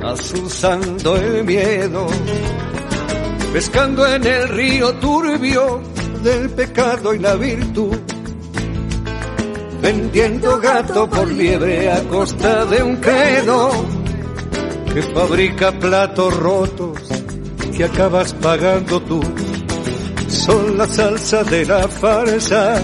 asusando 0.03 1.17
el 1.17 1.45
miedo, 1.45 2.07
pescando 3.53 4.07
en 4.07 4.27
el 4.27 4.49
río 4.49 4.95
turbio 4.95 5.83
del 6.23 6.51
pecado 6.51 7.15
y 7.15 7.19
la 7.19 7.35
virtud. 7.37 7.97
vendiendo 9.81 10.59
gato 10.59 11.09
por 11.09 11.31
liebre 11.31 11.93
a 11.93 12.03
costa 12.09 12.65
de 12.65 12.83
un 12.83 12.97
credo 12.97 13.71
que 14.93 15.03
fabrica 15.03 15.71
platos 15.73 16.35
rotos 16.35 16.99
que 17.77 17.85
acabas 17.85 18.33
pagando 18.35 19.01
tú. 19.03 19.21
Son 20.29 20.79
la 20.79 20.87
salsa 20.87 21.45
de 21.45 21.67
la 21.67 21.87
farsa, 21.87 22.83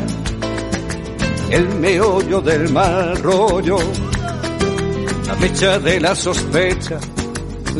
el 1.50 1.68
meollo 1.80 2.40
del 2.40 2.70
mal 2.70 3.16
rollo, 3.16 3.78
la 5.32 5.38
mecha 5.38 5.78
de 5.78 5.98
la 5.98 6.14
sospecha, 6.14 6.98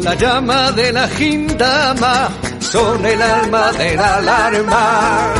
la 0.03 0.14
llama 0.14 0.72
de 0.72 0.90
la 0.90 1.07
gindama, 1.09 2.30
son 2.61 3.05
el 3.05 3.20
alma 3.20 3.72
de 3.72 3.94
la 3.94 4.16
alarma, 4.16 5.34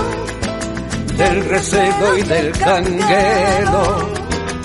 del 1.16 1.44
recedo 1.46 2.18
y 2.18 2.22
del 2.22 2.52
canguelo, 2.52 4.08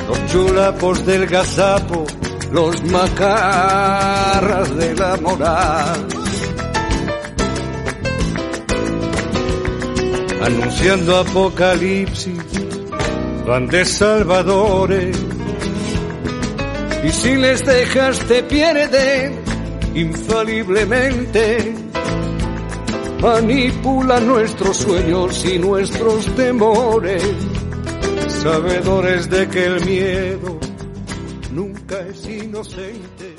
los 0.08 0.26
chulapos 0.32 1.06
del 1.06 1.26
gazapo, 1.26 2.06
los 2.52 2.84
macarras 2.84 4.76
de 4.76 4.96
la 4.96 5.16
moral. 5.18 6.08
Anunciando 10.44 11.18
apocalipsis, 11.18 12.44
van 13.46 13.68
de 13.68 13.86
salvadores. 13.86 15.27
Y 17.08 17.12
si 17.14 17.38
les 17.38 17.64
dejas 17.66 18.20
te 18.28 18.44
pierden 18.44 19.40
infaliblemente. 19.96 21.74
Manipulan 23.22 24.28
nuestros 24.28 24.78
sueños 24.78 25.46
y 25.46 25.58
nuestros 25.58 26.26
temores, 26.36 27.24
sabedores 28.44 29.30
de 29.30 29.48
que 29.48 29.66
el 29.66 29.86
miedo 29.86 30.60
nunca 31.52 32.00
es 32.02 32.28
inocente. 32.28 33.17